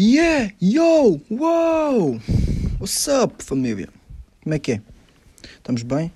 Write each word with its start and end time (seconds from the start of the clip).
Yeah! 0.00 0.52
Yo! 0.60 1.20
Uou! 1.28 2.20
What's 2.78 3.08
up, 3.08 3.42
família? 3.42 3.88
Como 4.44 4.54
é 4.54 4.58
que 4.60 4.74
é? 4.74 4.82
Estamos 5.56 5.82
bem? 5.82 6.12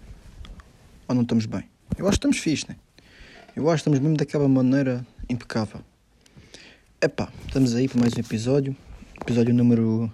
Ou 1.09 1.17
não 1.17 1.23
estamos 1.23 1.47
bem? 1.47 1.65
Eu 1.99 2.07
acho 2.07 2.13
que 2.13 2.19
estamos 2.19 2.39
fixe, 2.39 2.67
né? 2.69 2.77
Eu 3.57 3.69
acho 3.69 3.83
que 3.83 3.91
estamos 3.91 3.99
mesmo 3.99 4.17
daquela 4.17 4.47
maneira 4.47 5.05
impecável. 5.29 5.81
Epá, 7.01 7.29
estamos 7.45 7.75
aí 7.75 7.89
para 7.89 7.99
mais 7.99 8.13
um 8.17 8.21
episódio. 8.21 8.77
Episódio 9.21 9.53
número 9.53 10.09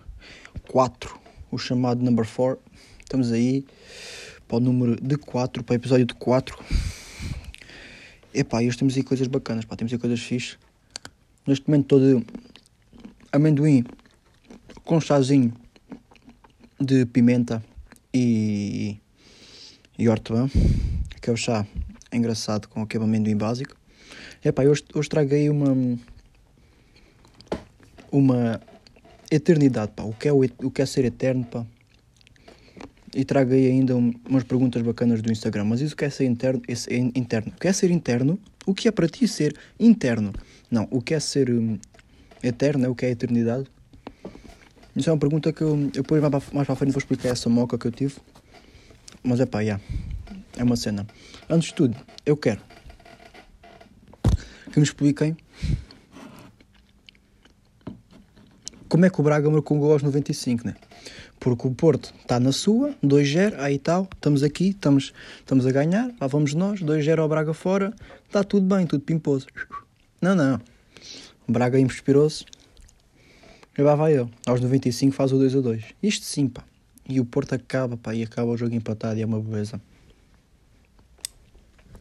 4, 0.69 1.21
o 1.50 1.59
chamado 1.59 2.03
number 2.03 2.27
4. 2.27 2.59
Estamos 3.00 3.32
aí 3.32 3.66
para 4.48 4.57
o 4.57 4.61
número 4.61 4.96
de 4.98 5.19
4, 5.19 5.62
para 5.62 5.75
o 5.75 5.77
episódio 5.77 6.07
de 6.07 6.14
4. 6.14 6.59
Epá, 8.32 8.62
hoje 8.62 8.79
temos 8.79 8.96
aí 8.96 9.03
coisas 9.03 9.27
bacanas, 9.27 9.66
pá, 9.66 9.77
temos 9.77 9.93
aí 9.93 9.98
coisas 9.98 10.21
fixe. 10.21 10.57
Neste 11.46 11.69
momento 11.69 11.85
todo 11.85 12.25
amendoim 13.33 13.85
com 14.84 15.01
chazinho 15.01 15.52
de 16.80 17.05
pimenta 17.07 17.62
e, 18.12 18.98
e 19.98 20.09
hortelã, 20.09 20.48
que 21.21 21.30
é 21.30 21.33
o 21.33 21.37
chá 21.37 21.66
engraçado 22.12 22.69
com 22.69 22.83
aquele 22.83 23.05
amendoim 23.05 23.37
básico. 23.37 23.77
Epá, 24.45 24.62
hoje, 24.65 24.85
hoje 24.95 25.09
aí 25.33 25.51
uma 25.51 25.77
uma 28.11 28.61
eternidade, 29.30 29.93
pá. 29.95 30.05
O 30.05 30.13
que 30.13 30.29
é, 30.29 30.33
o, 30.33 30.41
o 30.41 30.71
que 30.71 30.83
é 30.83 30.87
ser 30.87 31.05
eterno, 31.05 31.45
pá. 31.45 31.66
E 33.15 33.24
trago 33.24 33.52
aí 33.52 33.66
ainda 33.66 33.97
um, 33.97 34.13
umas 34.29 34.45
perguntas 34.45 34.83
bacanas 34.83 35.23
do 35.23 35.33
Instagram. 35.33 35.65
Mas 35.65 35.80
isso 35.80 35.97
que 35.97 36.05
é 36.05 36.10
ser 36.10 36.27
interno, 36.27 36.63
esse, 36.69 36.95
interno? 37.15 37.52
O 37.57 37.60
que 37.60 37.69
é 37.69 37.73
ser 37.73 37.91
interno? 37.91 38.38
O 38.66 38.74
que 38.74 38.88
é 38.88 38.91
para 38.91 39.09
ti 39.09 39.27
ser 39.27 39.57
interno? 39.80 40.33
Não, 40.71 40.87
o 40.91 41.01
que 41.01 41.15
é 41.15 41.21
ser 41.21 41.51
um, 41.51 41.79
eterno? 42.42 42.87
É 42.87 42.88
o 42.88 42.95
que 42.95 43.06
é 43.06 43.09
a 43.09 43.12
eternidade? 43.12 43.66
Isso 44.95 45.09
é 45.09 45.12
uma 45.12 45.19
pergunta 45.19 45.52
que 45.52 45.62
eu, 45.62 45.70
eu 45.70 46.02
depois 46.02 46.21
mais 46.21 46.66
para, 46.66 46.73
a 46.73 46.76
frente 46.76 46.93
vou 46.93 46.99
explicar 46.99 47.29
essa 47.29 47.49
moca 47.49 47.79
que 47.79 47.87
eu 47.87 47.93
tive. 47.93 48.16
Mas 49.23 49.40
é 49.40 49.46
pá, 49.46 49.60
yeah, 49.60 49.82
é 50.57 50.65
uma 50.65 50.76
cena. 50.76 51.07
Antes 51.48 51.68
de 51.68 51.74
tudo, 51.74 51.96
eu 52.26 52.37
quero 52.37 52.60
que 54.73 54.79
me 54.79 54.85
expliquem 54.85 55.37
como 58.88 59.04
é 59.04 59.10
que 59.10 59.20
o 59.20 59.23
Braga 59.23 59.51
marcou 59.51 59.76
um 59.76 59.80
gol 59.80 59.93
aos 59.93 60.02
95, 60.02 60.66
né? 60.66 60.74
Porque 61.38 61.68
o 61.68 61.70
Porto 61.70 62.13
está 62.20 62.41
na 62.41 62.52
sua, 62.52 62.95
2-0, 63.04 63.54
aí 63.59 63.79
tal, 63.79 64.09
estamos 64.12 64.43
aqui, 64.43 64.70
estamos, 64.70 65.12
estamos 65.38 65.66
a 65.66 65.70
ganhar, 65.70 66.10
lá 66.20 66.26
vamos 66.26 66.54
nós, 66.54 66.81
2-0 66.81 67.19
ao 67.19 67.28
Braga 67.28 67.54
fora, 67.54 67.94
está 68.26 68.43
tudo 68.43 68.75
bem, 68.75 68.87
tudo 68.87 69.03
pimposo. 69.03 69.47
Não, 70.20 70.34
não. 70.34 70.60
Braga 71.49 71.81
inspirou-se, 71.81 72.44
e 73.78 73.82
lá 73.82 73.94
vai 73.94 74.19
ele. 74.19 74.28
Aos 74.44 74.60
95 74.60 75.15
faz 75.15 75.32
o 75.32 75.38
2-2. 75.38 75.94
Isto 76.03 76.27
sim, 76.27 76.49
pá. 76.49 76.65
E 77.09 77.21
o 77.21 77.25
Porto 77.25 77.54
acaba, 77.54 77.97
pá, 77.97 78.12
e 78.12 78.25
acaba 78.25 78.50
o 78.50 78.56
jogo 78.56 78.75
empatado 78.75 79.19
e 79.19 79.22
é 79.22 79.27
uma 79.27 79.41
beleza. 79.41 79.81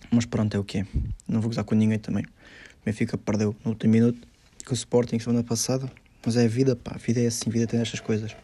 Mas 0.09 0.25
pronto, 0.25 0.55
é 0.55 0.59
o 0.59 0.63
que 0.63 0.79
é. 0.79 0.87
Não 1.27 1.39
vou 1.39 1.49
gozar 1.49 1.63
com 1.63 1.75
ninguém 1.75 1.99
também. 1.99 2.23
O 2.23 2.85
Benfica 2.85 3.15
perdeu 3.15 3.55
no 3.63 3.71
último 3.71 3.93
minuto 3.93 4.27
com 4.65 4.71
o 4.71 4.73
Sporting 4.73 5.19
semana 5.19 5.43
passada. 5.43 5.89
Mas 6.25 6.35
é 6.35 6.45
a 6.45 6.47
vida, 6.47 6.75
pá. 6.75 6.93
A 6.95 6.97
vida 6.97 7.21
é 7.21 7.27
assim, 7.27 7.47
a 7.47 7.53
vida 7.53 7.67
tem 7.67 7.79
estas 7.79 7.99
coisas. 7.99 8.35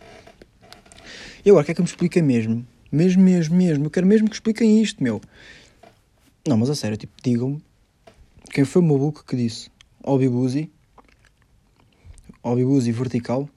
E 1.44 1.50
agora, 1.50 1.66
quer 1.66 1.74
que 1.74 1.82
me 1.82 1.88
expliquem 1.88 2.22
mesmo? 2.22 2.66
Mesmo, 2.92 3.24
mesmo, 3.24 3.56
mesmo. 3.56 3.86
Eu 3.86 3.90
quero 3.90 4.06
mesmo 4.06 4.30
que 4.30 4.36
expliquem 4.36 4.80
isto, 4.80 5.04
meu. 5.04 5.20
Não, 6.48 6.56
mas 6.56 6.70
a 6.70 6.76
sério, 6.76 6.98
tipo, 6.98 7.14
digam-me 7.24 7.64
quem 8.52 8.64
foi 8.64 8.82
o 8.82 8.86
maluco 8.86 9.26
que 9.26 9.36
disse 9.36 9.72
ao 10.04 10.20
ao 12.44 12.58
Bibuzi 12.58 12.92
vertical, 12.92 13.50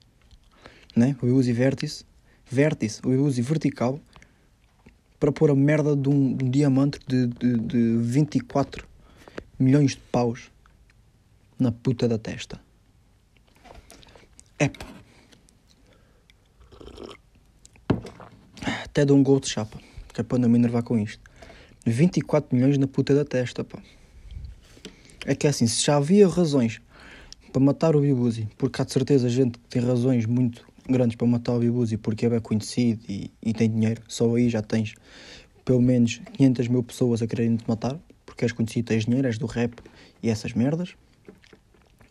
né? 0.94 1.16
O 1.20 1.26
Bibuzi 1.26 1.52
vértice, 1.52 2.04
vértice, 2.48 3.00
o 3.04 3.10
Bibuzi 3.10 3.42
vertical, 3.42 4.00
para 5.18 5.32
pôr 5.32 5.50
a 5.50 5.54
merda 5.54 5.96
de 5.96 6.08
um, 6.08 6.34
de 6.34 6.44
um 6.44 6.50
diamante 6.50 7.00
de, 7.06 7.26
de, 7.26 7.58
de 7.58 7.96
24 7.98 8.86
milhões 9.58 9.92
de 9.92 10.00
paus 10.12 10.50
na 11.58 11.72
puta 11.72 12.06
da 12.06 12.16
testa. 12.16 12.60
É. 14.58 14.70
Até 18.84 19.04
dou 19.04 19.16
um 19.16 19.22
gol 19.22 19.40
de 19.40 19.48
chapa, 19.48 19.78
que 20.14 20.20
é 20.20 20.24
para 20.24 20.38
não 20.38 20.48
me 20.48 20.58
enervar 20.58 20.82
com 20.82 20.98
isto. 20.98 21.20
24 21.84 22.54
milhões 22.54 22.78
na 22.78 22.86
puta 22.86 23.14
da 23.14 23.24
testa, 23.24 23.64
pá. 23.64 23.82
É 25.24 25.34
que 25.34 25.46
é 25.46 25.50
assim, 25.50 25.66
se 25.66 25.84
já 25.84 25.96
havia 25.96 26.28
razões 26.28 26.80
para 27.56 27.64
matar 27.64 27.96
o 27.96 28.02
Bibuzi, 28.02 28.46
porque 28.58 28.82
há 28.82 28.84
de 28.84 28.92
certeza 28.92 29.30
gente 29.30 29.58
que 29.58 29.66
tem 29.70 29.80
razões 29.80 30.26
muito 30.26 30.62
grandes 30.86 31.16
para 31.16 31.26
matar 31.26 31.54
o 31.54 31.58
Bibuzi 31.58 31.96
porque 31.96 32.26
é 32.26 32.28
bem 32.28 32.38
conhecido 32.38 33.02
e, 33.08 33.30
e 33.42 33.54
tem 33.54 33.70
dinheiro, 33.70 34.02
só 34.06 34.34
aí 34.34 34.50
já 34.50 34.60
tens 34.60 34.94
pelo 35.64 35.80
menos 35.80 36.20
500 36.34 36.68
mil 36.68 36.82
pessoas 36.82 37.22
a 37.22 37.26
quererem 37.26 37.56
te 37.56 37.64
matar, 37.66 37.98
porque 38.26 38.44
és 38.44 38.52
conhecido, 38.52 38.88
tens 38.88 39.06
dinheiro, 39.06 39.26
és 39.26 39.38
do 39.38 39.46
rap 39.46 39.72
e 40.22 40.28
essas 40.28 40.52
merdas. 40.52 40.96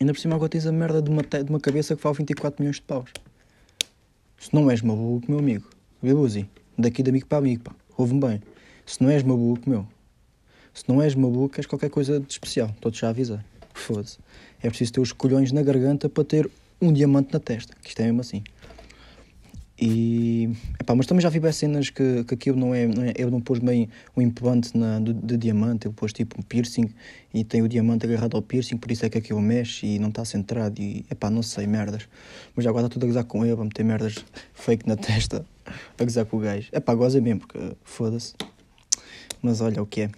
Ainda 0.00 0.12
por 0.12 0.18
cima 0.18 0.34
agora 0.34 0.48
tens 0.48 0.66
a 0.66 0.72
merda 0.72 1.00
de 1.00 1.08
uma, 1.08 1.22
de 1.22 1.48
uma 1.48 1.60
cabeça 1.60 1.94
que 1.94 2.02
vale 2.02 2.16
24 2.16 2.60
milhões 2.60 2.76
de 2.76 2.82
paus. 2.82 3.12
Se 4.40 4.52
não 4.52 4.68
és 4.68 4.82
maluco, 4.82 5.30
meu 5.30 5.38
amigo, 5.38 5.70
Bibuzi, 6.02 6.50
daqui 6.76 7.04
de 7.04 7.10
amigo 7.10 7.26
para 7.28 7.38
amigo, 7.38 7.62
pá, 7.62 7.72
ouve-me 7.96 8.20
bem. 8.20 8.42
Se 8.84 9.00
não 9.00 9.10
és 9.10 9.22
maluco, 9.22 9.70
meu, 9.70 9.86
se 10.74 10.82
não 10.88 11.00
és 11.00 11.14
maluco, 11.14 11.54
és 11.56 11.66
qualquer 11.66 11.88
coisa 11.88 12.18
de 12.18 12.32
especial, 12.32 12.70
estou-te 12.70 12.98
já 12.98 13.06
a 13.06 13.10
avisar. 13.10 13.44
Foda-se. 13.72 14.18
É 14.66 14.68
preciso 14.68 14.94
ter 14.94 15.00
os 15.00 15.12
colhões 15.12 15.52
na 15.52 15.62
garganta 15.62 16.08
para 16.08 16.24
ter 16.24 16.50
um 16.80 16.92
diamante 16.92 17.32
na 17.32 17.40
testa, 17.40 17.74
que 17.82 17.88
isto 17.88 18.00
é 18.00 18.04
mesmo 18.04 18.20
assim. 18.20 18.42
E. 19.78 20.48
Epá, 20.80 20.94
mas 20.94 21.06
também 21.06 21.20
já 21.20 21.28
vi 21.28 21.40
cenas 21.52 21.90
que, 21.90 22.24
que 22.24 22.34
aquilo 22.34 22.58
não 22.58 22.74
é, 22.74 22.86
não 22.86 23.02
é. 23.04 23.12
Ele 23.14 23.30
não 23.30 23.40
pôs 23.40 23.58
bem 23.58 23.90
o 24.14 24.22
implante 24.22 24.76
na, 24.76 24.98
de, 24.98 25.12
de 25.12 25.36
diamante, 25.36 25.86
ele 25.86 25.94
pôs 25.94 26.12
tipo 26.12 26.40
um 26.40 26.42
piercing 26.42 26.90
e 27.34 27.44
tem 27.44 27.60
o 27.60 27.68
diamante 27.68 28.06
agarrado 28.06 28.36
ao 28.36 28.42
piercing, 28.42 28.78
por 28.78 28.90
isso 28.90 29.04
é 29.04 29.10
que 29.10 29.18
aquilo 29.18 29.40
mexe 29.40 29.86
e 29.86 29.98
não 29.98 30.08
está 30.08 30.24
centrado. 30.24 30.80
E. 30.80 31.04
Epá, 31.10 31.28
não 31.28 31.42
sei, 31.42 31.66
merdas. 31.66 32.08
Mas 32.54 32.64
já 32.64 32.70
agora 32.70 32.86
está 32.86 32.94
tudo 32.94 33.04
a 33.04 33.06
gozar 33.06 33.24
com 33.24 33.44
ele, 33.44 33.60
a 33.60 33.64
meter 33.64 33.84
merdas 33.84 34.24
fake 34.54 34.88
na 34.88 34.96
testa, 34.96 35.44
a 35.98 36.04
gozar 36.04 36.24
com 36.24 36.38
o 36.38 36.40
gajo. 36.40 36.68
Epá, 36.72 36.94
goza 36.94 37.20
mesmo, 37.20 37.40
porque 37.40 37.76
foda-se. 37.84 38.34
Mas 39.42 39.60
olha 39.60 39.82
o 39.82 39.86
que 39.86 40.02
é. 40.02 40.10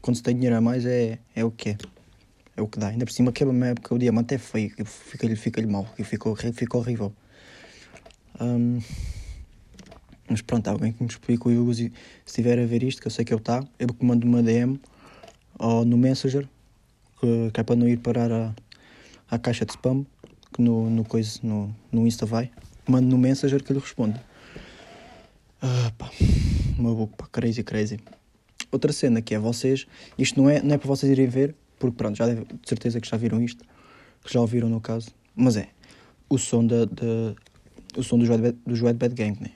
Quando 0.00 0.16
se 0.16 0.22
tem 0.22 0.34
dinheiro 0.34 0.56
a 0.56 0.60
mais 0.60 0.86
é, 0.86 1.18
é 1.34 1.44
o 1.44 1.50
que 1.50 1.70
é. 1.70 1.76
É 2.56 2.62
o 2.62 2.68
que 2.68 2.78
dá. 2.78 2.88
Ainda 2.88 3.04
por 3.04 3.12
cima, 3.12 3.32
que 3.32 3.44
uma 3.44 3.68
época 3.68 3.94
o 3.94 3.98
diamante 3.98 4.34
é 4.34 4.38
feio, 4.38 4.72
fica-lhe 4.84 5.36
fica 5.36 5.66
mal, 5.66 5.86
fica, 6.04 6.52
fica 6.52 6.76
horrível. 6.76 7.12
Um, 8.40 8.80
mas 10.28 10.40
pronto, 10.42 10.68
alguém 10.68 10.92
que 10.92 11.02
me 11.02 11.08
explique 11.08 11.48
o 11.48 11.50
Yuzi, 11.50 11.92
se 12.24 12.40
estiver 12.40 12.58
a 12.58 12.66
ver 12.66 12.82
isto, 12.82 13.00
que 13.00 13.06
eu 13.06 13.10
sei 13.10 13.24
que 13.24 13.32
ele 13.32 13.40
está, 13.40 13.62
eu 13.78 13.88
que 13.88 14.04
mando 14.04 14.26
uma 14.26 14.42
DM 14.42 14.80
ou 15.58 15.84
no 15.84 15.96
Messenger, 15.96 16.48
que, 17.20 17.50
que 17.52 17.60
é 17.60 17.62
para 17.62 17.76
não 17.76 17.88
ir 17.88 17.98
parar 17.98 18.30
a, 18.32 18.54
a 19.30 19.38
caixa 19.38 19.64
de 19.64 19.72
spam, 19.72 20.04
que 20.52 20.60
no, 20.60 20.90
no, 20.90 21.04
coisa, 21.04 21.38
no, 21.42 21.74
no 21.90 22.06
Insta 22.06 22.26
vai. 22.26 22.50
Mando 22.86 23.08
no 23.08 23.18
Messenger 23.18 23.62
que 23.62 23.72
ele 23.72 23.80
responde. 23.80 24.20
Pá, 25.96 26.10
maluco, 26.76 27.16
pá, 27.16 27.26
crazy, 27.30 27.62
crazy. 27.62 28.00
Outra 28.70 28.92
cena 28.92 29.22
que 29.22 29.34
é 29.34 29.38
vocês, 29.38 29.86
isto 30.18 30.40
não 30.40 30.50
é, 30.50 30.60
não 30.60 30.74
é 30.74 30.78
para 30.78 30.88
vocês 30.88 31.12
irem 31.12 31.26
ver, 31.26 31.54
porque 31.82 31.96
pronto, 31.96 32.16
já 32.16 32.26
deve, 32.26 32.44
de 32.44 32.68
certeza 32.68 33.00
que 33.00 33.08
já 33.08 33.16
viram 33.16 33.42
isto, 33.42 33.64
que 34.24 34.32
já 34.32 34.40
ouviram 34.40 34.68
no 34.68 34.80
caso, 34.80 35.10
mas 35.34 35.56
é 35.56 35.68
o 36.30 36.38
som 36.38 36.64
da, 36.64 36.84
da 36.84 37.34
o 37.96 38.02
som 38.04 38.18
do 38.18 38.24
Joed 38.24 38.52
do 38.64 38.76
Joed 38.76 38.96
Bad 38.96 39.16
Gang, 39.16 39.36
né? 39.40 39.50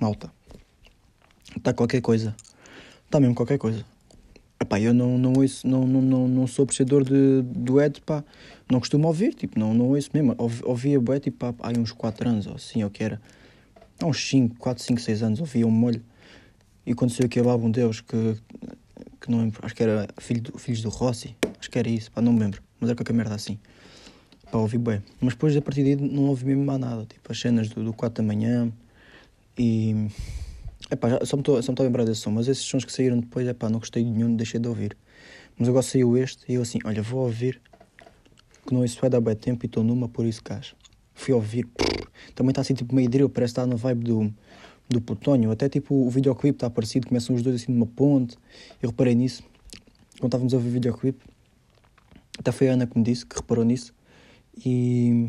Malta. 0.00 0.28
Está 1.56 1.72
qualquer 1.72 2.00
coisa. 2.00 2.34
Está 3.04 3.20
mesmo 3.20 3.36
qualquer 3.36 3.58
coisa. 3.58 3.84
Epá, 4.60 4.80
eu 4.80 4.92
não, 4.92 5.16
não 5.16 5.34
ouço, 5.34 5.66
não, 5.68 5.86
não, 5.86 6.02
não, 6.02 6.26
não 6.26 6.46
sou 6.48 6.64
apreciador 6.64 7.04
de, 7.04 7.44
Ed, 7.80 8.00
pá. 8.00 8.24
Não 8.68 8.80
costumo 8.80 9.06
ouvir, 9.06 9.32
tipo, 9.34 9.56
não, 9.56 9.72
não 9.72 9.90
ouço 9.90 10.10
mesmo. 10.12 10.34
Ouvia 10.64 11.00
bué, 11.00 11.20
tipo, 11.20 11.46
há, 11.46 11.78
uns 11.78 11.92
4 11.92 12.28
anos, 12.28 12.46
ou 12.48 12.56
assim, 12.56 12.82
ou 12.82 12.90
que 12.90 13.04
era. 13.04 13.22
Há 14.02 14.06
uns 14.06 14.28
5, 14.28 14.56
4, 14.56 14.82
5, 14.82 15.00
6 15.00 15.22
anos, 15.22 15.40
ouvia 15.40 15.64
um 15.64 15.70
molho. 15.70 16.02
E 16.84 16.92
quando 16.92 17.12
saiu 17.12 17.26
aquele 17.26 17.48
álbum 17.48 17.70
deles, 17.70 18.00
que, 18.00 18.36
que 19.20 19.30
não 19.30 19.50
acho 19.62 19.74
que 19.74 19.82
era 19.82 20.08
Filho 20.18 20.42
do, 20.42 20.58
Filhos 20.58 20.82
do 20.82 20.88
Rossi, 20.88 21.36
acho 21.58 21.70
que 21.70 21.78
era 21.78 21.88
isso, 21.88 22.10
pá, 22.10 22.20
não 22.20 22.32
me 22.32 22.40
lembro. 22.40 22.62
Mas 22.80 22.90
era 22.90 22.96
qualquer 22.96 23.12
merda 23.12 23.34
assim. 23.34 23.58
Pá, 24.50 24.58
ouvi 24.58 24.78
bem. 24.78 25.02
Mas 25.20 25.34
depois, 25.34 25.56
a 25.56 25.62
partir 25.62 25.82
daí, 25.82 25.96
não 25.96 26.24
ouvi 26.24 26.44
mesmo 26.44 26.64
mais 26.64 26.78
nada. 26.78 27.04
Tipo, 27.06 27.32
as 27.32 27.40
cenas 27.40 27.68
do, 27.68 27.82
do 27.82 27.92
4 27.92 28.22
da 28.22 28.26
manhã 28.26 28.72
e... 29.58 30.08
Epá, 30.90 31.08
já, 31.08 31.24
só 31.24 31.36
me 31.36 31.40
estou 31.40 31.58
a 31.58 31.82
lembrar 31.82 32.04
desse 32.04 32.20
som, 32.20 32.30
mas 32.30 32.46
esses 32.46 32.64
sons 32.64 32.84
que 32.84 32.92
saíram 32.92 33.18
depois, 33.18 33.46
epá, 33.48 33.68
não 33.68 33.80
gostei 33.80 34.04
de 34.04 34.10
nenhum, 34.10 34.36
deixei 34.36 34.60
de 34.60 34.68
ouvir. 34.68 34.96
Mas 35.58 35.68
agora 35.68 35.82
saiu 35.82 36.16
este 36.16 36.44
e 36.48 36.54
eu 36.54 36.62
assim, 36.62 36.78
olha, 36.84 37.02
vou 37.02 37.24
ouvir, 37.24 37.60
que 38.66 38.72
não 38.72 38.84
isso 38.84 39.00
vai 39.00 39.10
dar 39.10 39.20
bem 39.20 39.34
tempo 39.34 39.64
e 39.64 39.66
estou 39.66 39.82
numa, 39.82 40.08
por 40.08 40.26
isso 40.26 40.42
caso. 40.44 40.76
Fui 41.12 41.34
ouvir, 41.34 41.66
também 42.34 42.50
está 42.50 42.60
assim 42.60 42.74
tipo 42.74 42.94
meio 42.94 43.08
drill, 43.08 43.28
parece 43.28 43.54
que 43.54 43.60
está 43.60 43.66
na 43.66 43.74
vibe 43.74 44.04
do, 44.04 44.34
do 44.88 45.00
Plutónio, 45.00 45.50
até 45.50 45.68
tipo 45.68 45.94
o 45.94 46.10
videoclipe 46.10 46.56
está 46.56 46.70
parecido, 46.70 47.08
começam 47.08 47.34
os 47.34 47.42
dois 47.42 47.56
assim 47.56 47.72
numa 47.72 47.86
ponte, 47.86 48.36
eu 48.80 48.90
reparei 48.90 49.14
nisso, 49.14 49.42
quando 50.18 50.26
estávamos 50.26 50.54
a 50.54 50.56
ouvir 50.56 50.68
o 50.68 50.72
videoclipe, 50.72 51.24
até 52.38 52.52
foi 52.52 52.68
a 52.68 52.72
Ana 52.72 52.86
que 52.86 52.96
me 52.96 53.04
disse, 53.04 53.26
que 53.26 53.36
reparou 53.36 53.64
nisso, 53.64 53.94
e 54.64 55.28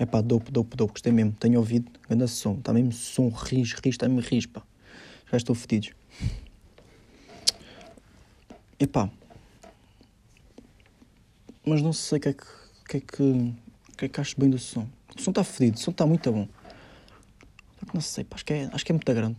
É 0.00 0.06
pá, 0.06 0.22
dope, 0.22 0.50
dope, 0.50 0.74
dope. 0.74 0.94
Gostei 0.94 1.12
mesmo. 1.12 1.32
Tenho 1.32 1.58
ouvido. 1.58 1.90
Grande 2.08 2.26
som. 2.26 2.54
Está 2.54 2.72
mesmo 2.72 2.90
som. 2.90 3.28
Ris, 3.28 3.74
ris. 3.74 3.94
Está-me 3.94 4.22
ris, 4.22 4.46
pá. 4.46 4.62
Já 5.30 5.36
estou 5.36 5.54
fedidos. 5.54 5.92
E 8.78 8.86
pá. 8.86 9.10
Mas 11.66 11.82
não 11.82 11.92
sei 11.92 12.16
o 12.16 12.20
que 12.22 12.28
é 12.30 12.32
que. 12.32 12.46
Que 12.88 12.96
é 12.96 13.00
que. 13.00 13.54
Que 13.98 14.04
é 14.06 14.08
que 14.08 14.20
acho 14.22 14.40
bem 14.40 14.48
do 14.48 14.58
som. 14.58 14.88
O 15.14 15.20
som 15.20 15.32
está 15.32 15.44
fedido. 15.44 15.76
O 15.76 15.80
som 15.80 15.90
está 15.90 16.06
muito 16.06 16.32
bom. 16.32 16.48
Não 17.92 18.00
sei, 18.00 18.24
pá. 18.24 18.36
Acho 18.36 18.44
que 18.44 18.52
é, 18.52 18.70
acho 18.72 18.84
que 18.84 18.92
é 18.92 18.94
muito 18.94 19.14
grande. 19.14 19.36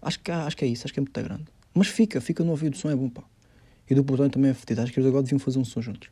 Acho 0.00 0.20
que, 0.20 0.30
acho 0.30 0.56
que 0.56 0.64
é 0.64 0.68
isso. 0.68 0.86
Acho 0.86 0.94
que 0.94 1.00
é 1.00 1.02
muito 1.02 1.22
grande. 1.22 1.44
Mas 1.74 1.88
fica, 1.88 2.20
fica 2.20 2.42
no 2.42 2.50
ouvido. 2.50 2.74
O 2.74 2.76
som 2.76 2.90
é 2.90 2.96
bom, 2.96 3.08
pá. 3.08 3.22
E 3.88 3.94
do 3.94 4.04
portão 4.04 4.28
também 4.28 4.50
é 4.50 4.54
fedido. 4.54 4.82
Acho 4.82 4.92
que 4.92 5.00
eles 5.00 5.08
agora 5.08 5.22
deviam 5.22 5.38
fazer 5.38 5.58
um 5.58 5.64
som 5.64 5.80
juntos. 5.80 6.10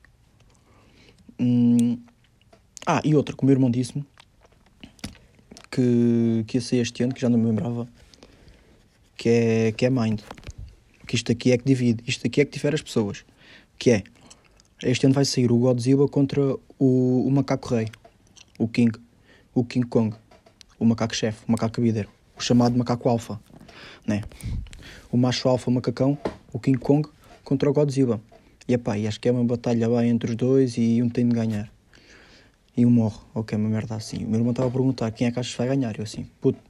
Hum. 1.38 1.98
Ah, 2.86 3.02
e 3.04 3.14
outra, 3.14 3.36
que 3.36 3.42
o 3.42 3.46
meu 3.46 3.54
irmão 3.54 3.70
disse-me 3.70 4.04
que, 5.70 6.44
que 6.46 6.56
ia 6.56 6.60
sair 6.60 6.80
este 6.80 7.02
ano, 7.02 7.12
que 7.12 7.20
já 7.20 7.28
não 7.28 7.38
me 7.38 7.46
lembrava, 7.46 7.86
que 9.16 9.28
é, 9.28 9.72
que 9.72 9.84
é 9.84 9.90
Mind. 9.90 10.20
Que 11.06 11.16
isto 11.16 11.30
aqui 11.30 11.52
é 11.52 11.58
que 11.58 11.64
divide, 11.64 12.02
isto 12.06 12.26
aqui 12.26 12.40
é 12.40 12.44
que 12.44 12.52
difere 12.52 12.74
as 12.74 12.82
pessoas. 12.82 13.24
Que 13.78 13.90
é, 13.90 14.04
este 14.82 15.04
ano 15.04 15.14
vai 15.14 15.24
sair 15.24 15.52
o 15.52 15.58
Godzilla 15.58 16.08
contra 16.08 16.40
o, 16.78 17.26
o 17.26 17.30
macaco 17.30 17.74
rei, 17.74 17.88
o 18.58 18.66
King, 18.66 18.98
o 19.54 19.64
King 19.64 19.86
Kong, 19.86 20.16
o 20.78 20.84
macaco-chefe, 20.84 21.44
o 21.48 21.52
macaco 21.52 21.74
cabideiro, 21.74 22.08
o 22.36 22.42
chamado 22.42 22.76
macaco 22.76 23.08
alfa, 23.08 23.40
né? 24.06 24.22
O 25.10 25.16
macho 25.16 25.48
alfa, 25.48 25.70
o 25.70 25.72
macacão, 25.72 26.18
o 26.52 26.58
King 26.58 26.78
Kong 26.78 27.08
contra 27.44 27.68
o 27.68 27.72
Godzilla. 27.72 28.20
E 28.68 28.74
epá, 28.74 28.98
e 28.98 29.06
acho 29.06 29.20
que 29.20 29.28
é 29.28 29.32
uma 29.32 29.44
batalha 29.44 29.88
bem 29.88 30.10
entre 30.10 30.30
os 30.30 30.36
dois 30.36 30.76
e 30.76 31.02
um 31.02 31.08
tem 31.08 31.28
de 31.28 31.34
ganhar 31.34 31.70
e 32.76 32.84
um 32.84 32.90
morre. 32.90 33.18
Ok, 33.34 33.56
uma 33.56 33.68
merda 33.68 33.94
assim. 33.94 34.24
O 34.24 34.28
meu 34.28 34.38
irmão 34.38 34.50
estava 34.50 34.68
a 34.68 34.70
perguntar 34.70 35.10
quem 35.10 35.26
é 35.26 35.30
que 35.30 35.38
achas 35.38 35.52
que 35.52 35.58
vai 35.58 35.68
ganhar. 35.68 35.96
Eu 35.96 36.04
assim, 36.04 36.26
puto, 36.40 36.60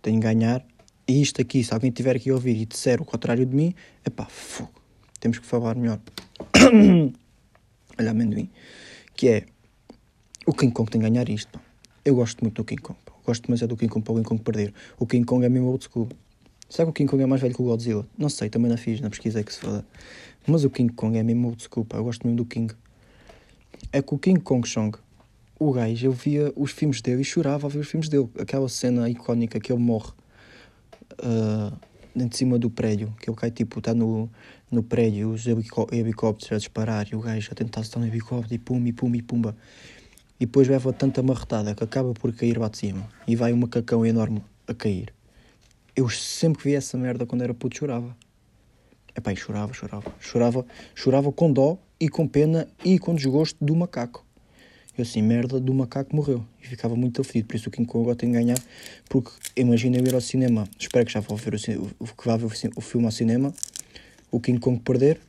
tenho 0.00 0.18
de 0.18 0.22
ganhar. 0.22 0.64
E 1.06 1.20
isto 1.20 1.40
aqui, 1.40 1.62
se 1.62 1.72
alguém 1.72 1.90
tiver 1.90 2.16
aqui 2.16 2.30
a 2.30 2.34
ouvir 2.34 2.56
e 2.56 2.64
disser 2.64 3.00
o 3.00 3.04
contrário 3.04 3.44
de 3.44 3.54
mim, 3.54 3.74
é 4.04 4.10
pá, 4.10 4.24
fogo. 4.24 4.72
Temos 5.20 5.38
que 5.38 5.46
falar 5.46 5.76
melhor. 5.76 6.00
Olha, 7.98 8.10
amendoim. 8.10 8.50
Que 9.14 9.28
é, 9.28 9.46
o 10.46 10.52
King 10.52 10.72
Kong 10.72 10.90
tem 10.90 11.00
de 11.00 11.08
ganhar 11.08 11.28
isto. 11.28 11.50
Pá. 11.52 11.60
Eu 12.04 12.14
gosto 12.16 12.40
muito 12.42 12.56
do 12.56 12.64
King 12.64 12.80
Kong. 12.80 12.98
Gosto 13.26 13.52
é 13.52 13.66
do 13.66 13.76
King 13.76 13.92
Kong 13.92 14.04
para 14.04 14.12
o 14.12 14.16
King 14.16 14.28
Kong 14.28 14.40
perder. 14.40 14.72
O 14.98 15.06
King 15.06 15.26
Kong 15.26 15.44
é 15.44 15.48
mesmo 15.48 15.68
old 15.68 15.84
school. 15.84 16.08
Será 16.68 16.86
que 16.86 16.90
o 16.90 16.92
King 16.92 17.10
Kong 17.10 17.22
é 17.22 17.26
mais 17.26 17.42
velho 17.42 17.54
que 17.54 17.60
o 17.60 17.64
Godzilla? 17.64 18.06
Não 18.16 18.28
sei, 18.28 18.48
também 18.48 18.70
não 18.70 18.76
fiz, 18.76 19.00
não 19.00 19.10
pesquisei 19.10 19.42
que 19.42 19.52
se 19.52 19.60
foda. 19.60 19.84
Mas 20.46 20.64
o 20.64 20.70
King 20.70 20.92
Kong 20.92 21.18
é 21.18 21.22
mesmo 21.22 21.48
old 21.48 21.62
school, 21.62 21.84
pá. 21.84 21.98
Eu 21.98 22.04
gosto 22.04 22.24
mesmo 22.24 22.36
do 22.36 22.44
King. 22.44 22.72
É 23.92 24.00
que 24.00 24.14
o 24.14 24.18
King 24.18 24.40
Kong 24.40 24.66
Chong 24.66 24.96
o 25.58 25.72
gajo, 25.72 26.06
eu 26.06 26.12
via 26.12 26.52
os 26.54 26.70
filmes 26.70 27.00
dele 27.00 27.22
e 27.22 27.24
chorava 27.24 27.66
a 27.66 27.70
ver 27.70 27.78
os 27.78 27.88
filmes 27.88 28.08
dele. 28.08 28.28
Aquela 28.38 28.68
cena 28.68 29.08
icónica 29.08 29.58
que 29.58 29.72
ele 29.72 29.80
morre 29.80 30.12
uh, 31.22 31.72
de 32.14 32.36
cima 32.36 32.58
do 32.58 32.70
prédio, 32.70 33.14
que 33.20 33.28
ele 33.28 33.36
cai 33.36 33.50
tipo, 33.50 33.78
está 33.78 33.94
no, 33.94 34.28
no 34.70 34.82
prédio, 34.82 35.30
os 35.30 35.46
helicópteros 35.46 36.52
a 36.52 36.56
disparar 36.58 37.08
e 37.10 37.16
o 37.16 37.20
gajo 37.20 37.48
a 37.52 37.54
tentar 37.54 37.80
estar 37.80 37.98
no 37.98 38.06
helicóptero 38.06 38.54
e 38.54 38.58
pum, 38.58 38.86
e 38.86 38.92
pum, 38.92 39.14
e 39.14 39.22
pumba. 39.22 39.56
E 40.38 40.46
depois 40.46 40.68
leva 40.68 40.92
tanta 40.92 41.22
marretada 41.22 41.74
que 41.74 41.82
acaba 41.82 42.12
por 42.12 42.32
cair 42.34 42.58
lá 42.58 42.68
de 42.68 42.78
cima 42.78 43.08
e 43.26 43.34
vai 43.34 43.52
um 43.52 43.56
macacão 43.56 44.04
enorme 44.04 44.42
a 44.66 44.74
cair. 44.74 45.12
Eu 45.94 46.10
sempre 46.10 46.64
vi 46.64 46.74
essa 46.74 46.98
merda 46.98 47.24
quando 47.24 47.42
era 47.42 47.54
puto, 47.54 47.78
chorava. 47.78 48.14
Epá, 49.16 49.32
e 49.32 49.36
chorava, 49.36 49.72
chorava. 49.72 50.14
Chorava, 50.20 50.66
chorava 50.94 51.32
com 51.32 51.50
dó 51.50 51.78
e 51.98 52.08
com 52.08 52.28
pena 52.28 52.68
e 52.84 52.98
com 52.98 53.14
desgosto 53.14 53.64
do 53.64 53.74
macaco. 53.74 54.26
Eu 54.96 55.02
assim, 55.02 55.22
merda, 55.22 55.58
do 55.58 55.72
macaco 55.72 56.14
morreu. 56.14 56.44
E 56.62 56.66
ficava 56.66 56.94
muito 56.96 57.20
aflito. 57.22 57.46
Por 57.46 57.56
isso 57.56 57.68
o 57.68 57.72
King 57.72 57.88
Kong 57.88 58.02
agora 58.02 58.16
tem 58.16 58.30
de 58.30 58.36
ganhar. 58.36 58.58
Porque 59.08 59.30
imagina 59.56 59.96
eu 59.96 60.06
ir 60.06 60.14
ao 60.14 60.20
cinema. 60.20 60.68
Espero 60.78 61.04
que 61.06 61.12
já 61.12 61.20
vá 61.20 61.34
ver 61.34 61.54
o, 61.54 62.06
que 62.06 62.26
vá 62.26 62.36
ver 62.36 62.46
o 62.76 62.80
filme 62.80 63.06
ao 63.06 63.12
cinema. 63.12 63.54
O 64.30 64.40
King 64.40 64.58
Kong 64.58 64.80
perder. 64.80 65.20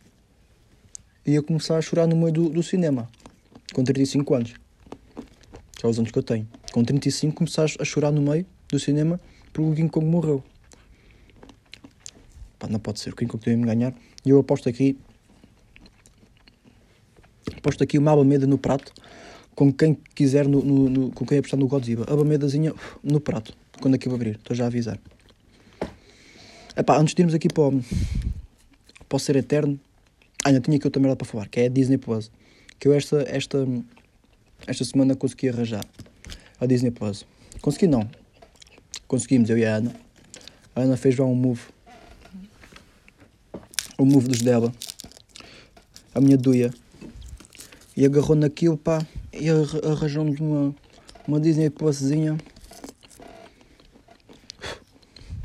E 1.26 1.36
eu 1.36 1.44
começar 1.44 1.78
a 1.78 1.82
chorar 1.82 2.08
no 2.08 2.16
meio 2.16 2.32
do, 2.32 2.50
do 2.50 2.64
cinema. 2.64 3.10
Com 3.74 3.84
35 3.84 4.34
anos. 4.36 4.54
Já 5.82 5.88
os 5.88 6.00
anos 6.00 6.12
que 6.12 6.18
eu 6.18 6.24
tenho. 6.24 6.48
Com 6.72 6.84
35 6.84 7.36
começar 7.36 7.66
a 7.80 7.86
chorar 7.86 8.12
no 8.12 8.22
meio 8.22 8.46
do 8.70 8.80
cinema 8.80 9.20
porque 9.54 9.72
o 9.72 9.76
King 9.76 9.90
Kong 9.90 10.06
morreu. 10.06 10.44
Pá, 12.60 12.68
não 12.68 12.80
pode 12.80 13.00
ser. 13.00 13.14
O 13.14 13.16
King 13.16 13.32
Kong 13.32 13.44
tem 13.44 13.60
de 13.60 13.66
ganhar. 13.66 13.94
E 14.26 14.30
eu 14.30 14.40
aposto 14.40 14.70
aqui. 14.70 14.98
Aposto 17.58 17.84
aqui 17.84 17.98
uma 17.98 18.12
abameda 18.12 18.46
no 18.46 18.58
prato 18.58 18.94
com 19.58 19.74
quem 19.74 19.98
quiser, 20.14 20.48
no, 20.48 20.64
no, 20.64 20.88
no, 20.88 21.12
com 21.12 21.26
quem 21.26 21.40
apostar 21.40 21.60
no 21.60 21.68
Godzilla. 21.68 22.06
A 22.08 22.16
bamedazinha 22.16 22.72
no 23.04 23.20
prato, 23.20 23.58
quando 23.82 23.96
aqui 23.96 24.08
abrir. 24.08 24.36
Estou 24.36 24.56
já 24.56 24.66
a 24.66 24.68
avisar. 24.68 25.00
Epá, 26.78 27.00
antes 27.00 27.16
de 27.16 27.24
irmos 27.24 27.34
aqui 27.34 27.48
para 27.48 27.64
o, 27.64 27.82
para 29.10 29.16
o 29.16 29.20
Ser 29.20 29.36
Eterno, 29.36 29.80
ainda 30.46 30.62
tinha 30.62 30.78
aqui 30.78 30.86
outra 30.86 31.02
merda 31.02 31.16
para 31.16 31.26
falar, 31.26 31.48
que 31.48 31.60
é 31.60 31.66
a 31.66 31.70
Disney 31.70 31.98
Plus. 31.98 32.30
Que 32.78 32.88
eu 32.88 32.94
esta, 32.94 33.26
esta, 33.28 33.68
esta 34.66 34.84
semana 34.84 35.16
consegui 35.16 35.50
arranjar. 35.50 35.86
A 36.60 36.66
Disney 36.66 36.92
Plus. 36.92 37.26
Consegui 37.62 37.88
não. 37.88 38.10
Conseguimos, 39.08 39.50
eu 39.50 39.58
e 39.58 39.66
a 39.66 39.76
Ana. 39.76 39.96
A 40.76 40.82
Ana 40.82 40.98
fez 40.98 41.16
já 41.16 41.24
um 41.24 41.36
move. 41.36 41.62
O 43.98 44.06
move 44.06 44.28
dos 44.28 44.42
dela. 44.42 44.74
A 46.16 46.22
minha 46.22 46.38
duia. 46.38 46.74
E 47.96 48.06
agarrou 48.06 48.36
naquilo, 48.36 48.78
pá 48.78 49.06
e 49.40 49.50
arranjamos 49.50 50.40
uma, 50.40 50.76
uma 51.28 51.40
Disney 51.40 51.70
Pluszinha. 51.70 52.38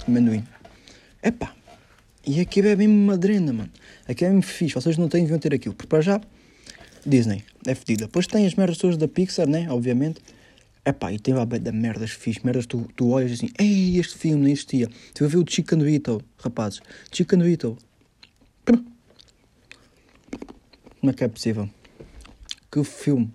Amendoim. 0.06 0.44
Epá, 1.22 1.54
e 2.26 2.40
aqui 2.40 2.60
é 2.60 2.74
mesmo 2.74 2.94
madrena, 2.94 3.52
mano. 3.52 3.70
Aqui 4.08 4.24
é 4.24 4.28
mesmo 4.28 4.42
fixe. 4.42 4.74
Vocês 4.74 4.96
não 4.96 5.08
têm, 5.08 5.22
deviam 5.22 5.38
ter 5.38 5.54
aquilo. 5.54 5.74
Porque 5.74 5.88
para 5.88 6.00
já, 6.00 6.20
Disney 7.06 7.44
é 7.66 7.74
fedida. 7.74 8.06
Depois 8.06 8.26
tem 8.26 8.46
as 8.46 8.54
merdas 8.54 8.78
todas 8.78 8.96
da 8.96 9.08
Pixar, 9.08 9.48
né? 9.48 9.70
Obviamente. 9.70 10.20
Epá, 10.84 11.12
e 11.12 11.18
tem 11.18 11.32
lá 11.32 11.44
da 11.44 11.72
merdas 11.72 12.10
fixe. 12.10 12.40
Merdas 12.44 12.66
tu, 12.66 12.88
tu 12.96 13.10
olhas 13.10 13.32
assim, 13.32 13.48
ei, 13.58 13.98
este 13.98 14.18
filme 14.18 14.42
não 14.42 14.48
existia. 14.48 14.88
Tu 15.14 15.24
a 15.24 15.28
ver 15.28 15.36
o 15.36 15.44
Chicken 15.48 15.78
Little, 15.80 16.20
rapazes. 16.38 16.80
Chicken 17.12 17.40
Little. 17.40 17.76
Como 21.00 21.10
é 21.10 21.12
que 21.12 21.24
é 21.24 21.28
possível? 21.28 21.68
Que 22.70 22.82
filme 22.84 23.30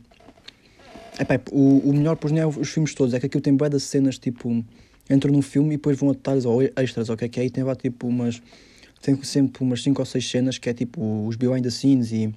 Epá, 1.19 1.39
o, 1.51 1.89
o 1.89 1.93
melhor, 1.93 2.15
pois 2.15 2.31
não 2.31 2.41
é 2.41 2.45
os 2.45 2.69
filmes 2.69 2.93
todos, 2.93 3.13
é 3.13 3.19
que 3.19 3.25
aquilo 3.25 3.41
tem 3.41 3.55
bué 3.55 3.69
de 3.69 3.79
cenas, 3.79 4.19
tipo, 4.19 4.63
entram 5.09 5.31
num 5.31 5.41
filme 5.41 5.73
e 5.73 5.77
depois 5.77 5.97
vão 5.97 6.11
a 6.11 6.13
detalhes 6.13 6.45
ou 6.45 6.61
extras, 6.61 7.09
ou 7.09 7.15
o 7.15 7.17
que 7.17 7.25
é 7.25 7.29
que 7.29 7.39
é, 7.39 7.45
e 7.45 7.49
tem 7.49 7.63
lá, 7.63 7.75
tipo, 7.75 8.07
umas, 8.07 8.41
tem 9.01 9.21
sempre 9.23 9.63
umas 9.63 9.81
5 9.81 9.99
ou 9.99 10.05
6 10.05 10.29
cenas 10.29 10.57
que 10.59 10.69
é, 10.69 10.73
tipo, 10.73 11.27
os 11.27 11.35
behind 11.35 11.63
the 11.63 11.71
scenes 11.71 12.11
e 12.11 12.33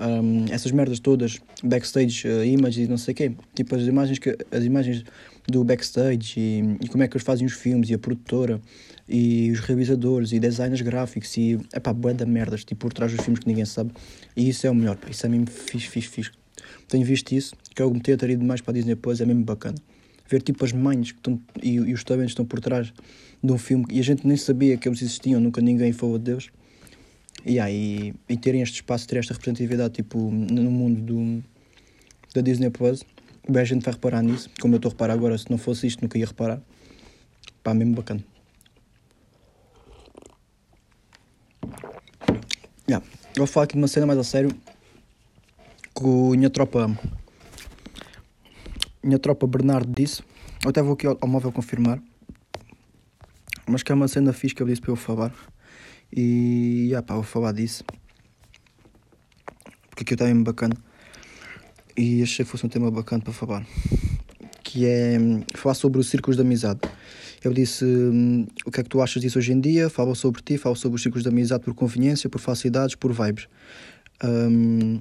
um, 0.00 0.46
essas 0.50 0.72
merdas 0.72 1.00
todas, 1.00 1.38
backstage 1.62 2.26
uh, 2.26 2.44
images 2.44 2.86
e 2.86 2.90
não 2.90 2.98
sei 2.98 3.12
o 3.12 3.14
quê, 3.14 3.32
tipo, 3.54 3.74
as 3.74 3.82
imagens, 3.82 4.18
que, 4.18 4.36
as 4.50 4.64
imagens 4.64 5.04
do 5.48 5.64
backstage 5.64 6.38
e, 6.38 6.76
e, 6.80 6.88
como 6.88 7.02
é 7.02 7.08
que 7.08 7.16
eles 7.16 7.24
fazem 7.24 7.46
os 7.46 7.52
filmes 7.52 7.90
e 7.90 7.94
a 7.94 7.98
produtora 7.98 8.60
e 9.08 9.50
os 9.50 9.60
realizadores 9.60 10.32
e 10.32 10.38
designers 10.38 10.80
gráficos 10.80 11.36
e, 11.36 11.58
epá, 11.74 11.92
bué 11.92 12.14
de 12.14 12.24
merdas, 12.24 12.64
tipo, 12.64 12.80
por 12.80 12.92
trás 12.92 13.12
dos 13.12 13.24
filmes 13.24 13.40
que 13.40 13.48
ninguém 13.48 13.64
sabe, 13.64 13.92
e 14.36 14.48
isso 14.48 14.66
é 14.66 14.70
o 14.70 14.74
melhor, 14.74 14.96
pá, 14.96 15.10
isso 15.10 15.26
é 15.26 15.28
mesmo 15.28 15.46
fixe, 15.46 15.88
fixe, 15.88 16.08
fixe 16.08 16.42
tenho 16.88 17.04
visto 17.04 17.32
isso, 17.32 17.54
que 17.74 17.80
é 17.80 17.84
algo 17.84 17.98
ter 18.00 18.30
ido 18.30 18.44
mais 18.44 18.60
para 18.60 18.72
a 18.72 18.74
Disney 18.74 18.94
Plus, 18.94 19.20
é 19.20 19.24
mesmo 19.24 19.44
bacana. 19.44 19.76
Ver 20.28 20.42
tipo 20.42 20.64
as 20.64 20.72
mães 20.72 21.12
que 21.12 21.18
estão, 21.18 21.40
e, 21.62 21.74
e 21.74 21.92
os 21.92 22.04
talentos 22.04 22.32
estão 22.32 22.44
por 22.44 22.60
trás 22.60 22.92
de 23.42 23.52
um 23.52 23.58
filme 23.58 23.84
e 23.90 23.98
a 23.98 24.02
gente 24.02 24.26
nem 24.26 24.36
sabia 24.36 24.76
que 24.76 24.88
eles 24.88 25.02
existiam, 25.02 25.40
nunca 25.40 25.60
ninguém 25.60 25.92
falou 25.92 26.18
de 26.18 26.24
Deus. 26.24 26.50
E, 27.44 27.58
aí, 27.58 28.14
e 28.28 28.36
terem 28.36 28.62
este 28.62 28.76
espaço, 28.76 29.06
ter 29.08 29.18
esta 29.18 29.34
representatividade 29.34 29.94
tipo, 29.94 30.18
no 30.18 30.70
mundo 30.70 31.00
do, 31.00 31.44
da 32.34 32.40
Disney 32.40 32.70
Plus, 32.70 33.04
bem, 33.48 33.62
a 33.62 33.64
gente 33.64 33.82
vai 33.84 33.94
reparar 33.94 34.22
nisso, 34.22 34.48
como 34.60 34.74
eu 34.74 34.76
estou 34.76 34.90
a 34.90 34.92
reparar 34.92 35.14
agora, 35.14 35.36
se 35.36 35.50
não 35.50 35.58
fosse 35.58 35.86
isto 35.86 36.02
nunca 36.02 36.18
ia 36.18 36.26
reparar. 36.26 36.60
Pá, 37.62 37.74
mesmo 37.74 37.94
bacana. 37.94 38.24
Yeah. 42.88 43.06
Eu 43.34 43.38
vou 43.38 43.46
falar 43.46 43.64
aqui 43.64 43.74
de 43.74 43.78
uma 43.78 43.88
cena 43.88 44.06
mais 44.06 44.18
a 44.18 44.24
sério 44.24 44.50
que 45.94 46.04
o 46.04 46.30
minha 46.30 46.50
tropa 46.50 46.98
minha 49.02 49.18
tropa 49.18 49.46
Bernardo 49.46 49.92
disse 49.92 50.22
eu 50.64 50.70
até 50.70 50.82
vou 50.82 50.94
aqui 50.94 51.06
ao, 51.06 51.16
ao 51.20 51.28
móvel 51.28 51.52
confirmar 51.52 52.02
mas 53.66 53.82
que 53.82 53.92
é 53.92 53.94
uma 53.94 54.08
cena 54.08 54.32
fixe 54.32 54.54
que 54.54 54.62
ele 54.62 54.70
disse 54.70 54.82
para 54.82 54.90
eu 54.90 54.96
falar 54.96 55.32
e 56.14 56.92
ah, 56.96 57.02
pá, 57.02 57.14
vou 57.14 57.22
falar 57.22 57.52
disso 57.52 57.84
porque 59.90 60.02
aqui 60.02 60.14
está 60.14 60.26
mesmo 60.26 60.44
bacana 60.44 60.74
e 61.96 62.22
achei 62.22 62.44
que 62.44 62.50
fosse 62.50 62.66
um 62.66 62.68
tema 62.68 62.90
bacana 62.90 63.22
para 63.22 63.32
falar 63.32 63.66
que 64.62 64.86
é 64.86 65.18
hum, 65.18 65.42
falar 65.54 65.74
sobre 65.74 66.00
os 66.00 66.08
círculos 66.08 66.36
de 66.36 66.42
amizade 66.42 66.80
eu 67.42 67.52
disse 67.52 67.84
hum, 67.84 68.46
o 68.64 68.70
que 68.70 68.80
é 68.80 68.82
que 68.82 68.88
tu 68.88 69.00
achas 69.00 69.22
disso 69.22 69.38
hoje 69.38 69.52
em 69.52 69.60
dia 69.60 69.88
fala 69.88 70.14
sobre 70.14 70.42
ti, 70.42 70.58
fala 70.58 70.76
sobre 70.76 70.96
os 70.96 71.02
círculos 71.02 71.22
de 71.22 71.28
amizade 71.28 71.64
por 71.64 71.74
conveniência, 71.74 72.28
por 72.28 72.40
facilidades, 72.40 72.94
por 72.94 73.12
vibes 73.12 73.48
hum, 74.24 75.00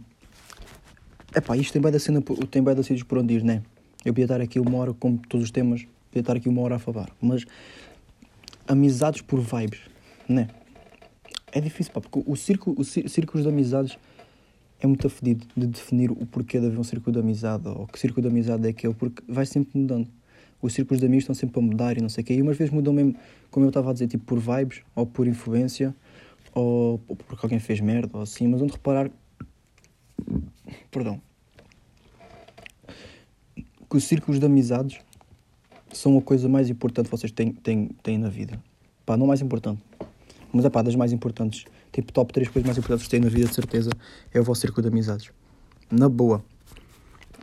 Epá, 1.33 1.55
isto 1.55 1.71
tem 1.71 1.81
bem 1.81 1.91
da 1.93 1.99
cena, 1.99 2.21
tem 2.49 2.61
bem 2.61 2.75
da 2.75 2.83
sítios 2.83 3.03
por 3.03 3.17
onde 3.17 3.35
ir, 3.35 3.43
né? 3.43 3.61
Eu 4.03 4.13
podia 4.13 4.25
estar 4.25 4.41
aqui 4.41 4.59
uma 4.59 4.77
hora, 4.77 4.93
como 4.93 5.17
todos 5.29 5.45
os 5.45 5.51
temas, 5.51 5.87
podia 6.09 6.19
estar 6.19 6.35
aqui 6.35 6.49
uma 6.49 6.61
hora 6.61 6.75
a 6.75 6.79
falar. 6.79 7.09
Mas 7.21 7.45
amizades 8.67 9.21
por 9.21 9.39
vibes, 9.39 9.79
né? 10.27 10.49
É 11.51 11.59
difícil, 11.59 11.91
pá, 11.93 12.01
porque 12.01 12.23
o 12.25 12.35
círculo, 12.35 12.79
o 12.79 12.83
círculos 12.83 13.43
de 13.43 13.49
amizades 13.49 13.97
é 14.79 14.87
muito 14.87 15.05
afedido 15.05 15.45
de 15.55 15.67
definir 15.67 16.11
o 16.11 16.25
porquê 16.25 16.59
de 16.59 16.65
haver 16.65 16.79
um 16.79 16.83
círculo 16.83 17.13
de 17.13 17.19
amizade 17.19 17.67
ou 17.67 17.85
que 17.87 17.99
círculo 17.99 18.21
de 18.21 18.27
amizade 18.29 18.65
é 18.65 18.69
aquele, 18.71 18.93
porque 18.93 19.21
vai 19.27 19.45
sempre 19.45 19.77
mudando. 19.77 20.07
Os 20.61 20.73
círculos 20.73 20.99
de 20.99 21.05
amigos 21.05 21.23
estão 21.23 21.35
sempre 21.35 21.59
a 21.59 21.61
mudar 21.61 21.97
e 21.97 22.01
não 22.01 22.09
sei 22.09 22.23
o 22.23 22.25
quê. 22.25 22.33
E 22.35 22.41
umas 22.41 22.57
vezes 22.57 22.73
mudam 22.73 22.93
mesmo, 22.93 23.15
como 23.49 23.65
eu 23.65 23.69
estava 23.69 23.89
a 23.89 23.93
dizer, 23.93 24.07
tipo 24.07 24.25
por 24.25 24.39
vibes 24.39 24.81
ou 24.95 25.05
por 25.05 25.27
influência 25.27 25.95
ou, 26.53 27.01
ou 27.07 27.15
porque 27.15 27.45
alguém 27.45 27.59
fez 27.59 27.79
merda 27.79 28.17
ou 28.17 28.23
assim. 28.23 28.47
Mas 28.47 28.61
onde 28.61 28.73
reparar. 28.73 29.09
Perdão. 30.89 31.21
Que 33.89 33.97
os 33.97 34.03
círculos 34.03 34.39
de 34.39 34.45
amizades 34.45 34.99
são 35.91 36.17
a 36.17 36.21
coisa 36.21 36.47
mais 36.47 36.69
importante 36.69 37.05
que 37.05 37.11
vocês 37.11 37.31
têm, 37.31 37.51
têm, 37.51 37.89
têm 38.01 38.17
na 38.17 38.29
vida. 38.29 38.61
Pá, 39.05 39.17
não 39.17 39.27
mais 39.27 39.41
importante. 39.41 39.81
Mas 40.53 40.65
é 40.65 40.69
pá, 40.69 40.81
das 40.81 40.95
mais 40.95 41.11
importantes 41.11 41.65
tipo, 41.91 42.11
top 42.11 42.31
3 42.31 42.47
coisas 42.47 42.65
mais 42.65 42.77
importantes 42.77 43.05
que 43.05 43.11
têm 43.11 43.19
na 43.19 43.29
vida, 43.29 43.47
de 43.47 43.53
certeza, 43.53 43.91
é 44.33 44.39
o 44.39 44.43
vosso 44.43 44.61
círculo 44.61 44.81
de 44.81 44.87
amizades. 44.87 45.29
Na 45.89 46.07
boa. 46.07 46.43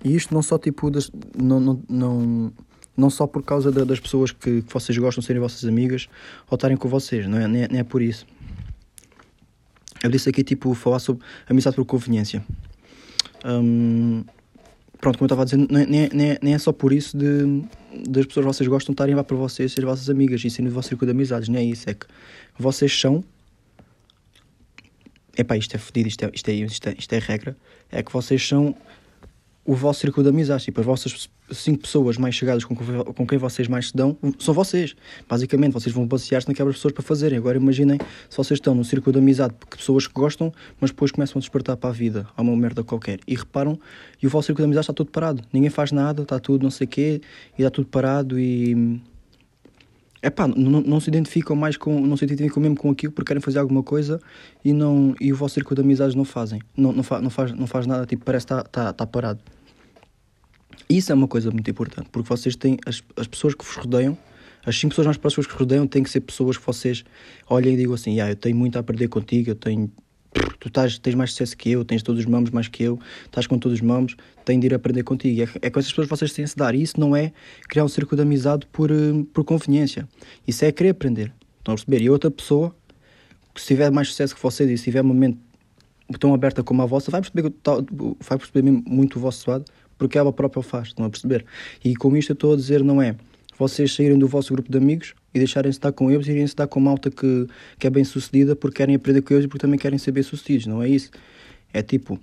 E 0.03 0.15
isto 0.15 0.33
não 0.33 0.43
só, 0.43 0.59
tipo, 0.59 0.91
das, 0.91 1.11
não, 1.37 1.61
não, 1.61 1.83
não, 1.89 2.53
não 2.97 3.11
só 3.11 3.27
por 3.27 3.43
causa 3.43 3.71
da, 3.71 3.85
das 3.85 4.01
pessoas 4.01 4.33
que, 4.33 4.63
que, 4.63 4.73
vocês 4.73 4.97
gostam 4.97 5.21
de 5.21 5.27
serem 5.27 5.41
vossas 5.41 5.65
amigas 5.65 6.09
ou 6.51 6.55
estarem 6.55 6.77
com 6.77 6.89
vocês, 6.89 7.27
não 7.27 7.39
é? 7.39 7.47
Nem, 7.47 7.63
é, 7.63 7.69
nem 7.69 7.81
é 7.81 7.85
por 7.85 8.01
isso. 8.01 8.27
Eu 10.03 10.11
disse 10.11 10.29
aqui, 10.29 10.45
tipo, 10.45 10.73
falar 10.75 11.01
sobre 11.01 11.25
amizade 11.49 11.77
por 11.77 11.85
conveniência. 11.85 12.45
Um, 13.45 14.25
pronto, 15.01 15.19
como 15.19 15.25
eu 15.25 15.27
estava 15.27 15.43
a 15.43 15.45
dizer, 15.45 15.57
nem, 15.71 16.09
nem, 16.13 16.39
nem 16.43 16.55
é 16.55 16.59
só 16.59 16.73
por 16.73 16.93
isso 16.93 17.17
de, 17.17 17.63
das 18.09 18.27
pessoas 18.27 18.45
que 18.45 18.53
vocês 18.55 18.69
gostam 18.69 18.93
estarem 18.93 19.15
lá 19.15 19.25
para 19.25 19.37
vocês, 19.37 19.73
serem 19.73 19.89
vossas 19.89 20.11
amigas 20.11 20.45
e 20.45 20.51
serem 20.51 20.71
o 20.71 20.75
vosso 20.75 20.89
círculo 20.89 21.07
de 21.07 21.13
amizades, 21.13 21.49
nem 21.49 21.69
é 21.69 21.71
isso, 21.71 21.89
é 21.89 21.95
que 21.95 22.07
vocês 22.59 22.99
são 22.99 23.25
epá, 25.37 25.57
isto 25.57 25.75
é 25.77 25.79
fodido, 25.79 26.09
isto 26.09 26.25
é, 26.25 26.31
isto, 26.35 26.49
é, 26.49 26.53
isto, 26.53 26.89
é, 26.89 26.95
isto 26.99 27.13
é 27.13 27.19
regra, 27.19 27.57
é 27.91 28.03
que 28.03 28.13
vocês 28.13 28.47
são 28.47 28.77
o 29.69 29.75
vosso 29.75 30.01
círculo 30.01 30.25
de 30.25 30.31
amizades, 30.31 30.65
tipo, 30.65 30.81
as 30.81 30.87
vossas 30.87 31.29
cinco 31.53 31.83
pessoas 31.83 32.17
mais 32.17 32.35
chegadas 32.35 32.65
com, 32.65 32.75
com 32.75 33.27
quem 33.27 33.37
vocês 33.37 33.69
mais 33.69 33.89
se 33.89 33.95
dão 33.95 34.17
são 34.39 34.55
vocês. 34.55 34.97
Basicamente, 35.29 35.75
vocês 35.75 35.95
vão 35.95 36.07
basear-se 36.07 36.49
naquelas 36.49 36.77
pessoas 36.77 36.95
para 36.95 37.03
fazerem. 37.03 37.37
Agora 37.37 37.59
imaginem 37.59 37.99
se 38.31 38.37
vocês 38.39 38.57
estão 38.57 38.75
num 38.75 38.83
círculo 38.83 39.13
de 39.13 39.19
amizade 39.19 39.53
de 39.53 39.77
pessoas 39.77 40.07
que 40.07 40.15
gostam, 40.15 40.51
mas 40.81 40.91
depois 40.91 41.13
começam 41.13 41.39
a 41.39 41.41
despertar 41.41 41.77
para 41.77 41.91
a 41.91 41.93
vida, 41.93 42.27
a 42.35 42.41
uma 42.41 42.57
merda 42.57 42.83
qualquer. 42.83 43.21
E 43.29 43.35
reparam, 43.35 43.79
e 44.23 44.27
o 44.27 44.31
vosso 44.31 44.47
círculo 44.47 44.65
de 44.65 44.69
amizade 44.69 44.85
está 44.85 44.95
tudo 44.95 45.11
parado. 45.11 45.43
Ninguém 45.53 45.69
faz 45.69 45.93
nada, 45.93 46.23
está 46.23 46.41
tudo 46.41 46.63
não 46.63 46.71
sei 46.71 46.87
o 46.87 46.89
quê, 46.89 47.21
e 47.59 47.61
está 47.61 47.71
tudo 47.71 47.89
parado 47.89 48.41
e 48.41 48.99
é 50.23 50.31
pá, 50.31 50.49
não, 50.49 50.81
não, 50.81 50.99
se 50.99 51.11
identificam 51.11 51.55
mais 51.55 51.77
com, 51.77 52.01
não 52.01 52.17
se 52.17 52.25
identificam 52.25 52.63
mesmo 52.63 52.77
com 52.77 52.91
aquilo 52.91 53.13
porque 53.13 53.29
querem 53.29 53.43
fazer 53.43 53.59
alguma 53.59 53.83
coisa 53.83 54.19
e, 54.65 54.73
não, 54.73 55.15
e 55.21 55.31
o 55.31 55.37
vosso 55.37 55.55
círculo 55.55 55.77
de 55.77 55.83
amizades 55.83 56.15
não 56.15 56.25
fazem, 56.25 56.59
não, 56.75 56.91
não, 56.91 57.03
fa, 57.03 57.21
não, 57.21 57.29
faz, 57.29 57.53
não 57.53 57.67
faz 57.67 57.87
nada, 57.87 58.07
tipo, 58.07 58.25
parece 58.25 58.47
que 58.47 58.55
está 58.55 58.65
tá, 58.65 58.93
tá 58.95 59.07
parado. 59.07 59.41
Isso 60.89 61.13
é 61.13 61.15
uma 61.15 61.29
coisa 61.29 61.51
muito 61.51 61.71
importante, 61.71 62.09
porque 62.11 62.29
vocês 62.29 62.57
têm, 62.57 62.79
as, 62.87 63.03
as 63.17 63.27
pessoas 63.27 63.55
que 63.55 63.65
vos 63.65 63.77
rodeiam, 63.77 64.17
as 64.65 64.79
cinco 64.79 64.91
pessoas 64.91 65.07
mais 65.07 65.17
próximas 65.17 65.47
que 65.47 65.53
vos 65.53 65.61
rodeiam 65.61 65.87
têm 65.87 66.03
que 66.03 66.11
ser 66.11 66.21
pessoas 66.21 66.57
que 66.57 66.67
vocês 66.67 67.05
olhem 67.49 67.75
e 67.75 67.77
digam 67.77 67.95
assim, 67.95 68.21
ah, 68.21 68.31
eu 68.31 68.37
tenho 68.37 68.57
muito 68.57 68.77
a 68.77 68.81
aprender 68.81 69.09
contigo, 69.09 69.51
eu 69.51 69.55
tenho 69.55 69.91
tu 70.59 70.69
estás, 70.69 70.99
tens 70.99 71.15
mais 71.15 71.31
sucesso 71.31 71.57
que 71.57 71.71
eu, 71.71 71.85
tens 71.85 72.03
todos 72.03 72.21
os 72.21 72.27
mamos 72.27 72.51
mais 72.51 72.69
que 72.69 72.83
eu, 72.83 72.99
estás 73.25 73.47
com 73.47 73.59
todos 73.59 73.79
os 73.79 73.85
mamos, 73.85 74.17
tenho 74.45 74.61
de 74.61 74.67
ir 74.67 74.75
aprender 74.75 75.03
contigo. 75.03 75.43
É, 75.43 75.67
é 75.67 75.71
com 75.71 75.79
essas 75.79 75.91
pessoas 75.91 76.07
que 76.07 76.17
vocês 76.17 76.33
têm 76.33 76.45
de 76.45 76.51
se 76.51 76.57
dar. 76.57 76.75
E 76.75 76.83
isso 76.83 76.99
não 76.99 77.15
é 77.15 77.33
criar 77.69 77.85
um 77.85 77.89
círculo 77.89 78.17
de 78.17 78.23
amizade 78.23 78.67
por, 78.73 78.91
eh, 78.91 78.95
por 79.33 79.45
conveniência. 79.45 80.09
Isso 80.47 80.65
é 80.65 80.73
querer 80.73 80.91
aprender. 80.91 81.33
Estão 81.59 81.75
a 81.75 81.77
perceber? 81.77 82.03
E 82.03 82.11
outra 82.11 82.31
pessoa, 82.31 82.75
se 83.57 83.67
tiver 83.67 83.91
mais 83.91 84.09
sucesso 84.09 84.35
que 84.35 84.43
vocês 84.43 84.71
e 84.71 84.77
se 84.77 84.85
tiver 84.85 85.01
uma 85.01 85.15
mente 85.15 85.39
tão 86.19 86.33
aberta 86.33 86.63
como 86.63 86.83
a 86.83 86.87
vossa, 86.87 87.11
vai 87.11 87.21
perceber, 87.21 87.53
vai 88.21 88.39
perceber 88.39 88.63
muito 88.71 89.17
o 89.17 89.21
vosso 89.21 89.51
lado, 89.51 89.65
porque 89.99 90.17
ela 90.17 90.33
própria 90.33 90.61
o 90.61 90.63
faz. 90.63 90.89
Estão 90.89 91.05
a 91.05 91.11
perceber? 91.11 91.45
E 91.85 91.95
com 91.95 92.17
isto 92.17 92.31
eu 92.31 92.35
estou 92.35 92.55
a 92.55 92.57
dizer, 92.57 92.83
não 92.83 93.03
é 93.03 93.17
vocês 93.59 93.93
saírem 93.93 94.17
do 94.17 94.29
vosso 94.29 94.53
grupo 94.53 94.71
de 94.71 94.79
amigos 94.79 95.15
e 95.35 95.39
deixarem-se 95.39 95.79
estar 95.79 95.91
com 95.91 96.11
eles 96.11 96.29
e 96.29 96.31
irem-se 96.31 96.53
estar 96.53 96.69
com 96.69 96.79
malta 96.79 97.11
que, 97.11 97.47
que 97.77 97.89
é 97.89 97.91
bem 97.91 98.05
sucedida 98.05 98.55
porque 98.55 98.77
querem 98.77 98.95
aprender 98.95 99.21
com 99.21 99.35
eles 99.35 99.47
e 99.47 99.49
porque 99.49 99.61
também 99.61 99.79
querem 99.79 99.99
ser 99.99 100.13
bem 100.13 100.23
sucedidos, 100.23 100.67
não 100.67 100.81
é 100.81 100.89
isso? 100.89 101.11
É 101.73 101.83
tipo, 101.83 102.19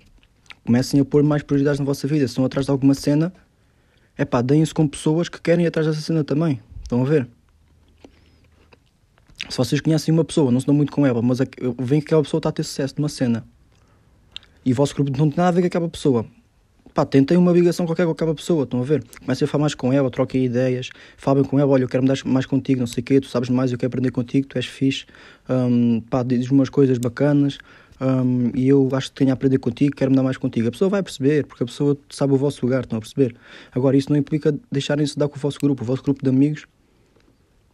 comecem 0.63 0.99
a 1.01 1.05
pôr 1.05 1.23
mais 1.23 1.43
prioridades 1.43 1.79
na 1.79 1.85
vossa 1.85 2.07
vida. 2.07 2.25
Se 2.25 2.31
estão 2.31 2.45
atrás 2.45 2.65
de 2.65 2.71
alguma 2.71 2.93
cena, 2.93 3.33
é 4.17 4.23
pá, 4.23 4.41
deem-se 4.41 4.73
com 4.73 4.87
pessoas 4.87 5.27
que 5.27 5.41
querem 5.41 5.65
ir 5.65 5.67
atrás 5.67 5.85
dessa 5.85 5.99
cena 5.99 6.23
também. 6.23 6.61
Estão 6.81 7.01
a 7.01 7.05
ver? 7.05 7.27
Se 9.49 9.57
vocês 9.57 9.81
conhecem 9.81 10.13
uma 10.13 10.23
pessoa, 10.23 10.49
não 10.51 10.59
se 10.59 10.65
dão 10.65 10.73
muito 10.73 10.91
com 10.91 11.05
ela, 11.05 11.21
mas 11.21 11.39
veem 11.77 11.99
que 11.99 12.07
aquela 12.07 12.23
pessoa 12.23 12.39
está 12.39 12.49
a 12.49 12.53
ter 12.53 12.63
sucesso 12.63 12.95
numa 12.97 13.09
cena 13.09 13.45
e 14.65 14.71
o 14.71 14.75
vosso 14.75 14.95
grupo 14.95 15.11
não 15.11 15.29
tem 15.29 15.37
nada 15.37 15.49
a 15.49 15.51
ver 15.51 15.61
com 15.61 15.67
aquela 15.67 15.89
pessoa, 15.89 16.25
pá, 16.95 17.05
tentem 17.05 17.37
uma 17.37 17.51
ligação 17.51 17.85
qualquer 17.85 18.05
com 18.05 18.11
aquela 18.11 18.33
pessoa, 18.33 18.63
estão 18.63 18.79
a 18.79 18.83
ver? 18.83 19.03
Comecem 19.19 19.45
a 19.45 19.47
falar 19.49 19.63
mais 19.63 19.75
com 19.75 19.91
ela, 19.91 20.09
troquem 20.09 20.45
ideias, 20.45 20.89
falem 21.17 21.43
com 21.43 21.59
ela, 21.59 21.69
olha, 21.69 21.83
eu 21.83 21.89
quero 21.89 22.01
mudar 22.01 22.17
mais 22.25 22.45
contigo, 22.45 22.79
não 22.79 22.87
sei 22.87 23.01
o 23.01 23.03
quê, 23.03 23.19
tu 23.19 23.27
sabes 23.27 23.49
mais, 23.49 23.73
eu 23.73 23.77
quero 23.77 23.89
aprender 23.89 24.11
contigo, 24.11 24.47
tu 24.47 24.57
és 24.57 24.65
fixe, 24.65 25.05
um, 25.49 25.99
pá, 25.99 26.23
diz 26.23 26.49
umas 26.49 26.69
coisas 26.69 26.97
bacanas, 26.97 27.57
um, 27.99 28.49
e 28.55 28.69
eu 28.69 28.87
acho 28.93 29.09
que 29.09 29.15
tenho 29.17 29.31
a 29.31 29.33
aprender 29.33 29.57
contigo, 29.57 29.93
quero 29.93 30.09
mudar 30.09 30.23
mais 30.23 30.37
contigo. 30.37 30.69
A 30.69 30.71
pessoa 30.71 30.89
vai 30.89 31.03
perceber, 31.03 31.45
porque 31.45 31.63
a 31.63 31.65
pessoa 31.65 31.97
sabe 32.09 32.33
o 32.33 32.37
vosso 32.37 32.65
lugar, 32.65 32.83
estão 32.83 32.97
a 32.97 33.01
perceber? 33.01 33.35
Agora, 33.73 33.97
isso 33.97 34.09
não 34.09 34.17
implica 34.17 34.57
deixarem-se 34.71 35.19
dar 35.19 35.27
com 35.27 35.35
o 35.35 35.39
vosso 35.39 35.59
grupo, 35.59 35.83
o 35.83 35.85
vosso 35.85 36.01
grupo 36.01 36.23
de 36.23 36.29
amigos, 36.29 36.65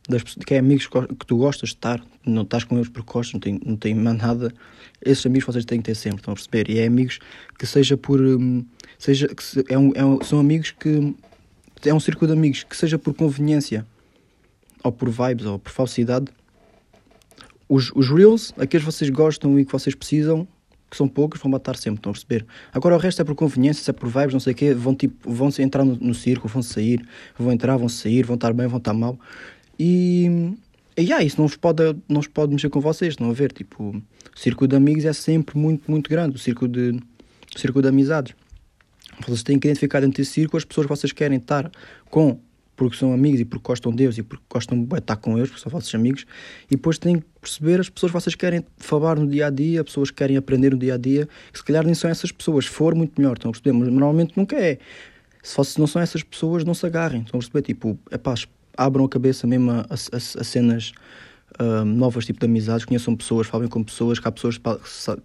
das, 0.10 0.24
que 0.24 0.53
é 0.53 0.60
amigos 0.60 0.88
que 0.88 1.25
tu 1.25 1.38
gostas 1.38 1.70
de 1.70 1.75
estar, 1.75 2.01
não 2.25 2.41
estás 2.43 2.63
com 2.63 2.75
eles 2.75 2.89
porque 2.89 3.12
gostas, 3.12 3.34
não 3.34 3.39
tem, 3.39 3.60
não 3.65 3.75
tem 3.75 3.93
mais 3.93 4.17
nada, 4.17 4.53
esses 5.03 5.25
amigos 5.25 5.46
vocês 5.46 5.65
têm 5.65 5.79
que 5.79 5.86
ter 5.86 5.96
sempre, 5.96 6.20
estão 6.20 6.31
a 6.34 6.36
perceber? 6.36 6.70
E 6.70 6.79
é 6.79 6.86
amigos 6.86 7.20
que 7.58 7.65
seja 7.65 7.98
por. 7.98 8.22
Um, 8.22 8.63
seja 9.00 9.27
que 9.27 9.43
se, 9.43 9.63
é 9.67 9.77
um, 9.77 9.91
é 9.96 10.05
um, 10.05 10.22
são 10.22 10.39
amigos 10.39 10.72
que. 10.72 11.15
É 11.84 11.93
um 11.93 12.00
círculo 12.00 12.27
de 12.27 12.38
amigos 12.38 12.63
que 12.63 12.77
seja 12.77 13.00
por 13.00 13.15
conveniência, 13.15 13.88
ou 14.84 14.91
por 14.91 15.10
vibes, 15.10 15.46
ou 15.46 15.58
por 15.58 15.72
falsidade. 15.72 16.27
Os, 17.67 17.91
os 17.96 18.10
reels, 18.10 18.53
aqueles 18.58 18.86
que 18.86 18.91
vocês 18.91 19.10
gostam 19.10 19.60
e 19.60 19.65
que 19.65 19.72
vocês 19.72 19.96
precisam, 19.96 20.48
que 20.91 20.98
são 20.98 21.08
poucos, 21.08 21.41
vão 21.41 21.50
matar 21.50 21.75
sempre, 21.75 21.98
estão 22.00 22.12
a 22.12 22.13
perceber? 22.13 22.46
Agora 22.72 22.96
o 22.96 23.00
resto 23.00 23.22
é 23.22 23.25
por 23.25 23.34
conveniência, 23.34 23.89
é 23.89 23.93
por 23.93 24.10
vibes, 24.10 24.34
não 24.34 24.39
sei 24.39 24.53
o 24.53 24.55
quê, 24.55 24.74
vão, 24.75 24.93
tipo, 24.93 25.31
vão 25.31 25.50
entrar 25.58 25.84
no, 25.84 25.96
no 25.96 26.13
círculo, 26.13 26.50
vão 26.53 26.62
sair, 26.62 27.03
vão 27.36 27.51
entrar, 27.51 27.77
vão 27.77 27.89
sair, 27.89 28.24
vão 28.24 28.36
estar 28.36 28.53
bem, 28.53 28.67
vão 28.67 28.77
estar 28.77 28.93
mal. 28.93 29.17
E, 29.83 30.55
e 30.95 31.01
yeah, 31.01 31.25
isso 31.25 31.41
não 31.41 31.47
vos, 31.47 31.57
pode, 31.57 31.81
não 32.07 32.21
vos 32.21 32.27
pode 32.27 32.53
mexer 32.53 32.69
com 32.69 32.79
vocês, 32.79 33.13
estão 33.13 33.31
a 33.31 33.33
ver? 33.33 33.51
Tipo, 33.51 33.97
o 33.97 34.39
círculo 34.39 34.67
de 34.67 34.75
amigos 34.75 35.05
é 35.05 35.11
sempre 35.11 35.57
muito, 35.57 35.89
muito 35.89 36.07
grande, 36.07 36.35
o 36.35 36.39
círculo 36.39 36.71
de, 36.71 37.00
o 37.55 37.59
círculo 37.59 37.81
de 37.81 37.88
amizades. 37.88 38.35
Vocês 39.25 39.41
têm 39.41 39.57
que 39.57 39.67
identificar 39.67 40.01
dentro 40.01 40.17
desse 40.17 40.33
círculo 40.33 40.59
as 40.59 40.65
pessoas 40.65 40.85
que 40.85 40.89
vocês 40.89 41.11
querem 41.11 41.39
estar 41.39 41.71
com 42.11 42.39
porque 42.75 42.95
são 42.95 43.11
amigos 43.11 43.39
e 43.39 43.45
porque 43.45 43.63
gostam 43.63 43.91
de 43.91 43.97
Deus 43.97 44.17
e 44.19 44.23
porque 44.23 44.43
gostam 44.47 44.83
de 44.83 44.95
estar 44.97 45.15
com 45.15 45.35
eles, 45.38 45.50
porque 45.50 45.63
são 45.63 45.71
vossos 45.71 45.93
amigos, 45.95 46.25
e 46.67 46.75
depois 46.75 47.00
têm 47.00 47.19
que 47.19 47.25
perceber 47.39 47.79
as 47.79 47.89
pessoas 47.89 48.11
que 48.11 48.19
vocês 48.19 48.35
querem 48.35 48.63
falar 48.77 49.17
no 49.17 49.27
dia 49.27 49.47
a 49.47 49.50
dia, 49.50 49.83
pessoas 49.83 50.09
que 50.11 50.17
querem 50.17 50.38
aprender 50.38 50.71
no 50.71 50.77
dia 50.77 50.93
a 50.95 50.97
dia, 50.97 51.27
que 51.51 51.59
se 51.59 51.63
calhar 51.63 51.83
nem 51.85 51.93
são 51.93 52.09
essas 52.09 52.31
pessoas, 52.31 52.65
se 52.65 52.71
for 52.71 52.95
muito 52.95 53.19
melhor, 53.19 53.33
estão 53.33 53.50
a 53.50 53.51
perceber? 53.51 53.71
Mas 53.73 53.88
normalmente 53.89 54.33
nunca 54.35 54.55
é. 54.55 54.77
Se 55.43 55.79
não 55.79 55.88
são 55.88 56.01
essas 56.01 56.23
pessoas, 56.23 56.63
não 56.63 56.73
se 56.73 56.85
agarrem, 56.85 57.21
estão 57.21 57.39
a 57.39 57.41
perceber? 57.41 57.61
Tipo, 57.61 58.00
é 58.09 58.17
pá, 58.17 58.35
abram 58.77 59.05
a 59.05 59.09
cabeça 59.09 59.45
mesmo 59.47 59.71
a, 59.71 59.81
a, 59.81 60.15
a 60.15 60.43
cenas 60.43 60.93
uh, 61.59 61.85
novas, 61.85 62.25
tipo 62.25 62.39
de 62.39 62.45
amizades, 62.45 62.85
conheçam 62.85 63.15
pessoas, 63.15 63.47
falem 63.47 63.67
com 63.67 63.83
pessoas, 63.83 64.19
que 64.19 64.27
há 64.27 64.31
pessoas 64.31 64.59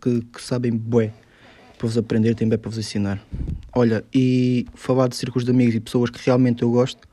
que, 0.00 0.20
que 0.22 0.42
sabem 0.42 0.72
bué 0.72 1.12
para 1.76 1.86
vos 1.86 1.98
aprender, 1.98 2.34
tem 2.34 2.48
bem 2.48 2.58
para 2.58 2.70
vos 2.70 2.78
ensinar. 2.78 3.20
Olha, 3.74 4.04
e 4.12 4.66
falar 4.74 5.08
de 5.08 5.16
círculos 5.16 5.44
de 5.44 5.50
amigos 5.50 5.74
e 5.74 5.80
pessoas 5.80 6.10
que 6.10 6.18
realmente 6.24 6.62
eu 6.62 6.70
gosto, 6.70 7.06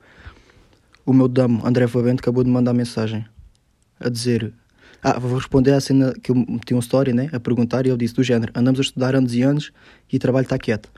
o 1.05 1.11
meu 1.11 1.27
damo, 1.27 1.65
André 1.65 1.87
Fabento, 1.87 2.21
acabou 2.21 2.43
de 2.43 2.49
mandar 2.49 2.73
mensagem 2.73 3.25
a 3.99 4.09
dizer. 4.09 4.53
Ah, 5.01 5.19
vou 5.19 5.37
responder 5.37 5.73
à 5.73 5.81
cena 5.81 6.13
que 6.13 6.31
eu 6.31 6.35
meti 6.35 6.73
uma 6.73 6.79
história, 6.79 7.13
né? 7.13 7.29
A 7.33 7.39
perguntar 7.39 7.85
e 7.85 7.89
ele 7.89 7.97
disse 7.97 8.13
do 8.13 8.23
género: 8.23 8.53
andamos 8.55 8.79
a 8.79 8.83
estudar 8.83 9.13
anos 9.15 9.35
e 9.35 9.41
anos 9.41 9.71
e 10.11 10.15
o 10.15 10.19
trabalho 10.19 10.45
está 10.45 10.57
quieto. 10.57 10.89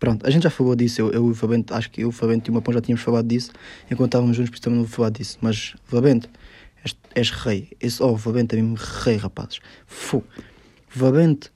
Pronto, 0.00 0.26
a 0.26 0.30
gente 0.30 0.44
já 0.44 0.50
falou 0.50 0.74
disso, 0.74 1.02
eu, 1.02 1.12
eu 1.12 1.26
o 1.26 1.34
Fabento, 1.34 1.74
acho 1.74 1.90
que 1.90 2.00
eu 2.00 2.08
o 2.08 2.12
Fabento 2.12 2.48
e 2.48 2.50
o 2.50 2.54
Mapão 2.54 2.72
já 2.72 2.80
tínhamos 2.80 3.04
falado 3.04 3.28
disso 3.28 3.52
enquanto 3.90 4.08
estávamos 4.08 4.34
juntos, 4.34 4.48
por 4.48 4.56
isso 4.56 4.62
também 4.62 4.78
não 4.78 4.86
vou 4.86 4.92
falar 4.92 5.10
disso. 5.10 5.36
Mas, 5.42 5.74
Fabento, 5.84 6.28
és, 6.82 6.96
és 7.14 7.30
rei. 7.30 7.68
Esse, 7.78 8.02
oh, 8.02 8.16
Fabento 8.16 8.54
é 8.54 8.62
mesmo 8.62 8.76
rei, 9.04 9.16
rapazes. 9.16 9.60
Fu. 9.86 10.24
Fabento 10.88 11.52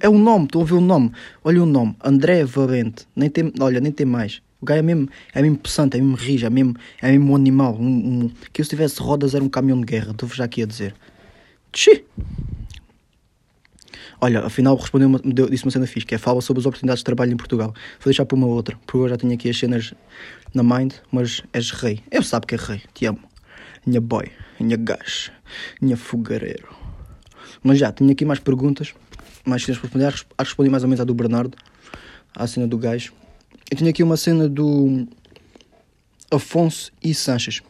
é 0.00 0.08
o 0.08 0.18
nome, 0.18 0.44
estão 0.44 0.62
a 0.62 0.64
ver 0.64 0.74
o 0.74 0.80
nome. 0.80 1.10
Olha 1.42 1.62
o 1.62 1.66
nome, 1.66 1.96
André 2.04 2.44
Valente. 2.44 3.06
Nem 3.16 3.28
tem, 3.28 3.52
olha, 3.60 3.80
nem 3.80 3.90
tem 3.90 4.06
mais. 4.06 4.40
O 4.60 4.66
gajo 4.66 4.78
é 4.78 4.82
mesmo, 4.82 5.08
é 5.34 5.42
mesmo 5.42 5.58
possante, 5.58 5.96
é 5.96 6.00
mesmo 6.00 6.16
rijo, 6.16 6.46
é 6.46 6.50
mesmo, 6.50 6.76
é 7.00 7.10
mesmo 7.10 7.32
um 7.32 7.34
animal. 7.36 7.74
Um, 7.74 8.24
um, 8.24 8.30
que 8.52 8.62
se 8.62 8.70
tivesse 8.70 9.00
rodas 9.00 9.34
era 9.34 9.42
um 9.42 9.48
caminhão 9.48 9.80
de 9.80 9.86
guerra, 9.86 10.12
estou-vos 10.12 10.36
já 10.36 10.44
aqui 10.44 10.62
a 10.62 10.66
dizer. 10.66 10.94
Tchi! 11.72 12.04
Olha, 14.22 14.40
afinal 14.40 14.76
respondeu 14.76 15.08
uma, 15.08 15.18
deu, 15.18 15.48
disse 15.48 15.64
uma 15.64 15.70
cena 15.70 15.86
fixe, 15.86 16.04
que 16.04 16.14
é 16.14 16.18
fala 16.18 16.42
sobre 16.42 16.60
as 16.60 16.66
oportunidades 16.66 17.00
de 17.00 17.04
trabalho 17.04 17.32
em 17.32 17.36
Portugal. 17.36 17.68
Vou 17.98 18.04
deixar 18.04 18.26
para 18.26 18.36
uma 18.36 18.46
outra, 18.46 18.76
porque 18.84 18.98
eu 18.98 19.08
já 19.08 19.16
tenho 19.16 19.32
aqui 19.32 19.48
as 19.48 19.58
cenas 19.58 19.94
na 20.52 20.62
mind, 20.62 20.94
mas 21.10 21.42
és 21.54 21.70
rei. 21.70 22.00
Eu 22.10 22.22
sabe 22.22 22.46
que 22.46 22.54
é 22.54 22.58
rei, 22.58 22.82
te 22.92 23.06
amo. 23.06 23.20
Minha 23.86 24.00
boy, 24.00 24.30
minha 24.58 24.76
gajo, 24.76 25.32
minha 25.80 25.96
fogareiro. 25.96 26.68
Mas 27.62 27.78
já, 27.78 27.90
tenho 27.90 28.10
aqui 28.10 28.26
mais 28.26 28.38
perguntas, 28.38 28.92
mais 29.42 29.64
cenas 29.64 29.78
para 29.78 29.86
responder. 29.86 30.06
Acho 30.08 30.26
respondi 30.38 30.68
mais 30.68 30.82
ou 30.82 30.88
menos 30.88 31.00
à 31.00 31.04
do 31.04 31.14
Bernardo, 31.14 31.56
à 32.36 32.46
cena 32.46 32.66
do 32.66 32.76
gajo. 32.76 33.14
Eu 33.70 33.78
tenho 33.78 33.88
aqui 33.88 34.02
uma 34.02 34.18
cena 34.18 34.50
do 34.50 35.06
Afonso 36.30 36.92
e 37.02 37.14
Sanches. 37.14 37.62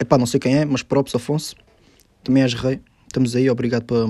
Epá, 0.00 0.18
não 0.18 0.26
sei 0.26 0.40
quem 0.40 0.56
é, 0.56 0.64
mas 0.64 0.82
props 0.82 1.14
Afonso. 1.14 1.54
Também 2.24 2.42
és 2.42 2.52
rei. 2.52 2.80
Estamos 3.06 3.36
aí, 3.36 3.48
obrigado 3.48 3.84
para 3.84 4.08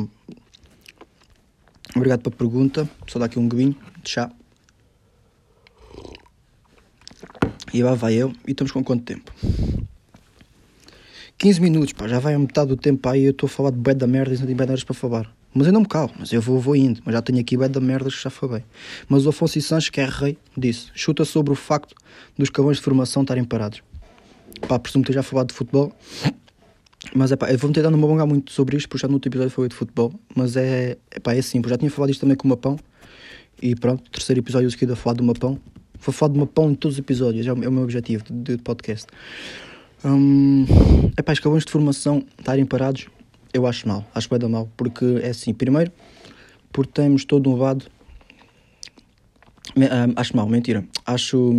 Obrigado 1.94 2.22
pela 2.22 2.36
pergunta. 2.36 2.88
Só 3.06 3.18
dar 3.18 3.26
aqui 3.26 3.38
um 3.38 3.48
gobinho 3.48 3.76
de 4.02 4.10
chá. 4.10 4.30
E 7.72 7.82
lá 7.82 7.94
vai 7.94 8.14
eu. 8.14 8.32
E 8.46 8.50
estamos 8.50 8.72
com 8.72 8.82
quanto 8.82 9.04
tempo? 9.04 9.32
15 11.38 11.60
minutos, 11.60 11.92
pá. 11.92 12.08
Já 12.08 12.18
vai 12.18 12.34
a 12.34 12.38
metade 12.38 12.68
do 12.68 12.76
tempo 12.76 13.08
aí. 13.08 13.24
Eu 13.24 13.30
estou 13.30 13.46
a 13.46 13.50
falar 13.50 13.70
de 13.70 13.78
bed 13.78 13.98
da 13.98 14.06
merda 14.06 14.34
e 14.34 14.38
não 14.38 14.46
tenho 14.46 14.56
bed 14.56 14.84
para 14.84 14.94
falar. 14.94 15.34
Mas 15.52 15.66
eu 15.68 15.72
não 15.72 15.80
me 15.80 15.86
calo. 15.86 16.10
Mas 16.18 16.32
eu 16.32 16.40
vou, 16.40 16.58
vou 16.58 16.74
indo. 16.74 17.00
Mas 17.04 17.14
já 17.14 17.22
tenho 17.22 17.40
aqui 17.40 17.56
bed 17.56 17.72
da 17.72 17.80
merda 17.80 18.10
que 18.10 18.22
já 18.22 18.30
falei. 18.30 18.64
Mas 19.08 19.24
o 19.26 19.28
Afonso 19.28 19.60
Sanches, 19.60 19.90
que 19.90 20.00
é 20.00 20.06
rei, 20.06 20.36
disse: 20.56 20.90
chuta 20.94 21.24
sobre 21.24 21.52
o 21.52 21.56
facto 21.56 21.94
dos 22.36 22.50
cabões 22.50 22.78
de 22.78 22.82
formação 22.82 23.22
estarem 23.22 23.44
parados. 23.44 23.82
Pá, 24.68 24.78
presumo 24.78 25.04
ter 25.04 25.12
já 25.12 25.22
falado 25.22 25.48
de 25.48 25.54
futebol. 25.54 25.92
Mas 27.12 27.32
é 27.32 27.36
pá, 27.36 27.50
eu 27.50 27.58
vou-me 27.58 27.74
tentar 27.74 27.90
não 27.90 27.98
me 27.98 28.04
alongar 28.04 28.26
muito 28.26 28.52
sobre 28.52 28.76
isto, 28.76 28.88
porque 28.88 29.02
já 29.02 29.08
no 29.08 29.14
outro 29.14 29.28
episódio 29.28 29.50
falei 29.50 29.68
de 29.68 29.74
futebol. 29.74 30.12
Mas 30.34 30.56
é, 30.56 30.96
é 31.10 31.20
pá, 31.20 31.34
é 31.34 31.42
simples. 31.42 31.70
Já 31.70 31.78
tinha 31.78 31.90
falado 31.90 32.10
isto 32.10 32.20
também 32.20 32.36
com 32.36 32.46
o 32.46 32.50
Mapão. 32.50 32.78
E 33.60 33.74
pronto, 33.74 34.10
terceiro 34.10 34.40
episódio 34.40 34.70
seguido 34.70 34.92
a 34.92 34.96
falar 34.96 35.14
do 35.14 35.24
Mapão. 35.24 35.58
Vou 36.00 36.12
falar 36.12 36.32
do 36.32 36.38
Mapão 36.38 36.70
em 36.70 36.74
todos 36.74 36.96
os 36.96 36.98
episódios, 36.98 37.46
é 37.46 37.52
o, 37.52 37.64
é 37.64 37.68
o 37.68 37.72
meu 37.72 37.82
objetivo 37.82 38.24
de, 38.24 38.56
de 38.56 38.62
podcast. 38.62 39.06
Hum, 40.04 40.66
é 41.16 41.22
pá, 41.22 41.32
os 41.32 41.38
cabões 41.38 41.64
de 41.64 41.72
formação 41.72 42.22
estarem 42.38 42.66
parados, 42.66 43.06
eu 43.52 43.66
acho 43.66 43.88
mal. 43.88 44.04
Acho 44.14 44.26
que 44.26 44.30
vai 44.30 44.38
dar 44.38 44.48
mal. 44.48 44.68
Porque 44.76 45.04
é 45.22 45.30
assim, 45.30 45.54
primeiro, 45.54 45.90
porque 46.72 46.92
temos 46.92 47.24
todo 47.24 47.48
um 47.50 47.56
lado. 47.56 47.86
Hum, 49.76 50.12
acho 50.16 50.36
mal, 50.36 50.48
mentira. 50.48 50.84
Acho 51.06 51.54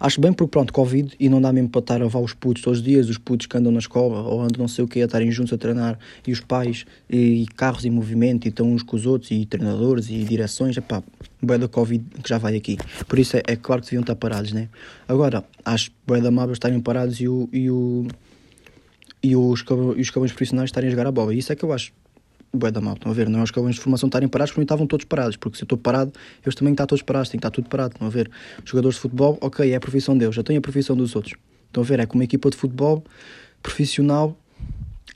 Acho 0.00 0.20
bem 0.20 0.32
porque, 0.32 0.52
pronto, 0.52 0.72
Covid 0.72 1.14
e 1.18 1.28
não 1.28 1.40
dá 1.40 1.52
mesmo 1.52 1.68
para 1.68 1.80
estar 1.80 1.94
a 1.96 2.04
levar 2.04 2.20
os 2.20 2.32
putos 2.32 2.62
todos 2.62 2.78
os 2.78 2.84
dias, 2.84 3.08
os 3.08 3.18
putos 3.18 3.46
que 3.46 3.56
andam 3.56 3.72
na 3.72 3.80
escola 3.80 4.20
ou 4.20 4.40
andam 4.40 4.58
não 4.60 4.68
sei 4.68 4.84
o 4.84 4.88
que, 4.88 5.02
a 5.02 5.06
estarem 5.06 5.30
juntos 5.30 5.52
a 5.52 5.58
treinar, 5.58 5.98
e 6.26 6.32
os 6.32 6.40
pais, 6.40 6.86
e 7.10 7.46
carros 7.56 7.84
em 7.84 7.90
movimento, 7.90 8.46
e 8.46 8.48
estão 8.48 8.70
uns 8.70 8.82
com 8.82 8.96
os 8.96 9.06
outros, 9.06 9.30
e 9.32 9.44
treinadores, 9.44 10.08
e 10.08 10.22
direções, 10.22 10.76
é 10.76 10.80
pá, 10.80 11.02
boé 11.42 11.58
da 11.58 11.66
Covid 11.66 12.04
que 12.22 12.28
já 12.28 12.38
vai 12.38 12.56
aqui. 12.56 12.78
Por 13.08 13.18
isso 13.18 13.36
é, 13.36 13.42
é, 13.46 13.56
claro 13.56 13.82
que 13.82 13.88
deviam 13.88 14.02
estar 14.02 14.14
parados, 14.14 14.52
né? 14.52 14.68
Agora, 15.08 15.44
acho 15.64 15.90
boé 16.06 16.20
da 16.20 16.30
Mabra 16.30 16.52
estarem 16.52 16.80
parados 16.80 17.20
e, 17.20 17.28
o, 17.28 17.48
e, 17.52 17.68
o, 17.68 18.06
e 19.20 19.34
os, 19.34 19.64
e 19.96 20.00
os 20.00 20.10
profissionais 20.10 20.68
estarem 20.68 20.88
a 20.88 20.90
jogar 20.90 21.08
a 21.08 21.12
bola. 21.12 21.34
Isso 21.34 21.52
é 21.52 21.56
que 21.56 21.64
eu 21.64 21.72
acho 21.72 21.92
bué 22.52 22.70
da 22.70 22.80
mal, 22.80 22.94
estão 22.94 23.10
a 23.10 23.14
ver? 23.14 23.28
Não 23.28 23.40
é 23.40 23.42
os 23.42 23.50
cabões 23.50 23.74
de 23.74 23.80
formação 23.80 24.06
estarem 24.06 24.28
parados 24.28 24.52
porque 24.52 24.64
estavam 24.64 24.86
todos 24.86 25.04
parados, 25.04 25.36
porque 25.36 25.56
se 25.56 25.64
eu 25.64 25.66
estou 25.66 25.78
parado, 25.78 26.12
eles 26.44 26.54
também 26.54 26.72
estão 26.72 26.86
todos 26.86 27.02
parados, 27.02 27.28
tem 27.28 27.38
que 27.38 27.46
estar 27.46 27.50
tudo 27.50 27.68
parado, 27.68 27.94
estão 27.94 28.06
a 28.06 28.10
ver? 28.10 28.30
Os 28.62 28.70
jogadores 28.70 28.96
de 28.96 29.02
futebol, 29.02 29.38
ok, 29.40 29.70
é 29.70 29.76
a 29.76 29.80
profissão 29.80 30.16
deles, 30.16 30.34
já 30.34 30.42
tenho 30.42 30.58
a 30.58 30.62
profissão 30.62 30.96
dos 30.96 31.14
outros. 31.14 31.34
Estão 31.66 31.82
a 31.82 31.86
ver? 31.86 32.00
É 32.00 32.06
como 32.06 32.20
uma 32.20 32.24
equipa 32.24 32.50
de 32.50 32.56
futebol 32.56 33.04
profissional 33.62 34.36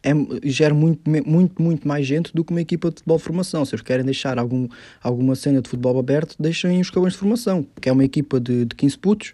é, 0.03 0.11
gera 0.45 0.75
muito, 0.75 1.01
muito, 1.25 1.63
muito 1.63 1.87
mais 1.87 2.07
gente 2.07 2.35
do 2.35 2.45
que 2.45 2.51
uma 2.51 2.61
equipa 2.61 2.91
de 2.91 2.97
futebol 2.97 3.19
de 3.19 3.23
formação. 3.23 3.65
Se 3.65 3.75
eles 3.75 3.85
querem 3.85 4.05
deixar 4.05 4.39
algum, 4.39 4.69
alguma 5.03 5.35
cena 5.37 5.63
de 5.63 5.69
futebol 5.69 5.99
aberto, 5.99 6.35
deixem 6.39 6.81
os 6.81 6.91
cabões 6.91 7.13
de 7.13 7.19
formação, 7.21 7.65
que 7.81 7.89
é 7.89 7.93
uma 7.93 8.05
equipa 8.05 8.41
de, 8.41 8.65
de 8.65 8.75
15 8.75 8.99
putos, 8.99 9.33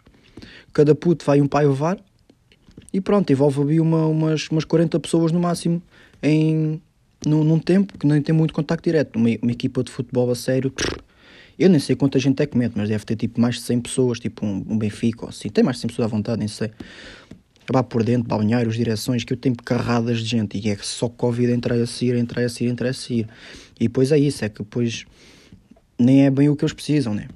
cada 0.73 0.95
puto 0.95 1.25
vai 1.25 1.41
um 1.41 1.47
pai 1.47 1.67
levar 1.67 1.99
e 2.93 3.01
pronto, 3.01 3.31
envolve 3.33 3.61
ali 3.61 3.81
uma, 3.81 4.07
umas, 4.07 4.49
umas 4.49 4.65
40 4.65 5.01
pessoas 5.01 5.33
no 5.33 5.41
máximo 5.41 5.83
em, 6.23 6.81
num, 7.27 7.43
num 7.45 7.59
tempo 7.59 7.99
que 7.99 8.07
nem 8.07 8.23
tem 8.23 8.35
muito 8.35 8.55
contacto 8.55 8.85
direto. 8.85 9.17
Uma, 9.17 9.29
uma 9.43 9.53
equipa 9.53 9.83
de 9.83 9.91
futebol 9.91 10.31
a 10.31 10.35
sério, 10.35 10.73
eu 11.59 11.69
nem 11.69 11.81
sei 11.81 11.97
quanta 11.97 12.19
gente 12.19 12.41
é 12.43 12.47
que 12.47 12.57
mete, 12.57 12.75
mas 12.77 12.89
deve 12.89 13.05
ter 13.05 13.17
tipo 13.17 13.41
mais 13.41 13.57
de 13.57 13.63
100 13.63 13.81
pessoas, 13.81 14.21
tipo 14.21 14.47
um, 14.47 14.65
um 14.69 14.79
Benfica 14.79 15.25
ou 15.25 15.29
assim. 15.29 15.49
Tem 15.49 15.65
mais 15.65 15.77
de 15.77 15.83
100 15.83 15.89
pessoas 15.89 16.07
à 16.07 16.09
vontade, 16.09 16.39
nem 16.39 16.49
sei. 16.49 16.71
Acabar 17.65 17.83
por 17.83 18.03
dentro, 18.03 18.29
balneários, 18.29 18.77
direções, 18.77 19.25
que 19.25 19.33
eu 19.33 19.37
tenho 19.37 19.57
carradas 19.57 20.21
de 20.21 20.25
gente 20.25 20.57
e 20.57 20.71
é 20.71 20.77
só 20.81 21.09
Covid 21.09 21.53
entrar 21.53 21.75
a 21.75 21.87
sair, 21.87 22.15
entrar 22.15 22.45
a 22.45 22.49
sair, 22.49 22.69
entrar 22.69 22.89
a 22.89 22.95
sair. 22.95 23.27
E 23.79 23.89
depois 23.89 24.13
é 24.13 24.19
isso, 24.19 24.45
é 24.45 24.49
que 24.49 24.61
depois 24.63 25.05
nem 25.99 26.25
é 26.25 26.31
bem 26.31 26.49
o 26.49 26.57
que 26.57 26.65
eles 26.65 26.73
precisam, 26.73 27.13
né? 27.13 27.29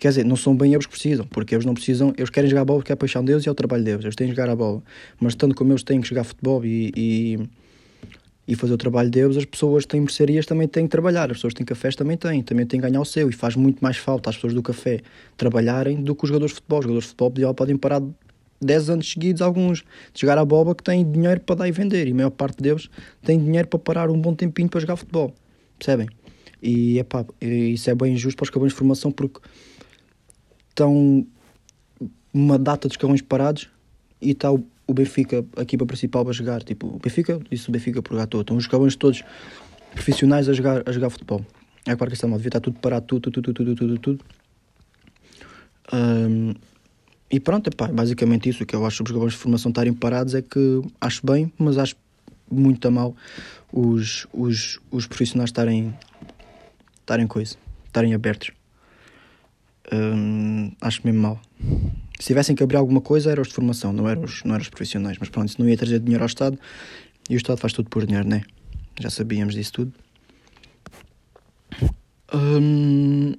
Quer 0.00 0.08
dizer, 0.08 0.24
não 0.24 0.36
são 0.36 0.56
bem 0.56 0.72
eles 0.72 0.86
que 0.86 0.92
precisam, 0.92 1.26
porque 1.26 1.54
eles 1.54 1.64
não 1.64 1.72
precisam, 1.72 2.12
eles 2.16 2.30
querem 2.30 2.50
jogar 2.50 2.64
bola 2.64 2.80
porque 2.80 2.92
é 2.92 2.94
a 2.94 2.96
paixão 2.96 3.24
deles 3.24 3.44
e 3.44 3.48
é 3.48 3.52
o 3.52 3.54
trabalho 3.54 3.84
deles, 3.84 4.04
eles 4.04 4.16
têm 4.16 4.28
que 4.28 4.34
jogar 4.34 4.50
a 4.50 4.56
bola. 4.56 4.82
Mas 5.20 5.34
tanto 5.34 5.54
como 5.54 5.72
eles 5.72 5.82
têm 5.82 6.00
que 6.00 6.08
jogar 6.08 6.24
futebol 6.24 6.64
e, 6.64 6.92
e 6.96 7.38
e 8.46 8.54
fazer 8.54 8.74
o 8.74 8.76
trabalho 8.76 9.10
deles, 9.10 9.36
as 9.36 9.44
pessoas 9.44 9.84
que 9.84 9.90
têm 9.90 10.00
mercearias 10.00 10.46
também 10.46 10.68
têm 10.68 10.84
que 10.84 10.90
trabalhar, 10.90 11.30
as 11.30 11.38
pessoas 11.38 11.52
que 11.52 11.58
têm 11.58 11.66
cafés 11.66 11.96
também 11.96 12.16
têm, 12.16 12.42
também 12.42 12.64
têm 12.64 12.80
que 12.80 12.86
ganhar 12.86 13.00
o 13.00 13.04
seu, 13.04 13.28
e 13.28 13.32
faz 13.32 13.56
muito 13.56 13.80
mais 13.80 13.96
falta 13.96 14.30
às 14.30 14.36
pessoas 14.36 14.54
do 14.54 14.62
café 14.62 15.00
trabalharem 15.36 16.02
do 16.02 16.14
que 16.14 16.24
os 16.24 16.28
jogadores 16.28 16.52
de 16.52 16.56
futebol. 16.56 16.78
Os 16.78 16.84
jogadores 16.84 17.04
de 17.04 17.14
futebol 17.16 17.54
podem 17.54 17.76
parar 17.76 18.02
10 18.60 18.90
anos 18.90 19.10
seguidos, 19.10 19.42
alguns, 19.42 19.84
de 20.12 20.20
jogar 20.20 20.38
a 20.38 20.44
bola 20.44 20.74
que 20.74 20.82
têm 20.82 21.10
dinheiro 21.10 21.40
para 21.40 21.56
dar 21.56 21.68
e 21.68 21.72
vender, 21.72 22.06
e 22.06 22.12
a 22.12 22.14
maior 22.14 22.30
parte 22.30 22.62
deles 22.62 22.88
tem 23.22 23.38
dinheiro 23.38 23.66
para 23.68 23.78
parar 23.78 24.10
um 24.10 24.20
bom 24.20 24.34
tempinho 24.34 24.68
para 24.68 24.80
jogar 24.80 24.96
futebol, 24.96 25.34
percebem? 25.78 26.08
E 26.62 26.98
epá, 26.98 27.24
isso 27.40 27.90
é 27.90 27.94
bem 27.94 28.14
injusto 28.14 28.36
para 28.36 28.44
os 28.44 28.50
cabões 28.50 28.72
de 28.72 28.78
formação 28.78 29.12
porque 29.12 29.40
estão 30.70 31.26
uma 32.32 32.58
data 32.58 32.88
de 32.88 32.94
escalões 32.94 33.22
parados 33.22 33.68
e 34.20 34.30
está 34.30 34.50
o 34.50 34.64
o 34.86 34.94
Benfica, 34.94 35.44
a 35.56 35.62
equipa 35.62 35.84
principal, 35.86 36.24
vai 36.24 36.32
jogar. 36.32 36.62
Tipo, 36.62 36.86
o 36.86 36.98
Benfica, 36.98 37.40
isso 37.50 37.70
o 37.70 37.72
Benfica 37.72 38.02
por 38.02 38.16
gato. 38.16 38.40
Estão 38.40 38.56
os 38.56 38.66
cabões 38.66 38.96
todos 38.96 39.22
profissionais 39.92 40.48
a 40.48 40.52
jogar, 40.52 40.82
a 40.86 40.92
jogar 40.92 41.10
futebol. 41.10 41.44
É 41.86 41.94
claro 41.94 42.10
que 42.10 42.14
está 42.14 42.26
mal, 42.26 42.38
devia 42.38 42.48
estar 42.48 42.60
tudo 42.60 42.78
parado, 42.78 43.06
tudo, 43.06 43.30
tudo, 43.30 43.52
tudo, 43.52 43.74
tudo, 43.74 43.98
tudo. 43.98 43.98
tudo. 43.98 44.24
Um, 45.92 46.54
e 47.30 47.40
pronto, 47.40 47.68
epá, 47.68 47.88
basicamente 47.88 48.48
isso. 48.48 48.62
O 48.62 48.66
que 48.66 48.74
eu 48.74 48.84
acho 48.86 49.02
os 49.02 49.10
cabões 49.10 49.32
de 49.32 49.38
formação 49.38 49.70
estarem 49.70 49.92
parados 49.92 50.34
é 50.34 50.42
que 50.42 50.82
acho 51.00 51.26
bem, 51.26 51.52
mas 51.58 51.78
acho 51.78 51.96
muito 52.50 52.86
a 52.86 52.90
mal 52.90 53.16
os, 53.72 54.26
os, 54.32 54.80
os 54.90 55.06
profissionais 55.06 55.50
estarem, 55.50 55.94
estarem 57.00 57.26
coisa, 57.26 57.56
estarem 57.86 58.14
abertos. 58.14 58.52
Um, 59.92 60.72
acho 60.80 61.00
mesmo 61.04 61.20
mal. 61.20 61.40
Se 62.18 62.28
tivessem 62.28 62.56
que 62.56 62.62
abrir 62.62 62.76
alguma 62.76 63.00
coisa, 63.00 63.30
eram 63.30 63.42
os 63.42 63.48
de 63.48 63.54
formação, 63.54 63.92
não 63.92 64.08
eram 64.08 64.24
os, 64.24 64.42
não 64.44 64.54
eram 64.54 64.62
os 64.62 64.68
profissionais. 64.68 65.18
Mas 65.18 65.28
pronto, 65.28 65.48
isso 65.48 65.60
não 65.60 65.68
ia 65.68 65.76
trazer 65.76 66.00
dinheiro 66.00 66.22
ao 66.22 66.26
Estado 66.26 66.58
e 67.28 67.34
o 67.34 67.36
Estado 67.36 67.58
faz 67.58 67.72
tudo 67.72 67.90
por 67.90 68.06
dinheiro, 68.06 68.28
né? 68.28 68.42
Já 69.00 69.10
sabíamos 69.10 69.54
disso 69.54 69.72
tudo. 69.72 69.92
Hum, 72.32 73.34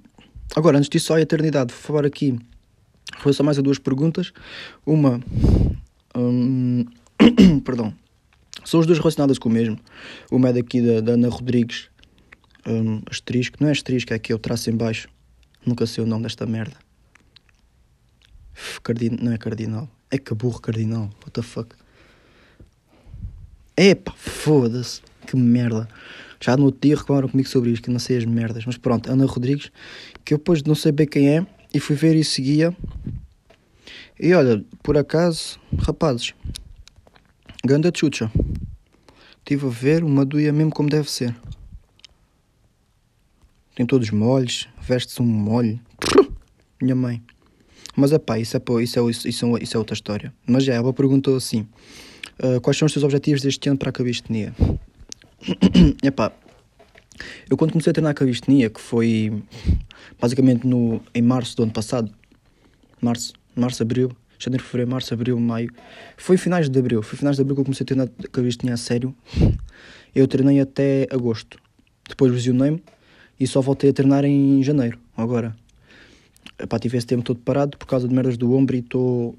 agora, 0.56 0.78
antes 0.78 0.90
disso, 0.90 1.08
só 1.08 1.16
a 1.16 1.22
eternidade. 1.22 1.74
Vou 1.74 1.82
falar 1.82 2.06
aqui. 2.06 2.38
Vou 3.24 3.34
só 3.34 3.44
mais 3.44 3.58
a 3.58 3.62
duas 3.62 3.80
perguntas. 3.80 4.32
Uma. 4.86 5.20
Hum, 6.16 6.86
perdão. 7.66 7.94
São 8.63 8.80
as 8.80 8.86
duas 8.86 9.00
relacionadas 9.00 9.40
com 9.40 9.50
o 9.50 9.52
mesmo. 9.52 9.80
Uma 10.32 10.50
é 10.50 10.54
daqui 10.54 10.82
da, 10.82 11.02
da 11.02 11.13
Ana 11.13 11.30
Rodrigues. 11.30 11.90
Um, 12.66 13.02
asterisco. 13.10 13.58
Não 13.60 13.70
é 13.70 13.72
asterisco, 13.72 14.13
é 14.13 14.18
aqui 14.18 14.32
eu 14.32 14.38
traço 14.38 14.70
em 14.70 14.76
baixo. 14.76 15.08
Nunca 15.66 15.86
sei 15.86 16.04
o 16.04 16.08
nome 16.08 16.24
desta 16.24 16.46
merda. 16.46 16.87
Cardin... 18.84 19.17
Não 19.22 19.32
é 19.32 19.38
cardinal. 19.38 19.89
É 20.10 20.17
que 20.17 20.34
burro 20.34 20.62
cardinal. 20.62 21.10
What 21.20 21.32
the 21.32 21.41
fuck? 21.41 21.76
Epá, 23.76 24.13
foda-se. 24.13 25.02
Que 25.26 25.36
merda. 25.36 25.88
Já 26.39 26.56
no 26.56 26.65
outro 26.65 26.82
dia 26.82 26.96
reclamaram 26.96 27.28
comigo 27.28 27.50
sobre 27.50 27.72
isto, 27.72 27.84
que 27.84 27.91
não 27.91 28.00
sei 28.00 28.17
as 28.17 28.26
merdas. 28.26 28.65
Mas 28.65 28.78
pronto, 28.78 29.12
Ana 29.12 29.26
Rodrigues, 29.26 29.72
que 30.24 30.34
eu 30.34 30.38
depois 30.38 30.63
não 30.63 30.76
sei 30.76 30.91
bem 30.91 31.08
quem 31.08 31.30
é, 31.30 31.46
e 31.74 31.80
fui 31.80 31.96
ver 31.96 32.15
e 32.15 32.24
seguia. 32.24 32.76
E 34.20 34.34
olha, 34.34 34.63
por 34.82 34.98
acaso, 34.98 35.60
rapazes, 35.80 36.34
ganda 37.65 37.91
chucha. 37.93 38.32
Estive 39.39 39.67
a 39.67 39.70
ver 39.70 40.04
uma 40.04 40.26
duia 40.26 40.52
mesmo 40.52 40.72
como 40.72 40.89
deve 40.89 41.10
ser. 41.10 41.36
Tem 43.76 43.86
todos 43.86 44.10
molhos, 44.10 44.67
veste-se 44.82 45.22
um 45.22 45.26
molho. 45.26 45.80
Minha 46.82 46.96
mãe. 46.96 47.24
Mas 48.00 48.14
é 48.14 48.20
pá, 48.20 48.38
isso 48.38 48.56
é, 48.56 48.84
isso, 48.84 49.00
é, 49.00 49.10
isso, 49.10 49.58
é, 49.58 49.64
isso 49.64 49.76
é 49.76 49.80
outra 49.80 49.96
história. 49.96 50.32
Mas 50.46 50.64
já, 50.64 50.76
ela 50.76 50.94
perguntou 50.94 51.36
assim: 51.36 51.68
uh, 52.40 52.62
quais 52.62 52.78
são 52.78 52.86
os 52.86 52.94
teus 52.94 53.04
objetivos 53.04 53.42
deste 53.42 53.68
ano 53.68 53.80
para 53.80 53.90
a 53.90 53.92
cabistenia? 53.92 54.54
é 56.04 56.12
pá, 56.14 56.32
eu 57.50 57.58
quando 57.58 57.72
comecei 57.72 57.90
a 57.90 57.94
treinar 57.96 58.12
a 58.12 58.14
cabistenia, 58.14 58.70
que 58.70 58.80
foi 58.80 59.42
basicamente 60.22 60.68
no, 60.68 61.02
em 61.12 61.24
março 61.24 61.58
do 61.58 61.64
ano 61.64 61.72
passado, 61.72 62.12
março, 63.02 63.34
março, 63.56 63.82
abril, 63.82 64.12
janeiro, 64.38 64.64
fevereiro, 64.64 64.92
março, 64.92 65.12
abril, 65.12 65.40
maio, 65.40 65.72
foi 66.18 66.38
finais 66.38 66.70
de 66.70 66.78
abril, 66.78 67.02
foi 67.02 67.18
finais 67.18 67.38
de 67.38 67.42
abril 67.42 67.56
que 67.56 67.62
eu 67.62 67.66
comecei 67.66 67.84
a 67.84 67.88
treinar 67.88 68.08
a 68.24 68.28
cabistenia 68.28 68.76
a 68.76 68.78
sério. 68.78 69.16
Eu 70.14 70.28
treinei 70.28 70.60
até 70.60 71.08
agosto. 71.10 71.58
Depois 72.08 72.32
lesionei-me 72.32 72.84
e 73.40 73.48
só 73.48 73.60
voltei 73.60 73.90
a 73.90 73.94
treinar 73.94 74.24
em 74.24 74.62
janeiro, 74.62 75.00
agora. 75.16 75.56
Epá, 76.60 76.80
tive 76.80 76.98
esse 76.98 77.06
tempo 77.06 77.24
todo 77.24 77.39
parado 77.39 77.78
por 77.78 77.86
causa 77.86 78.08
de 78.08 78.13
merdas 78.13 78.36
do 78.38 78.54
ombro 78.54 78.76
e 78.76 78.80
estou 78.80 79.38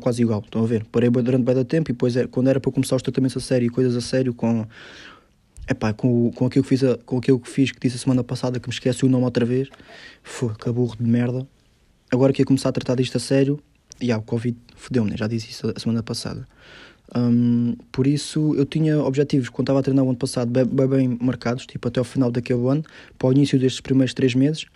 quase 0.00 0.22
igual, 0.22 0.40
estão 0.40 0.64
a 0.64 0.66
ver? 0.66 0.84
Parei 0.86 1.08
durante 1.08 1.44
bem 1.44 1.54
da 1.54 1.64
tempo 1.64 1.90
e 1.90 1.92
depois, 1.92 2.16
é, 2.16 2.26
quando 2.26 2.48
era 2.48 2.58
para 2.58 2.72
começar 2.72 2.96
os 2.96 3.02
tratamentos 3.02 3.36
a 3.36 3.40
sério 3.40 3.66
e 3.66 3.68
coisas 3.68 3.94
a 3.94 4.00
sério, 4.00 4.34
com, 4.34 4.66
epá, 5.70 5.92
com, 5.92 6.32
com, 6.32 6.46
aquilo 6.46 6.64
que 6.64 6.68
fiz 6.68 6.82
com 7.06 7.18
aquilo 7.18 7.38
que 7.38 7.48
fiz, 7.48 7.70
que 7.70 7.78
disse 7.78 7.96
a 7.96 8.00
semana 8.00 8.24
passada, 8.24 8.58
que 8.58 8.68
me 8.68 8.74
esqueci 8.74 9.04
o 9.04 9.08
nome 9.08 9.24
outra 9.24 9.44
vez, 9.44 9.68
foi, 10.22 10.52
que 10.54 10.70
burro 10.72 10.96
de 10.96 11.08
merda. 11.08 11.46
Agora 12.10 12.32
que 12.32 12.42
ia 12.42 12.46
começar 12.46 12.70
a 12.70 12.72
tratar 12.72 12.96
disto 12.96 13.16
a 13.16 13.20
sério, 13.20 13.60
e 14.00 14.06
yeah, 14.06 14.22
o 14.22 14.26
Covid 14.26 14.56
fodeu-me, 14.74 15.10
né? 15.10 15.16
já 15.16 15.28
disse 15.28 15.50
isso 15.50 15.72
a 15.74 15.78
semana 15.78 16.02
passada. 16.02 16.46
Um, 17.16 17.76
por 17.90 18.06
isso, 18.06 18.54
eu 18.54 18.66
tinha 18.66 18.98
objetivos, 18.98 19.48
quando 19.48 19.66
estava 19.66 19.80
a 19.80 19.82
treinar 19.82 20.04
o 20.04 20.08
ano 20.08 20.18
passado, 20.18 20.50
bem, 20.50 20.64
bem, 20.64 20.88
bem 20.88 21.18
marcados, 21.20 21.66
tipo 21.66 21.86
até 21.86 22.00
ao 22.00 22.04
final 22.04 22.30
daquele 22.30 22.66
ano, 22.68 22.82
para 23.16 23.28
o 23.28 23.32
início 23.32 23.58
destes 23.58 23.80
primeiros 23.80 24.12
três 24.12 24.34
meses, 24.34 24.66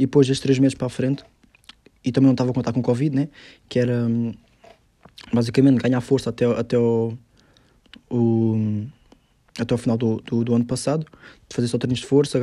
e 0.00 0.06
depois 0.06 0.26
destes 0.26 0.42
três 0.42 0.58
meses 0.58 0.74
para 0.74 0.86
a 0.86 0.90
frente, 0.90 1.22
e 2.02 2.10
também 2.10 2.28
não 2.28 2.32
estava 2.32 2.52
a 2.52 2.54
contar 2.54 2.72
com 2.72 2.80
Covid, 2.80 3.14
né? 3.14 3.28
Que 3.68 3.78
era 3.78 4.06
hum, 4.06 4.32
basicamente 5.30 5.76
ganhar 5.76 6.00
força 6.00 6.30
até, 6.30 6.46
até, 6.46 6.78
o, 6.78 7.12
o, 8.08 8.86
até 9.58 9.74
o 9.74 9.76
final 9.76 9.98
do, 9.98 10.16
do, 10.22 10.42
do, 10.42 10.54
ano 10.54 10.64
passado, 10.64 11.04
de 11.46 11.54
fazer 11.54 11.68
só 11.68 11.76
treinos 11.76 11.98
de 11.98 12.06
força, 12.06 12.40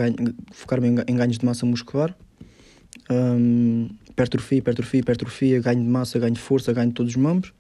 focar-me 0.52 0.88
em, 0.88 0.96
em, 1.08 1.16
ganhos 1.16 1.40
de 1.40 1.44
massa 1.44 1.66
muscular, 1.66 2.16
um, 3.10 3.90
hipertrofia, 4.08 4.60
hipertrofia, 4.60 5.00
hipertrofia, 5.00 5.60
ganho 5.60 5.82
de 5.82 5.90
massa, 5.90 6.20
ganho 6.20 6.34
de 6.34 6.40
força, 6.40 6.72
ganho 6.72 6.90
de 6.90 6.94
todos 6.94 7.14
os 7.14 7.18
membros, 7.18 7.54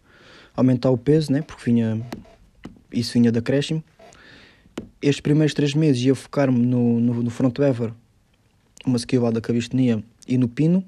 aumentar 0.55 0.91
o 0.91 0.97
peso, 0.97 1.31
né? 1.31 1.41
Porque 1.41 1.71
vinha, 1.71 2.05
isso 2.93 3.13
vinha 3.13 3.31
da 3.31 3.39
acréscimo. 3.39 3.83
Estes 5.01 5.21
primeiros 5.21 5.55
três 5.55 5.73
meses 5.73 6.03
ia 6.03 6.13
focar-me 6.13 6.59
no, 6.59 6.99
no, 6.99 7.23
no 7.23 7.29
front 7.31 7.57
lever, 7.57 7.91
uma 8.87 8.97
skill 8.97 9.21
lá 9.21 9.31
da 9.31 9.41
calistenia 9.41 10.03
e 10.27 10.37
no 10.37 10.47
pino, 10.47 10.83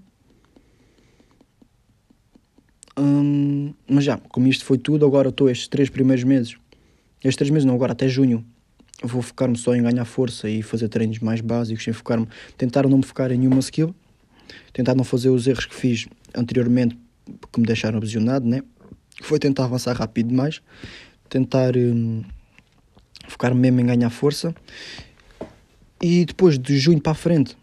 Hum, 2.99 3.73
mas 3.89 4.03
já, 4.03 4.17
como 4.17 4.47
isto 4.49 4.65
foi 4.65 4.77
tudo, 4.77 5.05
agora 5.05 5.29
estou 5.29 5.49
estes 5.49 5.69
três 5.69 5.89
primeiros 5.89 6.25
meses, 6.25 6.57
estes 7.23 7.37
três 7.37 7.49
meses 7.49 7.63
não, 7.63 7.73
agora 7.73 7.93
até 7.93 8.09
junho, 8.09 8.43
vou 9.01 9.21
focar-me 9.21 9.57
só 9.57 9.73
em 9.73 9.81
ganhar 9.81 10.03
força 10.03 10.49
e 10.49 10.61
fazer 10.61 10.89
treinos 10.89 11.19
mais 11.19 11.39
básicos, 11.39 11.81
sem 11.81 11.93
focar-me, 11.93 12.27
tentar 12.57 12.85
não 12.89 12.97
me 12.97 13.03
focar 13.05 13.31
em 13.31 13.37
nenhuma 13.37 13.59
skill, 13.59 13.95
tentar 14.73 14.95
não 14.95 15.05
fazer 15.05 15.29
os 15.29 15.47
erros 15.47 15.65
que 15.65 15.73
fiz 15.73 16.07
anteriormente 16.35 16.97
que 17.53 17.59
me 17.61 17.65
deixaram 17.65 17.99
aprisionado, 17.99 18.45
né? 18.45 18.63
Foi 19.21 19.39
tentar 19.39 19.63
avançar 19.63 19.95
rápido 19.95 20.27
demais, 20.27 20.61
tentar 21.29 21.77
hum, 21.77 22.21
focar-me 23.29 23.61
mesmo 23.61 23.79
em 23.79 23.85
ganhar 23.85 24.09
força. 24.09 24.53
E 26.01 26.25
depois 26.25 26.59
de 26.59 26.77
junho 26.77 26.99
para 26.99 27.13
a 27.13 27.15
frente, 27.15 27.55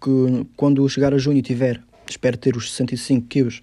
que 0.00 0.46
quando 0.56 0.88
chegar 0.88 1.12
a 1.12 1.18
junho 1.18 1.38
e 1.38 1.42
tiver, 1.42 1.82
espero 2.08 2.36
ter 2.36 2.56
os 2.56 2.70
65 2.70 3.26
quilos 3.26 3.60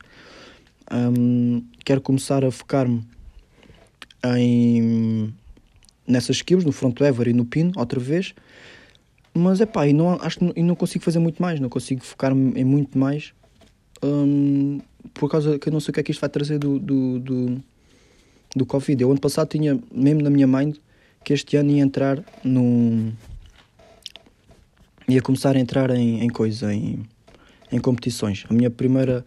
um, 0.92 1.64
quero 1.84 2.02
começar 2.02 2.46
a 2.46 2.52
focar-me 2.52 3.04
em 4.38 5.34
nessas 6.08 6.38
skills, 6.38 6.64
no 6.64 6.72
front 6.72 7.00
lever 7.00 7.28
e 7.28 7.34
no 7.34 7.46
pino, 7.46 7.72
outra 7.76 8.00
vez. 8.00 8.34
Mas 9.34 9.60
é 9.60 9.66
pá, 9.66 9.88
e 9.88 9.94
não, 9.94 10.14
acho 10.22 10.40
que 10.40 10.62
não 10.62 10.76
consigo 10.76 11.04
fazer 11.04 11.20
muito 11.20 11.42
mais, 11.42 11.60
não 11.60 11.70
consigo 11.70 12.04
focar-me 12.04 12.54
em 12.60 12.64
muito 12.64 12.98
mais 12.98 13.34
um, 14.04 14.80
por 15.14 15.30
causa 15.30 15.60
que 15.60 15.68
eu 15.68 15.74
não 15.74 15.80
sei 15.80 15.92
o 15.92 15.94
que 15.94 16.00
é 16.00 16.04
que 16.04 16.12
isto 16.12 16.22
vai 16.22 16.30
trazer 16.30 16.58
do, 16.60 16.80
do, 16.80 17.20
do, 17.20 17.64
do 18.56 18.66
Covid. 18.66 19.02
Eu 19.02 19.12
ano 19.12 19.20
passado 19.20 19.50
tinha 19.50 19.80
mesmo 19.92 20.22
na 20.22 20.30
minha 20.30 20.48
mind 20.48 20.78
que 21.24 21.34
este 21.34 21.58
ano 21.58 21.72
ia 21.72 21.84
entrar 21.84 22.24
num. 22.44 23.12
Ia 25.08 25.22
começar 25.22 25.56
a 25.56 25.60
entrar 25.60 25.90
em, 25.92 26.24
em 26.24 26.30
em, 26.72 27.04
em 27.72 27.80
competições. 27.80 28.46
A 28.50 28.54
minha 28.54 28.70
primeira 28.70 29.24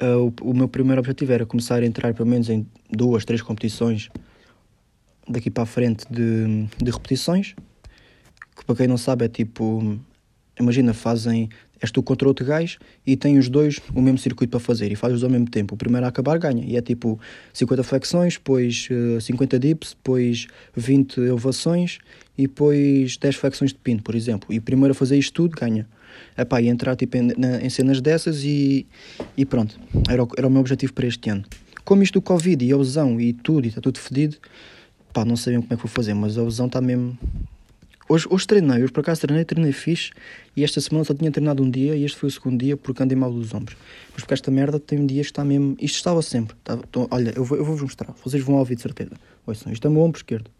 uh, 0.00 0.32
o, 0.42 0.50
o, 0.50 0.54
meu 0.54 0.68
primeiro 0.68 1.00
objetivo 1.00 1.32
era 1.32 1.46
começar 1.46 1.82
a 1.82 1.86
entrar 1.86 2.14
pelo 2.14 2.28
menos 2.28 2.48
em 2.48 2.66
duas, 2.90 3.24
três 3.24 3.42
competições 3.42 4.08
daqui 5.28 5.50
para 5.50 5.62
a 5.62 5.66
frente 5.66 6.04
de, 6.10 6.66
de 6.78 6.90
repetições. 6.90 7.54
Que 8.56 8.64
para 8.64 8.76
quem 8.76 8.86
não 8.86 8.96
sabe 8.96 9.24
é 9.24 9.28
tipo. 9.28 9.98
Imagina, 10.58 10.92
fazem. 10.92 11.48
És 11.82 11.90
tu 11.90 12.02
contra 12.02 12.28
outro 12.28 12.44
gajo 12.44 12.78
e 13.06 13.16
tem 13.16 13.38
os 13.38 13.48
dois 13.48 13.80
o 13.94 14.02
mesmo 14.02 14.18
circuito 14.18 14.50
para 14.50 14.60
fazer 14.60 14.92
e 14.92 14.94
fazes 14.94 15.22
ao 15.22 15.30
mesmo 15.30 15.48
tempo. 15.48 15.74
O 15.74 15.78
primeiro 15.78 16.04
a 16.04 16.08
acabar 16.08 16.38
ganha. 16.38 16.64
E 16.64 16.76
é 16.76 16.82
tipo 16.82 17.18
50 17.52 17.82
flexões, 17.82 18.34
depois 18.34 18.88
uh, 18.90 19.20
50 19.20 19.58
dips, 19.58 19.90
depois 19.90 20.46
20 20.76 21.20
elevações 21.20 21.98
e 22.36 22.42
depois 22.42 23.16
10 23.16 23.36
flexões 23.36 23.72
de 23.72 23.78
pino, 23.78 24.02
por 24.02 24.14
exemplo. 24.14 24.52
E 24.52 24.58
o 24.58 24.62
primeiro 24.62 24.92
a 24.92 24.94
fazer 24.94 25.16
isto 25.16 25.32
tudo 25.32 25.56
ganha 25.58 25.86
epá, 26.36 26.60
e 26.60 26.68
entrar 26.68 26.96
tipo, 26.96 27.16
em, 27.16 27.32
na, 27.36 27.60
em 27.62 27.70
cenas 27.70 28.00
dessas 28.00 28.44
e, 28.44 28.86
e 29.36 29.44
pronto. 29.44 29.78
Era 30.08 30.22
o, 30.22 30.28
era 30.36 30.46
o 30.46 30.50
meu 30.50 30.60
objetivo 30.60 30.92
para 30.92 31.06
este 31.06 31.30
ano. 31.30 31.44
Como 31.84 32.02
isto 32.02 32.14
do 32.14 32.22
Covid 32.22 32.64
e 32.64 32.72
a 32.72 32.76
lesão 32.76 33.20
e 33.20 33.32
tudo, 33.32 33.64
e 33.64 33.68
está 33.68 33.80
tudo 33.80 33.98
fedido, 33.98 34.36
pá, 35.12 35.24
não 35.24 35.36
sabem 35.36 35.60
como 35.60 35.72
é 35.72 35.76
que 35.76 35.82
vou 35.82 35.90
fazer, 35.90 36.14
mas 36.14 36.36
a 36.38 36.42
lesão 36.42 36.66
está 36.66 36.80
mesmo. 36.80 37.18
Hoje, 38.10 38.26
hoje 38.28 38.44
treinei, 38.44 38.82
hoje 38.82 38.92
por 38.92 39.02
acaso 39.02 39.20
treinei, 39.20 39.44
treinei 39.44 39.70
fixe 39.70 40.10
e 40.56 40.64
esta 40.64 40.80
semana 40.80 41.04
só 41.04 41.14
tinha 41.14 41.30
treinado 41.30 41.62
um 41.62 41.70
dia 41.70 41.94
e 41.94 42.04
este 42.04 42.18
foi 42.18 42.28
o 42.28 42.32
segundo 42.32 42.58
dia 42.58 42.76
porque 42.76 43.00
andei 43.00 43.16
mal 43.16 43.32
dos 43.32 43.54
ombros. 43.54 43.76
Mas 44.12 44.22
porque 44.22 44.34
esta 44.34 44.50
merda 44.50 44.80
tem 44.80 44.98
um 44.98 45.06
dia 45.06 45.22
que 45.22 45.28
está 45.28 45.44
mesmo. 45.44 45.76
Isto 45.80 45.94
estava 45.94 46.20
sempre. 46.20 46.56
Então, 46.60 47.06
olha, 47.08 47.32
eu 47.36 47.44
vou, 47.44 47.56
eu 47.56 47.64
vou 47.64 47.76
vos 47.76 47.84
mostrar, 47.84 48.12
vocês 48.24 48.42
vão 48.42 48.56
ouvir 48.56 48.74
de 48.74 48.82
certeza. 48.82 49.12
Ouçam, 49.46 49.72
isto 49.72 49.86
é 49.86 49.88
o 49.88 49.92
meu 49.92 50.02
ombro 50.02 50.18
esquerdo. 50.18 50.50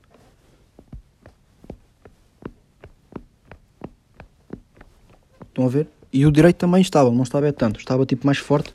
Estão 5.48 5.66
a 5.66 5.68
ver? 5.68 5.88
E 6.12 6.24
o 6.24 6.30
direito 6.30 6.56
também 6.56 6.80
estava, 6.80 7.10
não 7.10 7.24
estava 7.24 7.48
é 7.48 7.52
tanto, 7.52 7.80
estava 7.80 8.06
tipo 8.06 8.24
mais 8.24 8.38
forte. 8.38 8.72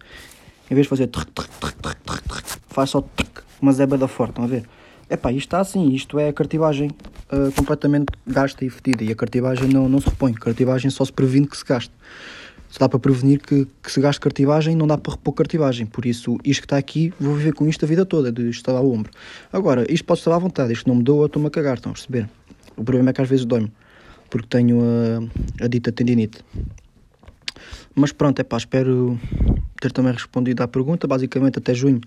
Em 0.69 0.75
vez 0.75 0.83
de 0.83 0.89
fazer 0.89 1.09
faz 2.67 2.89
só 2.89 2.99
trrr, 2.99 3.41
uma 3.61 3.71
zeba 3.71 3.97
da 3.97 4.09
forte, 4.09 4.31
estão 4.31 4.43
a 4.43 4.47
ver? 4.47 4.65
Epá, 5.09 5.31
isto 5.31 5.47
está 5.47 5.59
assim, 5.59 5.93
isto 5.93 6.17
é 6.17 6.31
cartilagem 6.31 6.89
uh, 7.31 7.51
completamente 7.55 8.07
gasta 8.25 8.65
e 8.65 8.69
fedida. 8.69 9.03
E 9.03 9.11
a 9.11 9.15
cartilagem 9.15 9.69
não, 9.69 9.87
não 9.87 9.99
se 9.99 10.09
repõe, 10.09 10.31
a 10.31 10.39
cartilagem 10.39 10.89
só 10.89 11.05
se 11.05 11.13
previne 11.13 11.47
que 11.47 11.57
se 11.57 11.63
gaste. 11.63 11.91
Se 12.69 12.79
dá 12.79 12.89
para 12.89 12.99
prevenir 12.99 13.39
que, 13.39 13.67
que 13.81 13.91
se 13.91 14.01
gaste 14.01 14.19
cartilagem, 14.19 14.75
não 14.75 14.87
dá 14.87 14.97
para 14.97 15.13
repor 15.13 15.33
cartilagem. 15.33 15.85
Por 15.85 16.05
isso, 16.05 16.37
isto 16.43 16.61
que 16.61 16.65
está 16.65 16.77
aqui, 16.77 17.13
vou 17.19 17.35
viver 17.35 17.53
com 17.53 17.67
isto 17.67 17.85
a 17.85 17.87
vida 17.87 18.05
toda, 18.05 18.31
de 18.31 18.49
estar 18.49 18.73
ao 18.73 18.91
ombro. 18.91 19.11
Agora, 19.53 19.85
isto 19.91 20.03
pode 20.03 20.19
estar 20.19 20.33
à 20.33 20.39
vontade, 20.39 20.73
isto 20.73 20.87
não 20.89 20.95
me 20.95 21.03
doa, 21.03 21.27
estou-me 21.27 21.47
a 21.47 21.51
cagar, 21.51 21.75
estão 21.75 21.91
a 21.91 21.93
perceber? 21.93 22.27
O 22.75 22.83
problema 22.83 23.11
é 23.11 23.13
que 23.13 23.21
às 23.21 23.29
vezes 23.29 23.45
dói-me, 23.45 23.71
porque 24.29 24.47
tenho 24.47 24.81
a, 24.81 25.63
a 25.63 25.67
dita 25.67 25.91
tendinite. 25.91 26.43
Mas 27.93 28.11
pronto, 28.11 28.39
é 28.39 28.43
pá, 28.43 28.57
espero 28.57 29.17
ter 29.79 29.91
também 29.91 30.11
respondido 30.11 30.61
à 30.61 30.67
pergunta. 30.67 31.07
Basicamente, 31.07 31.59
até 31.59 31.73
junho, 31.73 32.01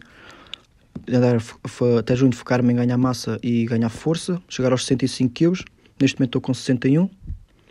até 1.98 2.16
junho 2.16 2.32
focar-me 2.32 2.72
em 2.72 2.76
ganhar 2.76 2.98
massa 2.98 3.38
e 3.42 3.64
ganhar 3.64 3.88
força, 3.88 4.40
chegar 4.48 4.72
aos 4.72 4.84
65 4.84 5.34
kg. 5.34 5.64
Neste 6.00 6.18
momento 6.18 6.28
estou 6.28 6.40
com 6.40 6.54
61, 6.54 7.08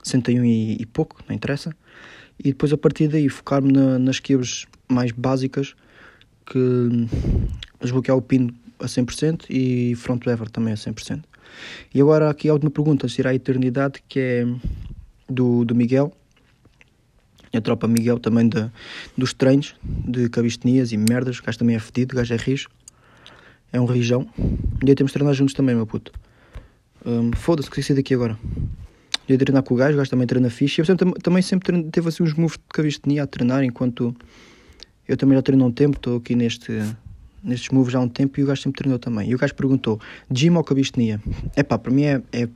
61 0.03 0.45
e, 0.45 0.77
e 0.79 0.85
pouco, 0.85 1.23
não 1.27 1.35
interessa. 1.35 1.75
E 2.39 2.49
depois 2.49 2.71
a 2.73 2.77
partir 2.77 3.07
daí 3.07 3.29
focar-me 3.29 3.71
na, 3.71 3.97
nas 3.97 4.19
quilos 4.19 4.65
mais 4.89 5.11
básicas, 5.11 5.75
que 6.45 7.07
desbloquear 7.81 8.17
o 8.17 8.21
pino 8.21 8.53
a 8.79 8.85
100% 8.85 9.45
e 9.49 9.95
front 9.95 10.25
lever 10.25 10.49
também 10.49 10.73
a 10.73 10.77
100%. 10.77 11.23
E 11.93 12.01
agora 12.01 12.29
aqui 12.29 12.49
a 12.49 12.53
última 12.53 12.71
pergunta, 12.71 13.07
se 13.07 13.21
irá 13.21 13.31
a 13.31 13.35
eternidade, 13.35 14.03
que 14.07 14.19
é 14.19 14.47
do, 15.29 15.65
do 15.65 15.75
Miguel 15.75 16.13
a 17.57 17.61
tropa 17.61 17.87
Miguel 17.87 18.19
também 18.19 18.47
de, 18.47 18.69
dos 19.17 19.33
treinos 19.33 19.75
de 19.83 20.29
cabistenias 20.29 20.91
e 20.91 20.97
merdas. 20.97 21.39
O 21.39 21.43
gajo 21.43 21.57
também 21.57 21.75
é 21.75 21.79
fedido, 21.79 22.13
o 22.13 22.17
gajo 22.17 22.33
é 22.33 22.37
rijo. 22.37 22.69
É 23.71 23.79
um 23.79 23.85
rijão. 23.85 24.27
Um 24.37 24.85
dia 24.85 24.95
temos 24.95 25.11
de 25.11 25.13
treinar 25.13 25.33
juntos 25.33 25.53
também, 25.53 25.75
meu 25.75 25.85
puto. 25.85 26.11
Um, 27.05 27.31
Foda-se, 27.33 27.69
que 27.69 27.81
sair 27.81 27.95
daqui 27.95 28.13
agora. 28.13 28.37
Um 28.45 29.27
dia 29.27 29.37
treinar 29.37 29.63
com 29.63 29.73
o 29.73 29.77
gajo, 29.77 29.93
o 29.93 29.97
gajo 29.97 30.09
também 30.09 30.27
treina 30.27 30.49
fixe. 30.49 30.79
Eu 30.79 30.85
sempre, 30.85 31.11
também 31.21 31.41
sempre 31.41 31.83
teve 31.83 32.07
assim 32.07 32.23
uns 32.23 32.33
moves 32.33 32.57
de 32.57 32.63
cabistenia 32.69 33.23
a 33.23 33.27
treinar, 33.27 33.63
enquanto 33.63 34.15
eu 35.07 35.15
também 35.17 35.37
já 35.37 35.41
treino 35.41 35.63
há 35.63 35.67
um 35.67 35.71
tempo, 35.71 35.97
estou 35.97 36.17
aqui 36.17 36.35
neste, 36.35 36.71
nestes 37.43 37.69
moves 37.69 37.95
há 37.95 37.99
um 37.99 38.07
tempo 38.07 38.39
e 38.39 38.43
o 38.43 38.47
gajo 38.47 38.61
sempre 38.61 38.79
treinou 38.79 38.99
também. 38.99 39.29
E 39.29 39.35
o 39.35 39.37
gajo 39.37 39.55
perguntou: 39.55 39.99
gym 40.31 40.55
ou 40.55 40.63
cabistenia? 40.63 41.21
É 41.55 41.63
pá, 41.63 41.77
para 41.77 41.91
mim 41.91 42.03
é, 42.03 42.21
é, 42.31 42.47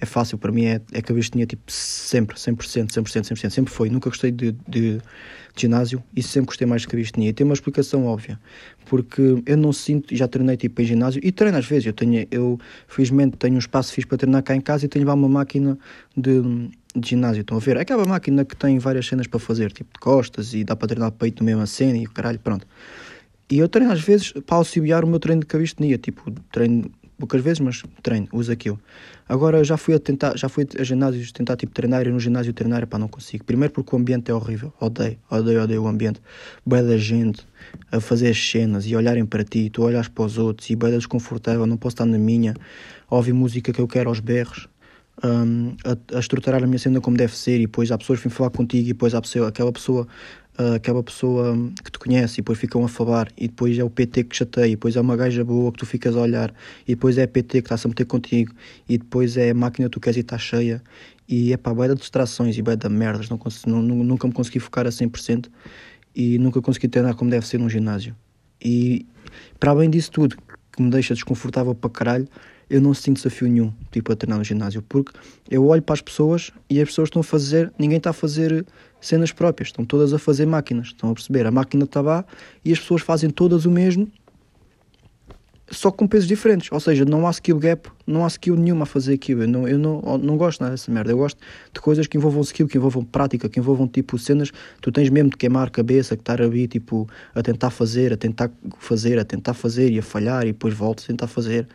é 0.00 0.06
fácil, 0.06 0.38
para 0.38 0.52
mim 0.52 0.64
é, 0.64 0.80
é 0.92 1.02
cabistinha 1.02 1.46
tipo 1.46 1.62
sempre, 1.66 2.36
100%, 2.36 2.88
100%, 2.88 3.02
100%, 3.02 3.50
sempre 3.50 3.72
foi. 3.72 3.90
Nunca 3.90 4.08
gostei 4.08 4.30
de, 4.30 4.52
de, 4.68 4.98
de 4.98 5.02
ginásio 5.56 6.02
e 6.14 6.22
sempre 6.22 6.46
gostei 6.46 6.66
mais 6.66 6.82
de 6.82 6.88
cabistinha. 6.88 7.28
E 7.28 7.32
tem 7.32 7.44
uma 7.44 7.54
explicação 7.54 8.06
óbvia, 8.06 8.38
porque 8.86 9.42
eu 9.44 9.56
não 9.56 9.72
sinto, 9.72 10.14
já 10.14 10.28
treinei 10.28 10.56
tipo 10.56 10.80
em 10.80 10.84
ginásio 10.84 11.20
e 11.24 11.32
treino 11.32 11.58
às 11.58 11.66
vezes. 11.66 11.86
Eu, 11.86 11.92
tenho, 11.92 12.26
eu 12.30 12.58
felizmente 12.86 13.36
tenho 13.36 13.56
um 13.56 13.58
espaço 13.58 13.92
fixe 13.92 14.06
para 14.06 14.18
treinar 14.18 14.42
cá 14.42 14.54
em 14.54 14.60
casa 14.60 14.84
e 14.84 14.88
tenho 14.88 15.06
lá 15.06 15.14
uma 15.14 15.28
máquina 15.28 15.76
de, 16.16 16.40
de 16.94 17.08
ginásio. 17.08 17.40
Estão 17.40 17.56
a 17.56 17.60
ver? 17.60 17.76
Aquela 17.76 18.04
máquina 18.04 18.44
que 18.44 18.56
tem 18.56 18.78
várias 18.78 19.06
cenas 19.06 19.26
para 19.26 19.40
fazer, 19.40 19.72
tipo 19.72 19.92
de 19.92 19.98
costas 19.98 20.54
e 20.54 20.62
dá 20.62 20.76
para 20.76 20.88
treinar 20.88 21.10
peito 21.12 21.42
no 21.42 21.46
mesmo 21.46 21.66
cena 21.66 21.98
e 21.98 22.06
o 22.06 22.10
caralho, 22.10 22.38
pronto. 22.38 22.66
E 23.50 23.58
eu 23.58 23.68
treino 23.68 23.92
às 23.92 24.00
vezes 24.00 24.32
para 24.32 24.56
auxiliar 24.56 25.04
o 25.04 25.06
meu 25.06 25.18
treino 25.18 25.40
de 25.40 25.46
cabistenia, 25.46 25.96
tipo 25.96 26.30
treino 26.52 26.90
poucas 27.18 27.42
vezes, 27.42 27.58
mas 27.58 27.82
treino, 28.02 28.28
uso 28.32 28.52
aquilo. 28.52 28.78
Agora 29.28 29.62
já 29.64 29.76
fui 29.76 29.94
a 29.94 29.98
tentar, 29.98 30.36
já 30.38 30.48
fui 30.48 30.66
a 30.78 30.84
ginásios 30.84 31.32
tentar 31.32 31.56
tipo 31.56 31.72
treinar 31.72 32.06
e 32.06 32.10
no 32.10 32.20
ginásio 32.20 32.52
treinar, 32.52 32.86
pá, 32.86 32.98
não 32.98 33.08
consigo. 33.08 33.44
Primeiro 33.44 33.74
porque 33.74 33.94
o 33.94 33.98
ambiente 33.98 34.30
é 34.30 34.34
horrível, 34.34 34.72
odeio, 34.80 35.18
odeio, 35.28 35.62
odeio 35.62 35.82
o 35.82 35.88
ambiente. 35.88 36.20
Boa 36.64 36.82
da 36.82 36.96
gente 36.96 37.46
a 37.90 38.00
fazer 38.00 38.28
as 38.30 38.38
cenas 38.38 38.86
e 38.86 38.94
olharem 38.94 39.26
para 39.26 39.44
ti, 39.44 39.68
tu 39.68 39.82
olhas 39.82 40.08
para 40.08 40.24
os 40.24 40.38
outros 40.38 40.70
e 40.70 40.76
boa 40.76 40.92
desconfortável, 40.92 41.66
não 41.66 41.76
posso 41.76 41.94
estar 41.94 42.06
na 42.06 42.18
minha, 42.18 42.54
a 43.10 43.16
ouvir 43.16 43.32
música 43.32 43.72
que 43.72 43.80
eu 43.80 43.88
quero 43.88 44.08
aos 44.08 44.20
berros. 44.20 44.68
Um, 45.24 45.74
a, 45.84 46.16
a, 46.16 46.20
estruturar 46.20 46.62
a 46.62 46.66
minha 46.66 46.78
cena 46.78 47.00
como 47.00 47.16
deve 47.16 47.36
ser 47.36 47.56
e 47.56 47.62
depois 47.62 47.90
há 47.90 47.98
pessoas 47.98 48.20
que 48.20 48.28
vêm 48.28 48.36
falar 48.36 48.50
contigo 48.50 48.84
e 48.84 48.92
depois 48.92 49.16
há 49.16 49.20
pessoa, 49.20 49.48
aquela 49.48 49.72
pessoa 49.72 50.06
uh, 50.58 50.74
aquela 50.74 51.02
pessoa 51.02 51.56
que 51.82 51.90
te 51.90 51.98
conhece 51.98 52.34
e 52.34 52.36
depois 52.42 52.58
ficam 52.58 52.84
a 52.84 52.88
falar 52.88 53.28
e 53.36 53.48
depois 53.48 53.78
é 53.78 53.84
o 53.84 53.90
PT 53.90 54.24
que 54.24 54.36
chateia 54.36 54.66
e 54.66 54.70
depois 54.70 54.96
é 54.96 55.00
uma 55.00 55.16
gaja 55.16 55.44
boa 55.44 55.70
que 55.72 55.78
tu 55.78 55.86
ficas 55.86 56.16
a 56.16 56.20
olhar 56.20 56.52
e 56.86 56.94
depois 56.94 57.16
é 57.16 57.22
a 57.22 57.28
PT 57.28 57.62
que 57.62 57.66
está-se 57.66 57.86
a 57.86 57.88
meter 57.88 58.04
contigo 58.04 58.52
e 58.88 58.98
depois 58.98 59.36
é 59.36 59.50
a 59.50 59.54
máquina 59.54 59.88
que 59.88 59.92
tu 59.92 60.00
queres 60.00 60.16
e 60.16 60.20
está 60.20 60.36
cheia 60.36 60.82
e 61.28 61.52
é 61.52 61.56
pá, 61.56 61.72
vai 61.72 61.88
de 61.88 61.94
distrações 61.94 62.56
e 62.56 62.62
vai 62.62 62.76
de 62.76 62.88
merdas, 62.88 63.28
não, 63.28 63.38
não, 63.66 63.82
nunca 63.82 64.26
me 64.26 64.32
consegui 64.32 64.58
focar 64.58 64.86
a 64.86 64.90
100% 64.90 65.48
e 66.14 66.38
nunca 66.38 66.60
consegui 66.60 66.88
treinar 66.88 67.14
como 67.14 67.30
deve 67.30 67.46
ser 67.46 67.58
num 67.58 67.68
ginásio. 67.68 68.16
E 68.60 69.06
para 69.60 69.70
além 69.70 69.90
disso 69.90 70.10
tudo 70.10 70.36
que 70.72 70.82
me 70.82 70.90
deixa 70.90 71.14
desconfortável 71.14 71.74
para 71.74 71.90
caralho 71.90 72.28
eu 72.70 72.80
não 72.80 72.92
sinto 72.92 73.16
desafio 73.16 73.48
nenhum, 73.48 73.72
tipo, 73.90 74.12
a 74.12 74.16
treinar 74.16 74.38
no 74.38 74.44
ginásio, 74.44 74.82
porque 74.88 75.12
eu 75.50 75.66
olho 75.66 75.82
para 75.82 75.94
as 75.94 76.00
pessoas 76.00 76.50
e 76.68 76.80
as 76.80 76.88
pessoas 76.88 77.08
estão 77.08 77.20
a 77.20 77.24
fazer, 77.24 77.72
ninguém 77.78 77.98
está 77.98 78.10
a 78.10 78.12
fazer 78.12 78.66
cenas 79.00 79.32
próprias, 79.32 79.68
estão 79.68 79.84
todas 79.84 80.12
a 80.12 80.18
fazer 80.18 80.46
máquinas, 80.46 80.88
estão 80.88 81.10
a 81.10 81.14
perceber? 81.14 81.46
A 81.46 81.50
máquina 81.50 81.84
está 81.84 82.00
lá 82.00 82.24
e 82.64 82.72
as 82.72 82.78
pessoas 82.78 83.02
fazem 83.02 83.30
todas 83.30 83.64
o 83.64 83.70
mesmo, 83.70 84.10
só 85.70 85.90
com 85.90 86.06
pesos 86.06 86.26
diferentes, 86.26 86.70
ou 86.72 86.80
seja, 86.80 87.04
não 87.04 87.26
há 87.26 87.30
skill 87.30 87.58
gap, 87.58 87.90
não 88.06 88.24
há 88.24 88.28
skill 88.28 88.56
nenhuma 88.56 88.84
a 88.84 88.86
fazer 88.86 89.14
aquilo. 89.14 89.42
Eu 89.42 89.48
não, 89.48 89.68
eu 89.68 89.78
não, 89.78 90.18
não 90.18 90.36
gosto 90.36 90.60
nada 90.60 90.72
dessa 90.72 90.90
merda. 90.90 91.12
Eu 91.12 91.18
gosto 91.18 91.38
de 91.72 91.80
coisas 91.80 92.06
que 92.06 92.16
envolvam 92.16 92.40
skill, 92.42 92.66
que 92.66 92.78
envolvam 92.78 93.04
prática, 93.04 93.48
que 93.48 93.60
envolvam 93.60 93.86
tipo 93.86 94.18
cenas. 94.18 94.50
Tu 94.80 94.90
tens 94.90 95.10
mesmo 95.10 95.30
de 95.30 95.36
queimar 95.36 95.68
a 95.68 95.70
cabeça, 95.70 96.16
que 96.16 96.22
estar 96.22 96.40
ali 96.40 96.66
tipo 96.66 97.08
a 97.34 97.42
tentar 97.42 97.70
fazer, 97.70 98.12
a 98.12 98.16
tentar 98.16 98.50
fazer, 98.78 99.18
a 99.18 99.24
tentar 99.24 99.54
fazer 99.54 99.92
e 99.92 99.98
a 99.98 100.02
falhar 100.02 100.44
e 100.44 100.52
depois 100.52 100.72
voltas 100.72 101.04
a 101.04 101.08
tentar 101.08 101.26
fazer. 101.26 101.68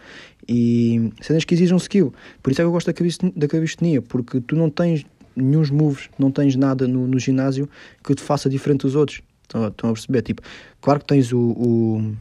E 0.48 1.12
cenas 1.22 1.46
que 1.46 1.54
exigem 1.54 1.78
skill. 1.78 2.14
Por 2.42 2.52
isso 2.52 2.62
é 2.62 2.64
que 2.64 2.68
eu 2.68 2.72
gosto 2.72 2.92
da 3.36 3.48
calistenia, 3.48 4.02
porque 4.02 4.42
tu 4.42 4.56
não 4.56 4.70
tens 4.70 5.06
nenhum 5.36 5.64
moves, 5.72 6.10
não 6.18 6.32
tens 6.32 6.56
nada 6.56 6.88
no, 6.88 7.08
no 7.08 7.20
ginásio 7.20 7.70
que 8.04 8.14
te 8.14 8.22
faça 8.22 8.50
diferente 8.50 8.82
dos 8.82 8.96
outros. 8.96 9.22
Estão, 9.44 9.68
estão 9.68 9.90
a 9.90 9.94
perceber? 9.94 10.22
Tipo, 10.22 10.42
claro 10.82 11.00
que 11.00 11.06
tens 11.06 11.32
o, 11.32 11.40
o, 11.40 12.16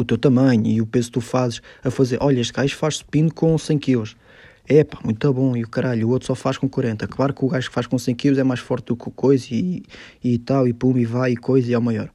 o, 0.00 0.04
teu 0.04 0.18
tamanho 0.18 0.66
e 0.66 0.80
o 0.80 0.86
peso 0.86 1.08
que 1.08 1.14
tu 1.14 1.20
fazes 1.20 1.60
a 1.82 1.90
fazer. 1.90 2.18
Olha, 2.20 2.40
este 2.40 2.52
gajo 2.52 2.76
faz 2.76 2.96
supino 2.96 3.32
com 3.32 3.56
100 3.56 3.78
kg. 3.78 4.04
É 4.68 4.84
pá, 4.84 4.98
muito 5.04 5.32
bom. 5.32 5.56
E 5.56 5.64
o 5.64 5.68
caralho, 5.68 6.08
o 6.08 6.10
outro 6.10 6.26
só 6.26 6.34
faz 6.34 6.58
com 6.58 6.68
40. 6.68 7.06
Claro 7.08 7.34
que 7.34 7.44
o 7.44 7.48
gajo 7.48 7.68
que 7.68 7.74
faz 7.74 7.86
com 7.86 7.98
100 7.98 8.14
kg 8.14 8.40
é 8.40 8.44
mais 8.44 8.60
forte 8.60 8.86
do 8.86 8.96
que 8.96 9.08
o 9.08 9.10
coisa 9.10 9.46
e, 9.50 9.82
e 10.22 10.38
tal, 10.38 10.66
e 10.68 10.72
pum, 10.72 10.96
e 10.96 11.04
vai, 11.04 11.32
e 11.32 11.36
coisa, 11.36 11.70
e 11.70 11.74
é 11.74 11.78
o 11.78 11.82
maior 11.82 12.10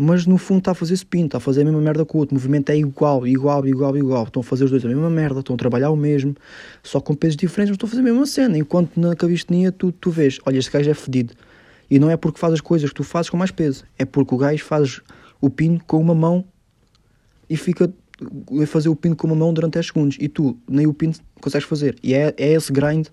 mas 0.00 0.24
no 0.24 0.38
fundo 0.38 0.60
está 0.60 0.70
a 0.70 0.74
fazer 0.74 0.94
spin, 0.94 1.26
está 1.26 1.36
a 1.36 1.40
fazer 1.40 1.60
a 1.60 1.64
mesma 1.64 1.80
merda 1.80 2.06
que 2.06 2.16
o 2.16 2.18
outro. 2.20 2.34
O 2.34 2.38
movimento 2.38 2.70
é 2.70 2.76
igual, 2.76 3.26
igual, 3.26 3.66
igual, 3.66 3.94
igual. 3.94 4.24
Estão 4.24 4.40
a 4.40 4.42
fazer 4.42 4.64
os 4.64 4.70
dois 4.70 4.82
a 4.82 4.88
mesma 4.88 5.10
merda, 5.10 5.40
estão 5.40 5.54
a 5.54 5.58
trabalhar 5.58 5.90
o 5.90 5.96
mesmo, 5.96 6.34
só 6.82 7.00
com 7.00 7.14
pesos 7.14 7.36
diferentes, 7.36 7.70
mas 7.70 7.76
estão 7.76 7.86
a 7.86 7.90
fazer 7.90 8.00
a 8.00 8.04
mesma 8.04 8.24
cena. 8.24 8.56
Enquanto 8.56 8.98
na 8.98 9.14
calistenia 9.14 9.70
tu, 9.70 9.92
tu 9.92 10.10
vês, 10.10 10.38
olha, 10.46 10.56
este 10.56 10.70
gajo 10.70 10.88
é 10.88 10.94
fedido. 10.94 11.34
E 11.90 11.98
não 11.98 12.08
é 12.08 12.16
porque 12.16 12.38
faz 12.38 12.54
as 12.54 12.62
coisas 12.62 12.88
que 12.88 12.94
tu 12.94 13.04
fazes 13.04 13.28
com 13.28 13.36
mais 13.36 13.50
peso, 13.50 13.84
é 13.98 14.06
porque 14.06 14.34
o 14.34 14.38
gajo 14.38 14.64
faz 14.64 15.02
o 15.38 15.50
pino 15.50 15.78
com 15.86 16.00
uma 16.00 16.14
mão 16.14 16.46
e 17.50 17.56
fica 17.56 17.92
a 18.62 18.66
fazer 18.66 18.88
o 18.88 18.96
pino 18.96 19.16
com 19.16 19.26
uma 19.26 19.36
mão 19.36 19.52
durante 19.52 19.74
10 19.74 19.86
segundos. 19.86 20.16
E 20.20 20.28
tu 20.28 20.56
nem 20.68 20.86
o 20.86 20.94
pino 20.94 21.12
consegues 21.40 21.66
fazer. 21.66 21.96
E 22.02 22.14
é, 22.14 22.32
é 22.36 22.52
esse 22.52 22.72
grind 22.72 23.08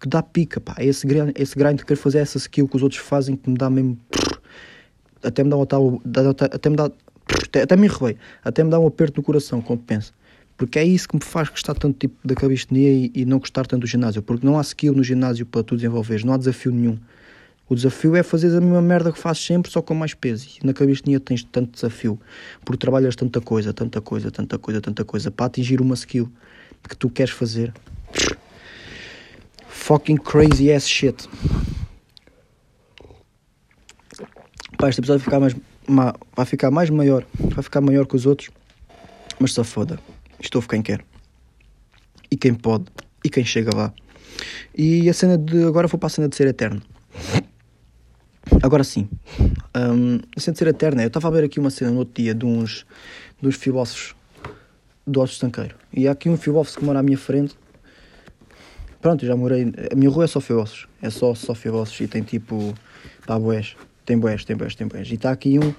que 0.00 0.08
dá 0.08 0.22
pica, 0.22 0.60
pá. 0.60 0.74
É 0.78 0.86
esse 0.86 1.06
grind, 1.06 1.32
esse 1.36 1.54
grind 1.54 1.78
que 1.78 1.84
quer 1.84 1.96
fazer 1.96 2.18
essa 2.18 2.38
skill 2.38 2.66
que 2.66 2.76
os 2.76 2.82
outros 2.82 3.00
fazem 3.00 3.36
que 3.36 3.50
me 3.50 3.56
dá 3.56 3.68
mesmo 3.68 3.98
até 5.22 5.42
me 5.42 5.50
dá 5.50 5.56
um 5.56 5.62
até 5.62 6.70
me 6.70 6.76
dá, 6.76 6.90
até, 7.44 7.62
até 7.62 7.76
me 7.76 7.86
enrolei, 7.86 8.16
até 8.44 8.62
me 8.62 8.70
dá 8.70 8.78
um 8.78 8.86
aperto 8.86 9.20
no 9.20 9.22
coração 9.22 9.60
quando 9.60 9.80
penso. 9.80 10.12
Porque 10.56 10.78
é 10.78 10.84
isso 10.84 11.08
que 11.08 11.16
me 11.16 11.22
faz 11.22 11.50
gostar 11.50 11.74
tanto 11.74 11.98
tipo 11.98 12.16
da 12.26 12.34
calistenia 12.34 12.90
e, 12.90 13.12
e, 13.14 13.24
não 13.26 13.38
gostar 13.38 13.66
tanto 13.66 13.82
do 13.82 13.86
ginásio. 13.86 14.22
Porque 14.22 14.46
não 14.46 14.58
há 14.58 14.62
skill 14.62 14.94
no 14.94 15.04
ginásio 15.04 15.44
para 15.44 15.62
tu 15.62 15.76
desenvolveres, 15.76 16.24
não 16.24 16.32
há 16.32 16.38
desafio 16.38 16.72
nenhum. 16.72 16.98
O 17.68 17.74
desafio 17.74 18.14
é 18.14 18.22
fazer 18.22 18.56
a 18.56 18.60
mesma 18.60 18.80
merda 18.80 19.10
que 19.10 19.18
fazes 19.18 19.44
sempre, 19.44 19.70
só 19.70 19.82
com 19.82 19.92
mais 19.92 20.14
peso. 20.14 20.46
E 20.62 20.66
na 20.66 20.72
calistenia 20.72 21.18
tens 21.18 21.42
tanto 21.42 21.72
desafio, 21.72 22.20
porque 22.64 22.78
trabalhas 22.78 23.16
tanta 23.16 23.40
coisa, 23.40 23.72
tanta 23.72 24.00
coisa, 24.00 24.30
tanta 24.30 24.56
coisa, 24.56 24.80
tanta 24.80 25.04
coisa, 25.04 25.30
para 25.32 25.46
atingir 25.46 25.80
uma 25.80 25.94
skill 25.94 26.30
que 26.88 26.96
tu 26.96 27.10
queres 27.10 27.32
fazer. 27.32 27.74
Fucking 29.68 30.16
crazy 30.18 30.72
ass 30.72 30.86
shit. 30.86 31.28
Pá, 34.78 34.88
este 34.88 35.00
episódio 35.00 35.24
vai 35.24 35.24
ficar 35.24 35.40
mais, 35.40 35.56
vai 36.36 36.46
ficar 36.46 36.70
mais 36.70 36.90
maior, 36.90 37.26
vai 37.34 37.62
ficar 37.62 37.80
maior 37.80 38.06
que 38.06 38.14
os 38.14 38.26
outros, 38.26 38.50
mas 39.40 39.52
só 39.52 39.64
foda. 39.64 39.98
Estou 40.38 40.62
quem 40.62 40.82
quer. 40.82 41.04
E 42.30 42.36
quem 42.36 42.54
pode. 42.54 42.84
E 43.24 43.30
quem 43.30 43.44
chega 43.44 43.74
lá. 43.74 43.92
E 44.76 45.08
a 45.08 45.14
cena 45.14 45.36
de. 45.36 45.64
Agora 45.64 45.88
vou 45.88 45.98
para 45.98 46.06
a 46.06 46.10
cena 46.10 46.28
de 46.28 46.36
ser 46.36 46.46
eterno. 46.46 46.82
Agora 48.66 48.82
sim. 48.82 49.08
Um, 49.76 50.18
de 50.36 50.42
ser 50.42 50.66
eterno 50.66 51.00
é. 51.00 51.04
Eu 51.04 51.06
estava 51.06 51.28
a 51.28 51.30
ver 51.30 51.44
aqui 51.44 51.60
uma 51.60 51.70
cena 51.70 51.92
no 51.92 51.98
outro 51.98 52.20
dia 52.20 52.34
de 52.34 52.44
uns, 52.44 52.84
uns 53.40 53.54
filósofos 53.54 54.12
do 55.06 55.20
Osso 55.20 55.34
Estanqueiro. 55.34 55.76
E 55.92 56.08
há 56.08 56.10
aqui 56.10 56.28
um 56.28 56.36
filósofo 56.36 56.80
que 56.80 56.84
mora 56.84 56.98
à 56.98 57.02
minha 57.04 57.16
frente. 57.16 57.56
Pronto, 59.00 59.24
eu 59.24 59.28
já 59.28 59.36
morei. 59.36 59.72
A 59.92 59.94
minha 59.94 60.10
rua 60.10 60.24
é 60.24 60.26
só 60.26 60.40
filósofos. 60.40 60.88
É 61.00 61.10
só, 61.10 61.32
só 61.32 61.54
filósofos 61.54 62.00
e 62.00 62.08
tem 62.08 62.24
tipo. 62.24 62.74
Pá, 63.24 63.38
boés. 63.38 63.76
Tem 64.04 64.18
boés, 64.18 64.44
tem 64.44 64.56
boés, 64.56 64.74
tem 64.74 64.88
boés. 64.88 65.08
E 65.12 65.14
está 65.14 65.30
aqui 65.30 65.60
um, 65.60 65.72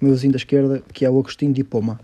meu 0.00 0.10
vizinho 0.10 0.32
da 0.32 0.38
esquerda, 0.38 0.82
que 0.92 1.04
é 1.04 1.10
o 1.10 1.20
Agostinho 1.20 1.52
de 1.52 1.60
Ipoma. 1.60 2.00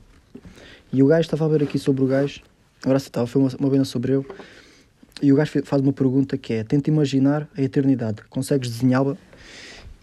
E 0.93 1.03
o 1.03 1.09
gajo 1.09 1.23
estava 1.23 1.47
a 1.47 1.49
ver 1.49 1.65
aqui 1.65 1.81
sobre 1.81 2.05
o 2.05 2.07
gajo, 2.07 2.43
agora 2.85 3.01
se 3.01 3.09
estava, 3.09 3.27
foi 3.27 3.43
uma, 3.43 3.51
uma 3.59 3.85
sobre 3.85 4.13
eu, 4.13 4.25
e 5.21 5.33
o 5.33 5.37
gajo 5.37 5.65
faz 5.65 5.83
uma 5.83 5.93
pergunta 5.93 6.39
que 6.39 6.53
é: 6.53 6.63
tenta 6.63 6.89
imaginar 6.89 7.49
a 7.57 7.61
eternidade, 7.61 8.23
consegues 8.31 8.71
desenhá-la? 8.71 9.17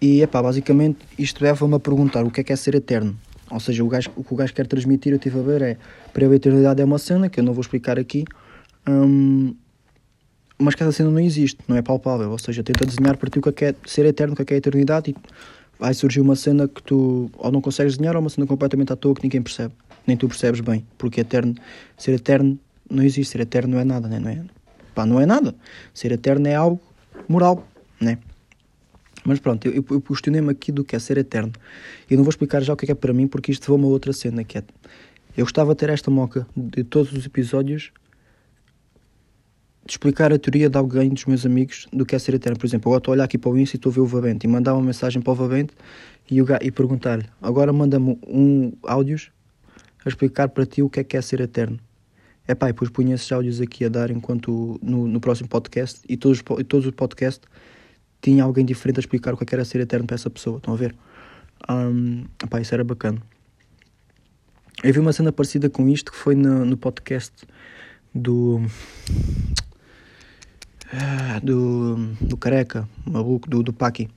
E 0.05 0.27
pá, 0.27 0.39
basicamente 0.39 0.99
isto 1.17 1.43
leva-me 1.43 1.73
a 1.73 1.79
perguntar 1.79 2.23
o 2.23 2.29
que 2.29 2.41
é 2.41 2.43
que 2.43 2.53
é 2.53 2.55
ser 2.55 2.75
eterno. 2.75 3.17
Ou 3.49 3.59
seja, 3.59 3.83
o, 3.83 3.87
gajo, 3.87 4.11
o 4.15 4.23
que 4.23 4.33
o 4.35 4.37
gajo 4.37 4.53
quer 4.53 4.67
transmitir, 4.67 5.11
eu 5.11 5.17
estive 5.17 5.39
a 5.39 5.41
ver, 5.41 5.61
é 5.63 5.77
para 6.13 6.25
ele 6.25 6.33
a 6.33 6.35
eternidade 6.35 6.79
é 6.79 6.85
uma 6.85 6.99
cena 6.99 7.27
que 7.27 7.39
eu 7.39 7.43
não 7.43 7.53
vou 7.53 7.61
explicar 7.61 7.97
aqui, 7.97 8.23
hum, 8.87 9.55
mas 10.59 10.75
que 10.75 10.83
essa 10.83 10.91
cena 10.91 11.09
não 11.09 11.19
existe, 11.19 11.57
não 11.67 11.75
é 11.75 11.81
palpável. 11.81 12.29
Ou 12.29 12.37
seja, 12.37 12.61
tenta 12.61 12.85
desenhar 12.85 13.17
para 13.17 13.31
ti 13.31 13.39
o 13.39 13.41
que 13.41 13.65
é, 13.65 13.69
é 13.69 13.75
ser 13.83 14.05
eterno, 14.05 14.33
o 14.33 14.35
que 14.35 14.43
é, 14.43 14.45
que 14.45 14.53
é 14.53 14.55
a 14.55 14.57
eternidade 14.59 15.09
e 15.09 15.15
vai 15.79 15.91
surgir 15.95 16.21
uma 16.21 16.35
cena 16.35 16.67
que 16.67 16.83
tu 16.83 17.31
ou 17.35 17.51
não 17.51 17.59
consegues 17.59 17.97
desenhar 17.97 18.15
ou 18.15 18.21
uma 18.21 18.29
cena 18.29 18.45
completamente 18.45 18.93
à 18.93 18.95
toa 18.95 19.15
que 19.15 19.23
ninguém 19.23 19.41
percebe. 19.41 19.73
Nem 20.05 20.15
tu 20.15 20.27
percebes 20.27 20.61
bem. 20.61 20.85
Porque 20.99 21.21
eterno, 21.21 21.55
ser 21.97 22.13
eterno 22.13 22.59
não 22.87 23.01
existe. 23.01 23.31
Ser 23.31 23.41
eterno 23.41 23.73
não 23.73 23.79
é 23.79 23.83
nada, 23.83 24.07
né? 24.07 24.19
não 24.19 24.29
é? 24.29 24.43
Pá, 24.93 25.03
não 25.03 25.19
é 25.19 25.25
nada. 25.25 25.55
Ser 25.95 26.11
eterno 26.11 26.47
é 26.47 26.53
algo 26.53 26.79
moral, 27.27 27.67
né? 27.99 28.19
Mas 29.25 29.39
pronto, 29.39 29.67
eu, 29.67 29.83
eu 29.89 30.01
questionei-me 30.01 30.51
aqui 30.51 30.71
do 30.71 30.83
que 30.83 30.95
é 30.95 30.99
ser 30.99 31.17
eterno. 31.17 31.51
E 32.09 32.15
não 32.15 32.23
vou 32.23 32.29
explicar 32.29 32.61
já 32.61 32.73
o 32.73 32.77
que 32.77 32.85
é, 32.85 32.87
que 32.87 32.91
é 32.91 32.95
para 32.95 33.11
mim, 33.11 33.27
porque 33.27 33.51
isto 33.51 33.63
levou 33.63 33.77
uma 33.77 33.87
outra 33.87 34.13
cena 34.13 34.43
que 34.43 34.59
é. 34.59 34.63
Eu 35.35 35.43
gostava 35.43 35.73
de 35.73 35.79
ter 35.79 35.89
esta 35.89 36.11
moca 36.11 36.47
de 36.55 36.83
todos 36.83 37.11
os 37.11 37.25
episódios 37.25 37.91
de 39.85 39.91
explicar 39.91 40.31
a 40.31 40.39
teoria 40.39 40.69
de 40.69 40.77
alguém 40.77 41.09
dos 41.09 41.25
meus 41.25 41.45
amigos 41.45 41.87
do 41.91 42.05
que 42.05 42.15
é 42.15 42.19
ser 42.19 42.35
eterno. 42.35 42.57
Por 42.57 42.65
exemplo, 42.65 42.93
eu 42.93 42.97
estou 42.97 43.11
a 43.11 43.13
olhar 43.13 43.23
aqui 43.25 43.37
para 43.37 43.49
o 43.49 43.57
Insta 43.57 43.75
e 43.75 43.77
estou 43.77 43.91
a 43.91 43.93
ver 43.95 44.01
o 44.01 44.05
Vavente 44.05 44.45
e 44.45 44.47
mandar 44.47 44.73
uma 44.73 44.81
mensagem 44.81 45.21
para 45.21 45.31
o 45.31 45.35
Vavente 45.35 45.73
e, 46.29 46.39
e 46.39 46.71
perguntar-lhe, 46.71 47.25
agora 47.41 47.73
manda-me 47.73 48.17
um 48.27 48.73
áudios 48.83 49.31
a 50.03 50.09
explicar 50.09 50.49
para 50.49 50.65
ti 50.65 50.81
o 50.81 50.89
que 50.89 50.99
é 50.99 51.03
que 51.03 51.17
é 51.17 51.21
ser 51.21 51.39
eterno. 51.41 51.79
É 52.47 52.53
pá, 52.53 52.69
e 52.69 52.73
depois 52.73 52.91
punha 52.91 53.15
esses 53.15 53.31
áudios 53.31 53.59
aqui 53.59 53.85
a 53.85 53.89
dar 53.89 54.11
enquanto 54.11 54.79
no, 54.81 55.07
no 55.07 55.19
próximo 55.19 55.49
podcast 55.49 56.01
e 56.07 56.15
todos, 56.15 56.43
e 56.59 56.63
todos 56.63 56.85
os 56.85 56.91
podcasts 56.93 57.47
tinha 58.25 58.43
alguém 58.43 58.65
diferente 58.65 58.97
a 58.97 59.01
explicar 59.01 59.35
o 59.35 59.37
que, 59.37 59.43
é 59.43 59.55
era 59.55 59.63
ser 59.63 59.81
eterno 59.81 60.07
para 60.07 60.15
essa 60.15 60.31
pessoa. 60.31 60.57
Estão 60.57 60.73
a 60.73 60.77
ver? 60.77 60.95
Um, 61.69 62.25
epá, 62.43 62.59
isso 62.59 62.73
era 62.73 62.83
bacana. 62.83 63.21
Eu 64.83 64.91
vi 64.91 64.99
uma 64.99 65.13
cena 65.13 65.31
parecida 65.31 65.69
com 65.69 65.87
isto 65.87 66.11
que 66.11 66.17
foi 66.17 66.33
no, 66.33 66.65
no 66.65 66.75
podcast 66.75 67.31
do 68.13 68.63
ah, 70.91 71.39
do, 71.43 71.97
do 72.19 72.35
Careca, 72.35 72.89
maluco, 73.05 73.47
do, 73.47 73.61
do 73.61 73.71
Paki. 73.71 74.09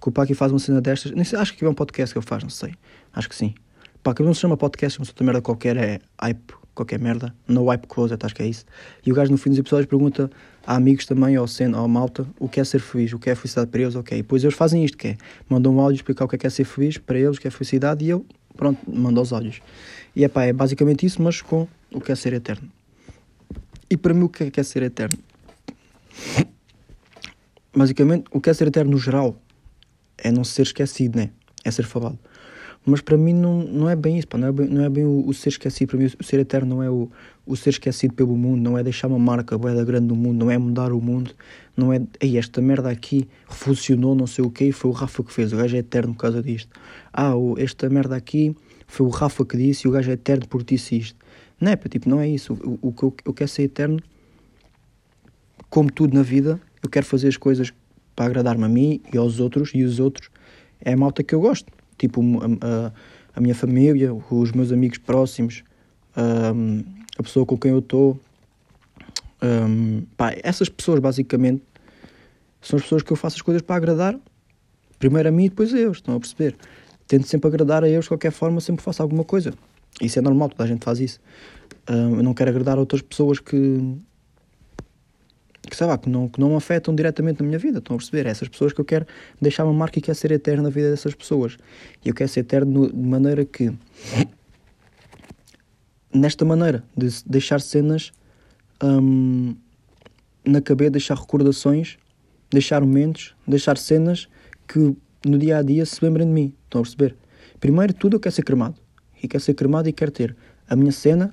Que 0.00 0.08
o 0.08 0.10
Paki 0.10 0.32
faz 0.32 0.50
uma 0.50 0.58
cena 0.58 0.80
destas. 0.80 1.12
Sei, 1.28 1.38
acho 1.38 1.54
que 1.54 1.62
é 1.62 1.68
um 1.68 1.74
podcast 1.74 2.14
que 2.14 2.18
ele 2.18 2.26
faz, 2.26 2.42
não 2.42 2.50
sei. 2.50 2.74
Acho 3.12 3.28
que 3.28 3.36
sim. 3.36 3.54
Pá, 4.02 4.14
que 4.14 4.22
não 4.22 4.32
se 4.32 4.40
chama 4.40 4.56
podcast, 4.56 4.98
uma 4.98 5.06
outra 5.06 5.24
merda 5.24 5.42
qualquer, 5.42 5.76
é 5.76 6.00
hype, 6.18 6.54
qualquer 6.74 6.98
merda. 6.98 7.34
No 7.46 7.66
hype 7.66 7.86
closet, 7.86 8.24
acho 8.24 8.34
que 8.34 8.42
é 8.42 8.46
isso. 8.46 8.64
E 9.04 9.12
o 9.12 9.14
gajo 9.14 9.30
no 9.30 9.36
fim 9.36 9.50
dos 9.50 9.58
episódios 9.58 9.88
pergunta 9.90 10.30
a 10.66 10.76
amigos 10.76 11.06
também, 11.06 11.36
ao 11.36 11.46
cena, 11.46 11.78
ao 11.78 11.88
malta, 11.88 12.26
o 12.38 12.48
que 12.48 12.60
é 12.60 12.64
ser 12.64 12.80
feliz, 12.80 13.12
o 13.12 13.18
que 13.18 13.30
é 13.30 13.34
felicidade 13.34 13.70
para 13.70 13.82
eles, 13.82 13.94
ok. 13.94 14.18
E 14.18 14.22
depois 14.22 14.42
eles 14.44 14.56
fazem 14.56 14.84
isto, 14.84 14.96
que 14.96 15.08
é, 15.08 15.16
mandam 15.48 15.74
um 15.74 15.80
áudio 15.80 15.96
explicar 15.96 16.24
o 16.24 16.28
que 16.28 16.36
é, 16.36 16.38
que 16.38 16.46
é 16.46 16.50
ser 16.50 16.64
feliz 16.64 16.98
para 16.98 17.18
eles, 17.18 17.36
o 17.36 17.40
que 17.40 17.48
é 17.48 17.50
felicidade, 17.50 18.04
e 18.04 18.08
eu, 18.08 18.24
pronto, 18.56 18.78
mando 18.88 19.20
os 19.20 19.32
áudios. 19.32 19.60
E 20.14 20.24
é 20.24 20.28
pá, 20.28 20.44
é 20.44 20.52
basicamente 20.52 21.04
isso, 21.06 21.20
mas 21.22 21.40
com 21.40 21.66
o 21.90 22.00
que 22.00 22.12
é 22.12 22.14
ser 22.14 22.32
eterno. 22.32 22.68
E 23.90 23.96
para 23.96 24.14
mim, 24.14 24.24
o 24.24 24.28
que 24.28 24.44
é, 24.44 24.50
que 24.50 24.60
é 24.60 24.62
ser 24.62 24.82
eterno? 24.82 25.18
Basicamente, 27.74 28.24
o 28.30 28.40
que 28.40 28.50
é 28.50 28.54
ser 28.54 28.68
eterno 28.68 28.92
no 28.92 28.98
geral 28.98 29.36
é 30.18 30.30
não 30.30 30.44
ser 30.44 30.62
esquecido, 30.62 31.18
né? 31.18 31.30
É 31.64 31.70
ser 31.70 31.84
falado. 31.84 32.18
Mas 32.84 33.00
para 33.00 33.16
mim 33.16 33.32
não, 33.32 33.62
não 33.62 33.88
é 33.88 33.94
bem 33.94 34.18
isso, 34.18 34.28
pá. 34.28 34.36
Não, 34.36 34.48
é 34.48 34.52
bem, 34.52 34.66
não 34.66 34.84
é 34.84 34.88
bem 34.88 35.04
o, 35.04 35.26
o 35.26 35.32
ser 35.32 35.50
esquecido. 35.50 35.90
Para 35.90 35.98
mim, 35.98 36.10
o 36.18 36.24
ser 36.24 36.40
eterno 36.40 36.76
não 36.76 36.82
é 36.82 36.90
o, 36.90 37.10
o 37.44 37.56
ser 37.56 37.70
esquecido 37.70 38.14
pelo 38.14 38.36
mundo, 38.36 38.60
não 38.60 38.78
é 38.78 38.82
deixar 38.82 39.08
uma 39.08 39.18
marca 39.18 39.58
boeda 39.58 39.84
grande 39.84 40.06
no 40.06 40.14
mundo, 40.14 40.44
não 40.44 40.50
é 40.50 40.56
mudar 40.56 40.92
o 40.92 41.00
mundo, 41.00 41.34
não 41.76 41.92
é. 41.92 42.00
Ei, 42.20 42.38
esta 42.38 42.60
merda 42.60 42.88
aqui 42.90 43.28
revolucionou 43.48 44.14
não 44.14 44.26
sei 44.26 44.44
o 44.44 44.50
quê 44.50 44.66
e 44.66 44.72
foi 44.72 44.90
o 44.90 44.94
Rafa 44.94 45.24
que 45.24 45.32
fez. 45.32 45.52
O 45.52 45.56
gajo 45.56 45.74
é 45.74 45.80
eterno 45.80 46.14
por 46.14 46.20
causa 46.20 46.42
disto. 46.42 46.70
Ah, 47.12 47.32
esta 47.58 47.88
merda 47.88 48.14
aqui 48.16 48.54
foi 48.86 49.06
o 49.06 49.10
Rafa 49.10 49.44
que 49.44 49.56
disse 49.56 49.86
e 49.86 49.88
o 49.88 49.92
gajo 49.92 50.10
é 50.10 50.14
eterno 50.14 50.46
por 50.46 50.62
disse 50.62 50.96
isto. 50.96 51.16
Não 51.60 51.70
é, 51.70 51.76
tipo, 51.76 52.08
não 52.08 52.20
é 52.20 52.28
isso. 52.28 52.56
O 52.80 52.92
que 52.92 53.02
eu, 53.02 53.14
eu 53.24 53.32
quero 53.32 53.48
ser 53.48 53.62
eterno, 53.62 53.98
como 55.68 55.90
tudo 55.90 56.14
na 56.14 56.22
vida, 56.22 56.60
eu 56.82 56.88
quero 56.88 57.06
fazer 57.06 57.28
as 57.28 57.36
coisas 57.36 57.72
para 58.14 58.26
agradar-me 58.26 58.64
a 58.64 58.68
mim 58.68 59.00
e 59.12 59.16
aos 59.16 59.40
outros, 59.40 59.70
e 59.74 59.82
os 59.82 59.98
outros 59.98 60.28
é 60.80 60.92
a 60.92 60.96
malta 60.96 61.22
que 61.22 61.34
eu 61.34 61.40
gosto. 61.40 61.72
Tipo, 61.96 62.20
a, 62.40 62.46
a, 62.46 62.92
a 63.36 63.40
minha 63.40 63.54
família, 63.54 64.12
os 64.12 64.52
meus 64.52 64.72
amigos 64.72 64.98
próximos, 64.98 65.62
um, 66.16 66.82
a 67.18 67.22
pessoa 67.22 67.44
com 67.44 67.56
quem 67.56 67.70
eu 67.70 67.78
estou. 67.78 68.18
Um, 69.42 70.02
pá, 70.16 70.34
essas 70.42 70.68
pessoas, 70.68 71.00
basicamente, 71.00 71.62
são 72.60 72.76
as 72.76 72.82
pessoas 72.84 73.02
que 73.02 73.12
eu 73.12 73.16
faço 73.16 73.36
as 73.36 73.42
coisas 73.42 73.62
para 73.62 73.76
agradar. 73.76 74.18
Primeiro 74.98 75.28
a 75.28 75.32
mim 75.32 75.46
e 75.46 75.48
depois 75.48 75.74
a 75.74 75.78
eles, 75.78 75.96
estão 75.96 76.14
a 76.14 76.20
perceber? 76.20 76.56
Tento 77.08 77.26
sempre 77.26 77.48
agradar 77.48 77.82
a 77.82 77.88
eles 77.88 78.04
de 78.04 78.08
qualquer 78.08 78.30
forma, 78.30 78.60
sempre 78.60 78.84
faço 78.84 79.02
alguma 79.02 79.24
coisa. 79.24 79.52
Isso 80.00 80.18
é 80.18 80.22
normal, 80.22 80.48
toda 80.48 80.64
a 80.64 80.66
gente 80.66 80.84
faz 80.84 81.00
isso. 81.00 81.20
Um, 81.90 82.16
eu 82.16 82.22
não 82.22 82.32
quero 82.32 82.50
agradar 82.50 82.76
a 82.76 82.80
outras 82.80 83.02
pessoas 83.02 83.40
que, 83.40 83.98
que, 85.68 85.76
sei 85.76 85.86
lá, 85.86 85.98
que, 85.98 86.08
não, 86.08 86.28
que 86.28 86.40
não 86.40 86.56
afetam 86.56 86.94
diretamente 86.94 87.40
na 87.40 87.46
minha 87.46 87.58
vida. 87.58 87.78
Estão 87.78 87.96
a 87.96 87.98
perceber? 87.98 88.26
É 88.26 88.30
essas 88.30 88.48
pessoas 88.48 88.72
que 88.72 88.80
eu 88.80 88.84
quero 88.84 89.06
deixar 89.40 89.64
uma 89.64 89.72
marca 89.72 89.98
e 89.98 90.02
quero 90.02 90.16
ser 90.16 90.30
eterno 90.30 90.62
na 90.62 90.70
vida 90.70 90.88
dessas 90.88 91.14
pessoas. 91.14 91.56
E 92.04 92.08
eu 92.08 92.14
quero 92.14 92.30
ser 92.30 92.40
eterno 92.40 92.88
de 92.88 92.96
maneira 92.96 93.44
que. 93.44 93.72
Nesta 96.14 96.44
maneira, 96.44 96.84
de 96.96 97.08
deixar 97.26 97.60
cenas 97.60 98.12
hum, 98.82 99.54
na 100.44 100.60
cabeça, 100.60 100.90
deixar 100.90 101.16
recordações, 101.16 101.96
deixar 102.50 102.82
momentos, 102.82 103.34
deixar 103.46 103.78
cenas 103.78 104.28
que 104.68 104.94
no 105.24 105.38
dia 105.38 105.58
a 105.58 105.62
dia 105.62 105.86
se 105.86 106.04
lembrem 106.04 106.26
de 106.26 106.32
mim. 106.32 106.54
Estão 106.64 106.80
a 106.80 106.84
perceber? 106.84 107.16
Primeiro 107.58 107.94
tudo 107.94 108.16
eu 108.16 108.20
quero 108.20 108.34
ser 108.34 108.42
cremado. 108.42 108.74
E 109.22 109.28
quero 109.28 109.42
ser 109.42 109.54
cremado 109.54 109.88
e 109.88 109.92
quero 109.92 110.10
ter 110.10 110.36
a 110.68 110.76
minha 110.76 110.92
cena, 110.92 111.32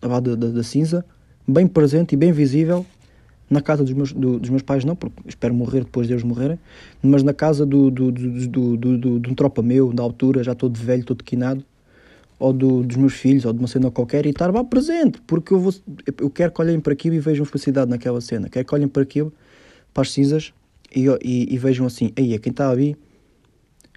a 0.00 0.20
da, 0.20 0.34
da, 0.34 0.48
da 0.48 0.62
cinza, 0.62 1.04
bem 1.46 1.66
presente 1.66 2.12
e 2.12 2.16
bem 2.16 2.32
visível 2.32 2.86
na 3.50 3.60
casa 3.60 3.82
dos 3.82 3.92
meus, 3.92 4.12
do, 4.12 4.38
dos 4.38 4.50
meus 4.50 4.62
pais 4.62 4.84
não, 4.84 4.94
porque 4.94 5.16
espero 5.26 5.54
morrer 5.54 5.80
depois 5.80 6.06
deles 6.06 6.22
morrerem, 6.22 6.58
mas 7.02 7.22
na 7.22 7.32
casa 7.32 7.64
do, 7.64 7.90
do, 7.90 8.12
do, 8.12 8.76
do, 8.76 8.98
do, 8.98 9.20
de 9.20 9.30
um 9.30 9.34
tropa 9.34 9.62
meu, 9.62 9.92
da 9.92 10.02
altura, 10.02 10.44
já 10.44 10.54
todo 10.54 10.78
velho, 10.78 11.04
todo 11.04 11.24
quinado, 11.24 11.64
ou 12.38 12.52
do, 12.52 12.82
dos 12.82 12.96
meus 12.96 13.14
filhos, 13.14 13.44
ou 13.44 13.52
de 13.52 13.58
uma 13.58 13.68
cena 13.68 13.90
qualquer, 13.90 14.24
e 14.26 14.30
estar 14.30 14.52
lá 14.52 14.62
presente, 14.62 15.20
porque 15.26 15.52
eu, 15.52 15.58
vou, 15.58 15.74
eu 16.20 16.30
quero 16.30 16.52
que 16.52 16.60
olhem 16.60 16.80
para 16.80 16.92
aquilo 16.92 17.16
e 17.16 17.18
vejam 17.18 17.44
felicidade 17.44 17.90
naquela 17.90 18.20
cena, 18.20 18.48
quero 18.48 18.64
que 18.64 18.74
olhem 18.74 18.88
para 18.88 19.02
aquilo, 19.02 19.32
para 19.92 20.02
as 20.02 20.12
cinzas, 20.12 20.52
e, 20.94 21.06
e, 21.22 21.54
e 21.54 21.58
vejam 21.58 21.86
assim, 21.86 22.12
aí 22.16 22.38
quem 22.38 22.50
está 22.50 22.70
ali 22.70 22.96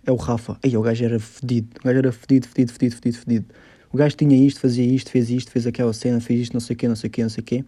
é 0.06 0.12
o 0.12 0.16
Rafa, 0.16 0.58
aí 0.64 0.76
o 0.76 0.82
gajo 0.82 1.06
era 1.06 1.20
fedido, 1.20 1.70
o 1.80 1.84
gajo 1.84 1.98
era 2.00 2.12
fedido, 2.12 2.48
fedido, 2.48 2.72
fedido, 2.74 2.96
fedido, 2.96 3.18
fedido. 3.18 3.46
O 3.94 3.98
gajo 3.98 4.16
tinha 4.16 4.36
isto, 4.36 4.60
fazia 4.60 4.86
isto, 4.86 5.12
fez 5.12 5.30
isto, 5.30 5.52
fez 5.52 5.68
aquela 5.68 5.94
cena, 5.94 6.20
fez 6.20 6.40
isto, 6.42 6.54
não 6.54 6.62
sei 6.62 6.76
o 6.76 6.78
quê, 6.78 6.88
não 6.88 6.96
sei 6.96 7.08
o 7.08 7.12
quê, 7.12 7.22
não 7.24 7.30
sei 7.30 7.42
o 7.42 7.46
quê. 7.46 7.66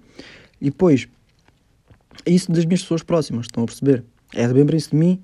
E 0.59 0.65
depois, 0.65 1.07
é 2.25 2.31
isso 2.31 2.51
das 2.51 2.65
minhas 2.65 2.81
pessoas 2.81 3.03
próximas, 3.03 3.45
estão 3.45 3.63
a 3.63 3.65
perceber? 3.65 4.03
É 4.33 4.47
lembrem-se 4.47 4.89
de 4.89 4.95
mim 4.95 5.21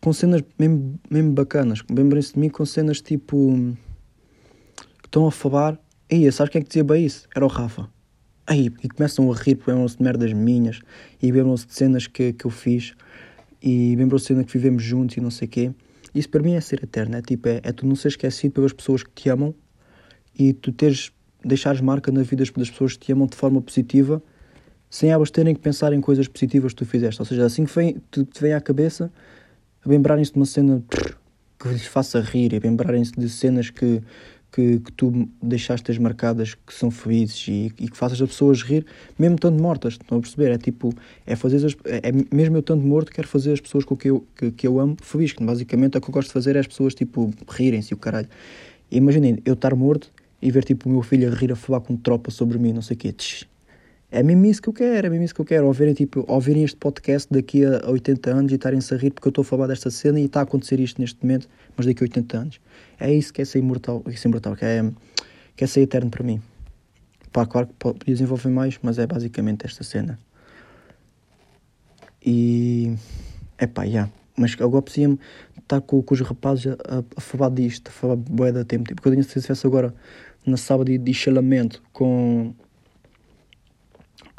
com 0.00 0.12
cenas 0.12 0.42
mesmo, 0.58 0.98
mesmo 1.10 1.32
bacanas, 1.32 1.82
lembrem-se 1.90 2.34
de 2.34 2.38
mim 2.38 2.48
com 2.48 2.64
cenas 2.64 3.00
tipo 3.00 3.76
estão 5.06 5.26
a 5.26 5.32
falar. 5.32 5.78
Aí, 6.10 6.30
sabes 6.30 6.52
quem 6.52 6.60
é 6.60 6.62
que 6.62 6.68
dizia 6.68 6.84
bem 6.84 7.04
isso? 7.04 7.26
Era 7.34 7.44
o 7.44 7.48
Rafa. 7.48 7.88
Aí, 8.46 8.72
e 8.82 8.88
começam 8.88 9.30
a 9.32 9.34
rir, 9.34 9.58
lembram-se 9.66 9.96
de 9.96 10.02
merdas 10.02 10.32
minhas 10.32 10.80
e 11.20 11.32
lembram-se 11.32 11.66
de 11.66 11.74
cenas 11.74 12.06
que, 12.06 12.32
que 12.32 12.44
eu 12.44 12.50
fiz 12.50 12.94
e 13.60 13.96
lembram-se 13.96 14.24
de 14.24 14.28
cenas 14.28 14.46
que 14.46 14.52
vivemos 14.52 14.82
juntos 14.82 15.16
e 15.16 15.20
não 15.20 15.30
sei 15.30 15.48
o 15.48 15.50
quê. 15.50 15.72
Isso 16.14 16.28
para 16.28 16.42
mim 16.42 16.54
é 16.54 16.60
ser 16.60 16.82
eterno, 16.82 17.16
é 17.16 17.22
tipo, 17.22 17.48
é, 17.48 17.60
é 17.62 17.72
tu 17.72 17.86
não 17.86 17.96
ser 17.96 18.08
esquecido 18.08 18.52
pelas 18.52 18.72
pessoas 18.72 19.02
que 19.02 19.10
te 19.10 19.28
amam 19.28 19.54
e 20.38 20.52
tu 20.52 20.70
teres, 20.72 21.10
deixares 21.44 21.80
marca 21.80 22.12
na 22.12 22.22
vida 22.22 22.44
das 22.44 22.50
pessoas 22.50 22.92
que 22.92 23.06
te 23.06 23.12
amam 23.12 23.26
de 23.26 23.36
forma 23.36 23.60
positiva 23.60 24.22
sem 24.88 25.10
elas 25.10 25.30
terem 25.30 25.54
que 25.54 25.60
pensar 25.60 25.92
em 25.92 26.00
coisas 26.00 26.28
positivas 26.28 26.72
que 26.72 26.78
tu 26.78 26.86
fizeste. 26.86 27.20
Ou 27.20 27.26
seja, 27.26 27.44
assim 27.44 27.64
que 27.64 27.74
vem, 27.74 28.00
te, 28.10 28.24
te 28.24 28.40
vem 28.40 28.54
à 28.54 28.60
cabeça, 28.60 29.12
lembrarem-se 29.84 30.32
de 30.32 30.38
uma 30.38 30.46
cena 30.46 30.82
que 31.58 31.68
lhes 31.68 31.86
faça 31.86 32.20
rir 32.20 32.52
e 32.52 32.58
lembrarem-se 32.58 33.12
de 33.12 33.28
cenas 33.28 33.70
que, 33.70 34.00
que, 34.56 34.80
que, 34.80 34.92
tu 34.92 35.28
deixaste 35.42 35.90
as 35.90 35.98
marcadas 35.98 36.54
que 36.54 36.72
são 36.72 36.90
felizes 36.90 37.46
e, 37.46 37.70
e, 37.78 37.90
que 37.90 37.96
faças 37.96 38.20
as 38.22 38.28
pessoas 38.30 38.62
rir, 38.62 38.86
mesmo 39.18 39.34
estando 39.34 39.62
mortas. 39.62 39.92
Estão 39.92 40.16
a 40.16 40.20
perceber? 40.22 40.50
É 40.50 40.56
tipo, 40.56 40.94
é 41.26 41.36
fazer 41.36 41.56
as, 41.56 41.76
é, 41.84 42.10
mesmo 42.34 42.56
eu 42.56 42.60
estando 42.60 42.82
morto, 42.82 43.12
quero 43.12 43.28
fazer 43.28 43.52
as 43.52 43.60
pessoas 43.60 43.84
com 43.84 43.94
que 43.94 44.08
eu, 44.08 44.26
que, 44.34 44.50
que 44.50 44.66
eu 44.66 44.80
amo 44.80 44.96
feliz. 45.02 45.34
Que 45.34 45.44
basicamente 45.44 45.96
é 45.96 45.98
o 45.98 46.00
que 46.00 46.08
eu 46.08 46.12
gosto 46.12 46.28
de 46.28 46.32
fazer 46.32 46.56
é 46.56 46.60
as 46.60 46.66
pessoas 46.66 46.94
tipo 46.94 47.30
rirem-se 47.50 47.92
o 47.92 47.98
caralho. 47.98 48.28
Imaginem, 48.90 49.38
eu 49.44 49.52
estar 49.52 49.74
morto 49.74 50.10
e 50.40 50.50
ver 50.50 50.64
tipo 50.64 50.88
o 50.88 50.92
meu 50.92 51.02
filho 51.02 51.30
a 51.30 51.34
rir 51.34 51.52
a 51.52 51.56
falar 51.56 51.80
com 51.80 51.94
tropa 51.94 52.30
sobre 52.30 52.56
mim, 52.56 52.72
não 52.72 52.80
sei 52.80 52.96
o 52.96 52.98
quê. 52.98 53.12
Tch, 53.12 53.44
é 54.16 54.22
mesmo 54.22 54.46
isso 54.46 54.62
que 54.62 54.68
eu 54.70 54.72
quero, 54.72 55.06
é 55.06 55.10
mesmo 55.10 55.24
isso 55.26 55.34
que 55.34 55.42
eu 55.42 55.44
quero. 55.44 55.66
Ouvirem, 55.66 55.92
tipo, 55.92 56.24
ouvirem 56.26 56.64
este 56.64 56.78
podcast 56.78 57.30
daqui 57.30 57.66
a 57.66 57.86
80 57.86 58.30
anos 58.30 58.50
e 58.50 58.54
estarem-se 58.54 58.94
a 58.94 58.96
rir 58.96 59.10
porque 59.10 59.28
eu 59.28 59.30
estou 59.30 59.42
a 59.42 59.44
falar 59.44 59.66
desta 59.66 59.90
cena 59.90 60.18
e 60.18 60.24
está 60.24 60.40
a 60.40 60.42
acontecer 60.44 60.80
isto 60.80 60.98
neste 60.98 61.22
momento, 61.22 61.46
mas 61.76 61.84
daqui 61.84 62.02
a 62.02 62.04
80 62.04 62.38
anos. 62.38 62.60
É 62.98 63.12
isso 63.12 63.30
que 63.30 63.42
é 63.42 63.44
ser 63.44 63.58
imortal, 63.58 64.00
que 64.00 64.08
é 64.08 64.16
ser, 64.16 64.28
imortal, 64.28 64.56
que 64.56 64.64
é, 64.64 64.90
que 65.54 65.64
é 65.64 65.66
ser 65.66 65.82
eterno 65.82 66.10
para 66.10 66.24
mim. 66.24 66.40
Pá, 67.30 67.44
claro 67.44 67.66
que 67.66 67.74
podia 67.74 68.14
desenvolver 68.14 68.48
mais, 68.48 68.78
mas 68.80 68.98
é 68.98 69.06
basicamente 69.06 69.66
esta 69.66 69.84
cena. 69.84 70.18
E. 72.24 72.94
É 73.58 73.66
pá, 73.66 73.84
já. 73.84 73.90
Yeah. 73.90 74.12
Mas 74.34 74.54
agora 74.54 74.78
apetecia-me 74.78 75.18
estar 75.58 75.82
com, 75.82 76.02
com 76.02 76.14
os 76.14 76.20
rapazes 76.22 76.68
a, 76.68 77.04
a, 77.16 77.20
falar 77.20 77.50
disto, 77.50 77.88
a 77.88 77.90
falar 77.90 78.16
bué 78.16 78.50
da 78.50 78.64
tempo. 78.64 78.84
Tipo, 78.84 78.96
porque 78.96 79.08
eu 79.08 79.12
tinha 79.12 79.22
se 79.22 79.38
estivesse 79.38 79.66
agora 79.66 79.94
na 80.46 80.56
sábado 80.56 80.86
de, 80.86 80.96
de 80.96 81.12
com 81.92 82.54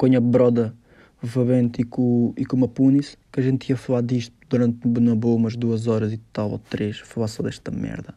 a 0.06 0.20
broda 0.20 0.74
Vavente 1.20 1.82
e 1.82 1.84
com, 1.84 2.32
e 2.36 2.44
com 2.44 2.56
uma 2.56 2.68
Punis, 2.68 3.16
que 3.32 3.40
a 3.40 3.42
gente 3.42 3.68
ia 3.68 3.76
falar 3.76 4.02
disto 4.02 4.32
durante 4.48 4.86
na 4.86 5.16
boa 5.16 5.34
umas 5.34 5.56
duas 5.56 5.88
horas 5.88 6.12
e 6.12 6.18
tal, 6.32 6.52
ou 6.52 6.58
três, 6.58 6.98
falar 7.00 7.26
só 7.26 7.42
desta 7.42 7.72
merda. 7.72 8.14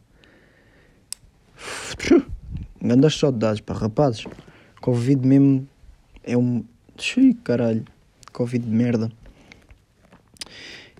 Grandes 2.81 3.17
saudades, 3.17 3.61
para 3.61 3.77
rapazes. 3.77 4.25
Covid 4.81 5.27
mesmo 5.27 5.67
é 6.23 6.37
um. 6.37 6.63
Xii, 6.97 7.33
caralho. 7.43 7.85
Covid 8.31 8.65
de 8.65 8.71
merda. 8.71 9.11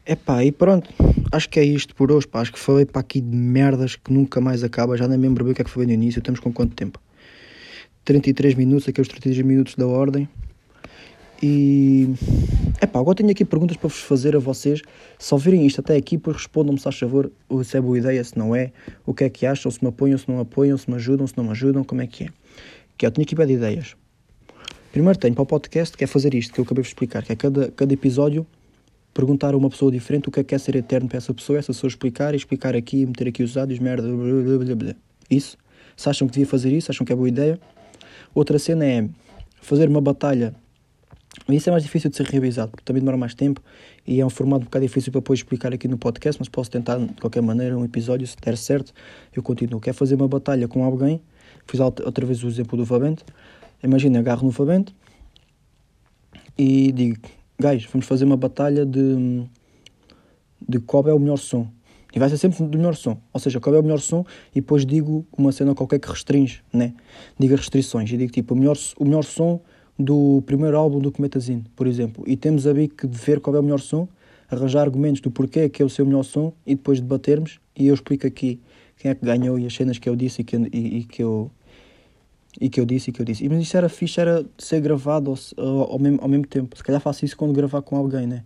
Epá, 0.06 0.44
e 0.44 0.52
pronto. 0.52 0.90
Acho 1.32 1.50
que 1.50 1.60
é 1.60 1.64
isto 1.64 1.96
por 1.96 2.12
hoje, 2.12 2.28
pá. 2.28 2.42
Acho 2.42 2.54
que 2.54 2.60
falei 2.60 2.86
para 2.86 3.02
aqui 3.02 3.22
de 3.22 3.36
merdas 3.36 3.96
que 3.96 4.12
nunca 4.12 4.42
mais 4.42 4.64
acaba. 4.64 4.98
Já 4.98 5.08
nem 5.08 5.18
lembro 5.18 5.44
bem 5.44 5.54
o 5.54 5.56
que 5.56 5.62
é 5.62 5.66
que 5.66 5.72
foi 5.72 5.86
no 5.86 5.92
início. 5.92 6.22
Temos 6.22 6.40
com 6.40 6.52
quanto 6.52 6.76
tempo? 6.76 7.00
33 8.06 8.56
minutos, 8.56 8.88
aqui 8.88 9.00
os 9.00 9.08
33 9.08 9.46
minutos 9.46 9.76
da 9.76 9.88
ordem. 9.88 10.28
E. 11.42 12.10
Epá, 12.82 13.00
agora 13.00 13.16
tenho 13.16 13.30
aqui 13.30 13.46
perguntas 13.46 13.78
para 13.78 13.88
vos 13.88 14.00
fazer 14.00 14.36
a 14.36 14.40
vocês. 14.40 14.82
Se 15.18 15.34
ouvirem 15.34 15.66
isto 15.66 15.82
até 15.82 15.96
aqui, 15.96 16.18
depois 16.18 16.38
respondam-me, 16.38 16.78
se 16.78 16.84
faz 16.84 16.98
favor, 16.98 17.32
se 17.64 17.78
é 17.78 17.82
boa 17.82 17.98
ideia, 17.98 18.24
se 18.24 18.38
não 18.38 18.56
é, 18.56 18.72
o 19.06 19.14
que 19.14 19.24
é 19.24 19.30
que 19.30 19.46
acham, 19.46 19.72
se 19.72 19.84
me 19.84 19.90
apoiam, 19.90 20.18
se 20.18 20.30
não 20.30 20.40
apoiam, 20.40 20.78
se 20.78 20.90
me 20.90 20.96
ajudam, 20.96 21.28
se 21.28 21.38
não 21.38 21.44
me 21.44 21.52
ajudam, 21.52 21.84
como 21.84 22.02
é 22.02 22.08
que 22.08 22.26
é. 22.26 22.30
Que 22.98 23.06
eu 23.06 23.12
tenho 23.12 23.24
aqui 23.24 23.36
de 23.36 23.54
ideias. 23.54 23.96
Primeiro 24.92 25.18
tenho 25.18 25.34
para 25.34 25.44
o 25.44 25.46
podcast, 25.46 25.96
que 25.96 26.04
é 26.04 26.08
fazer 26.08 26.34
isto, 26.34 26.54
que 26.54 26.60
eu 26.60 26.64
acabei 26.64 26.82
de 26.82 26.90
explicar, 26.90 27.24
que 27.24 27.32
é 27.32 27.36
cada, 27.36 27.72
cada 27.72 27.94
episódio 27.94 28.46
perguntar 29.14 29.54
a 29.54 29.58
uma 29.58 29.70
pessoa 29.70 29.92
diferente 29.92 30.30
o 30.30 30.32
que 30.32 30.40
é 30.40 30.44
que 30.44 30.56
é 30.56 30.58
ser 30.58 30.76
eterno 30.76 31.08
para 31.08 31.18
essa 31.18 31.34
pessoa, 31.34 31.60
essa 31.60 31.74
pessoa 31.74 31.90
explicar 31.90 32.34
e 32.34 32.38
explicar 32.38 32.76
aqui, 32.76 33.06
meter 33.06 33.28
aqui 33.28 33.44
os 33.44 33.58
áudios, 33.58 33.80
merda, 33.80 34.04
blá, 34.04 34.66
blá, 34.66 34.76
blá, 34.76 34.96
Isso. 35.30 35.58
Se 35.96 36.10
acham 36.10 36.28
que 36.28 36.34
devia 36.34 36.48
fazer 36.48 36.72
isso, 36.72 36.92
acham 36.92 37.06
que 37.06 37.12
é 37.12 37.16
boa 37.16 37.28
ideia. 37.28 37.60
Outra 38.34 38.58
cena 38.58 38.86
é 38.86 39.08
fazer 39.62 39.88
uma 39.88 40.02
batalha 40.02 40.56
isso 41.50 41.70
é 41.70 41.72
mais 41.72 41.84
difícil 41.84 42.10
de 42.10 42.16
ser 42.16 42.26
realizado, 42.26 42.70
porque 42.70 42.84
também 42.84 43.02
demora 43.02 43.18
mais 43.18 43.34
tempo 43.34 43.62
e 44.06 44.20
é 44.20 44.26
um 44.26 44.30
formato 44.30 44.62
um 44.62 44.66
bocado 44.66 44.86
difícil 44.86 45.12
para 45.12 45.22
depois 45.22 45.40
explicar 45.40 45.74
aqui 45.74 45.88
no 45.88 45.98
podcast, 45.98 46.40
mas 46.40 46.48
posso 46.48 46.70
tentar 46.70 46.98
de 46.98 47.14
qualquer 47.20 47.42
maneira 47.42 47.78
um 47.78 47.84
episódio, 47.84 48.26
se 48.28 48.36
der 48.38 48.58
certo, 48.58 48.94
eu 49.36 49.42
continuo. 49.42 49.80
Quer 49.80 49.94
fazer 49.94 50.16
uma 50.16 50.28
batalha 50.28 50.68
com 50.68 50.84
alguém, 50.84 51.22
fiz 51.66 51.80
outra 51.80 52.26
vez 52.26 52.44
o 52.44 52.48
exemplo 52.48 52.78
do 52.78 52.86
Fabente, 52.86 53.24
imagina, 53.84 54.20
agarro 54.20 54.46
no 54.46 54.52
Fabente 54.52 54.96
e 56.58 56.92
digo, 56.92 57.18
guys, 57.60 57.86
vamos 57.86 58.06
fazer 58.06 58.26
uma 58.26 58.38
batalha 58.38 58.86
de, 58.86 59.46
de 60.68 60.80
qual 60.80 61.08
é 61.08 61.14
o 61.14 61.20
melhor 61.20 61.38
som. 61.38 61.68
E 62.14 62.20
vai 62.20 62.30
ser 62.30 62.38
sempre 62.38 62.66
do 62.66 62.78
melhor 62.78 62.96
som. 62.96 63.22
Ou 63.32 63.40
seja, 63.40 63.60
qual 63.60 63.74
é 63.74 63.80
o 63.80 63.82
melhor 63.82 64.00
som 64.00 64.26
e 64.54 64.60
depois 64.60 64.86
digo 64.86 65.26
uma 65.38 65.52
cena 65.52 65.74
qualquer 65.74 65.98
que 65.98 66.10
restringe, 66.10 66.62
né? 66.74 66.94
Diga 67.40 67.56
restrições. 67.56 68.12
E 68.12 68.18
digo 68.18 68.32
tipo, 68.32 68.54
o 68.54 68.58
melhor, 68.58 68.78
o 69.00 69.06
melhor 69.06 69.24
som 69.24 69.62
do 69.98 70.42
primeiro 70.46 70.78
álbum 70.78 71.00
do 71.00 71.12
Cometazine, 71.12 71.64
por 71.76 71.88
exemplo. 71.88 72.24
E 72.28 72.36
temos 72.36 72.66
a 72.68 72.74
que 72.74 73.08
ver 73.08 73.40
qual 73.40 73.56
é 73.56 73.60
o 73.60 73.64
melhor 73.64 73.80
som, 73.80 74.08
arranjar 74.50 74.82
argumentos 74.82 75.22
do 75.22 75.32
porquê 75.32 75.70
que 75.70 75.82
é 75.82 75.86
o 75.86 75.90
seu 75.90 76.06
melhor 76.06 76.24
som 76.24 76.54
e 76.66 76.76
depois 76.76 77.00
debatermos. 77.00 77.60
E 77.76 77.88
eu 77.88 77.94
explico 77.94 78.28
aqui 78.28 78.60
quem 78.98 79.12
é 79.12 79.16
que 79.16 79.26
ganhou 79.26 79.58
e 79.58 79.66
as 79.66 79.74
cenas 79.74 79.98
que 79.98 80.10
eu 80.10 80.16
disse 80.16 80.42
e 80.42 80.44
que, 80.44 80.56
e, 80.56 80.98
e 81.00 81.04
que 81.04 81.24
eu 81.24 81.50
e 82.60 82.70
que 82.70 82.82
eu 82.82 82.86
disse 82.86 83.10
e 83.10 83.14
que 83.14 83.22
eu 83.22 83.26
disse. 83.26 83.48
Mas 83.48 83.62
isso 83.62 83.78
era 83.78 83.88
fixe, 83.88 84.20
era 84.20 84.46
ser 84.58 84.82
gravado 84.82 85.32
ao, 85.32 85.66
ao, 85.66 85.92
ao, 85.94 86.00
mesmo, 86.00 86.20
ao 86.22 86.28
mesmo 86.28 86.46
tempo. 86.46 86.76
Se 86.76 86.84
calhar 86.84 87.00
faço 87.00 87.24
isso 87.24 87.38
quando 87.38 87.54
gravar 87.54 87.82
com 87.82 87.96
alguém, 87.96 88.28
né? 88.28 88.44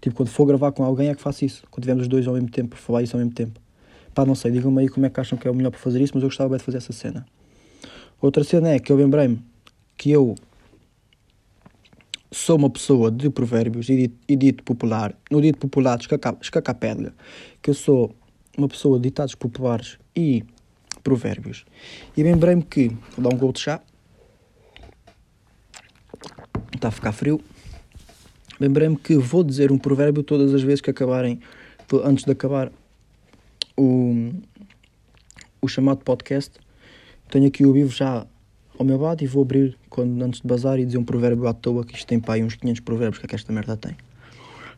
Tipo, 0.00 0.16
quando 0.16 0.28
for 0.28 0.46
gravar 0.46 0.72
com 0.72 0.84
alguém 0.84 1.08
é 1.08 1.14
que 1.14 1.20
faço 1.20 1.44
isso. 1.44 1.62
Quando 1.70 1.82
tivermos 1.82 2.02
os 2.04 2.08
dois 2.08 2.26
ao 2.26 2.34
mesmo 2.34 2.48
tempo, 2.48 2.76
falar 2.76 3.02
isso 3.02 3.16
ao 3.16 3.20
mesmo 3.20 3.34
tempo. 3.34 3.60
Pá, 4.14 4.24
não 4.24 4.34
sei, 4.34 4.50
digam-me 4.50 4.80
aí 4.80 4.88
como 4.88 5.04
é 5.04 5.10
que 5.10 5.20
acham 5.20 5.36
que 5.36 5.46
é 5.46 5.50
o 5.50 5.54
melhor 5.54 5.70
para 5.70 5.80
fazer 5.80 6.00
isso, 6.00 6.12
mas 6.14 6.22
eu 6.22 6.28
gostava 6.28 6.48
bem 6.50 6.58
de 6.58 6.64
fazer 6.64 6.78
essa 6.78 6.92
cena. 6.92 7.26
Outra 8.20 8.42
cena 8.42 8.70
é 8.70 8.78
que 8.78 8.90
eu 8.90 8.96
lembrei-me 8.96 9.40
que 9.98 10.12
eu 10.12 10.36
sou 12.30 12.56
uma 12.56 12.70
pessoa 12.70 13.10
de 13.10 13.28
provérbios 13.28 13.88
e 13.88 13.96
dito, 13.96 14.16
e 14.28 14.36
dito 14.36 14.62
popular, 14.62 15.14
no 15.30 15.42
dito 15.42 15.58
popular 15.58 15.98
escacapédega, 16.40 17.12
que 17.60 17.70
eu 17.70 17.74
sou 17.74 18.14
uma 18.56 18.68
pessoa 18.68 18.98
de 18.98 19.04
ditados 19.04 19.34
populares 19.34 19.98
e 20.14 20.44
provérbios. 21.02 21.64
E 22.16 22.22
lembrei-me 22.22 22.62
que, 22.62 22.88
vou 23.16 23.28
dar 23.28 23.34
um 23.34 23.38
gol 23.38 23.52
de 23.52 23.60
chá, 23.60 23.82
está 26.74 26.88
a 26.88 26.92
ficar 26.92 27.12
frio, 27.12 27.40
lembrei-me 28.60 28.96
que 28.96 29.16
vou 29.16 29.42
dizer 29.42 29.72
um 29.72 29.78
provérbio 29.78 30.22
todas 30.22 30.54
as 30.54 30.62
vezes 30.62 30.80
que 30.80 30.90
acabarem, 30.90 31.40
antes 32.04 32.24
de 32.24 32.30
acabar 32.30 32.70
o, 33.76 34.30
o 35.60 35.66
chamado 35.66 36.04
podcast. 36.04 36.52
Tenho 37.30 37.48
aqui 37.48 37.64
o 37.64 37.72
vivo 37.72 37.90
já 37.90 38.26
ao 38.78 38.86
meu 38.86 38.96
lado 38.96 39.22
e 39.22 39.26
vou 39.26 39.42
abrir 39.42 39.76
quando, 39.90 40.22
antes 40.22 40.40
de 40.40 40.46
bazar 40.46 40.78
e 40.78 40.84
dizer 40.86 40.98
um 40.98 41.04
provérbio 41.04 41.48
à 41.48 41.52
toa, 41.52 41.84
que 41.84 41.94
isto 41.94 42.06
tem 42.06 42.20
pá, 42.20 42.36
uns 42.38 42.54
500 42.54 42.80
provérbios 42.80 43.18
que, 43.18 43.26
é 43.26 43.28
que 43.28 43.34
esta 43.34 43.52
merda 43.52 43.76
tem. 43.76 43.96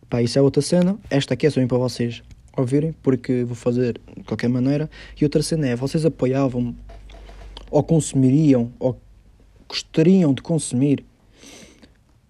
Pá, 0.08 0.22
isso 0.22 0.38
é 0.38 0.42
outra 0.42 0.62
cena. 0.62 0.98
Esta 1.10 1.34
aqui 1.34 1.46
é 1.46 1.50
só 1.50 1.64
para 1.66 1.78
vocês 1.78 2.22
ouvirem, 2.56 2.92
porque 3.02 3.44
vou 3.44 3.54
fazer 3.54 4.00
de 4.16 4.24
qualquer 4.24 4.48
maneira. 4.48 4.88
E 5.20 5.24
outra 5.24 5.42
cena 5.42 5.68
é, 5.68 5.76
vocês 5.76 6.04
apoiavam 6.06 6.74
ou 7.70 7.82
consumiriam 7.82 8.72
ou 8.78 8.98
gostariam 9.68 10.32
de 10.32 10.40
consumir 10.40 11.04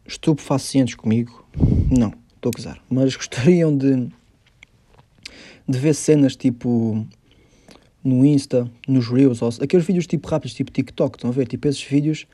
estupefacientes 0.05 0.97
comigo? 0.97 1.47
Não, 1.89 2.13
estou 2.35 2.51
a 2.51 2.57
gozar. 2.57 2.83
Mas 2.91 3.15
gostariam 3.15 3.75
de, 3.75 4.09
de 5.69 5.79
ver 5.79 5.95
cenas 5.95 6.35
tipo 6.35 7.07
no 8.03 8.25
Insta, 8.25 8.71
nos 8.89 9.09
Reels, 9.09 9.43
ou, 9.43 9.51
aqueles 9.61 9.87
vídeos 9.87 10.07
tipo 10.07 10.27
rápidos, 10.29 10.55
tipo 10.55 10.71
TikTok, 10.71 11.17
estão 11.17 11.31
a 11.31 11.33
ver? 11.33 11.47
Tipo 11.47 11.69
esses 11.69 11.83
vídeos 11.83 12.27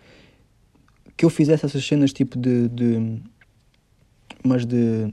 que 1.16 1.24
eu 1.24 1.30
fizesse 1.30 1.64
essas 1.64 1.84
cenas 1.84 2.12
tipo 2.12 2.38
de. 2.38 2.68
de 2.68 3.20
mas 4.44 4.64
de. 4.64 5.12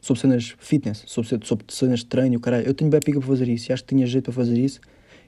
sobre 0.00 0.20
cenas 0.20 0.54
fitness, 0.58 1.02
sobre, 1.06 1.46
sobre 1.46 1.64
cenas 1.68 2.00
de 2.00 2.06
treino, 2.06 2.38
caralho. 2.38 2.66
Eu 2.66 2.74
tenho 2.74 2.90
bem 2.90 3.00
pica 3.00 3.18
para 3.18 3.28
fazer 3.28 3.48
isso 3.48 3.70
e 3.70 3.72
acho 3.72 3.82
que 3.82 3.94
tinha 3.94 4.06
jeito 4.06 4.24
para 4.24 4.34
fazer 4.34 4.58
isso 4.58 4.80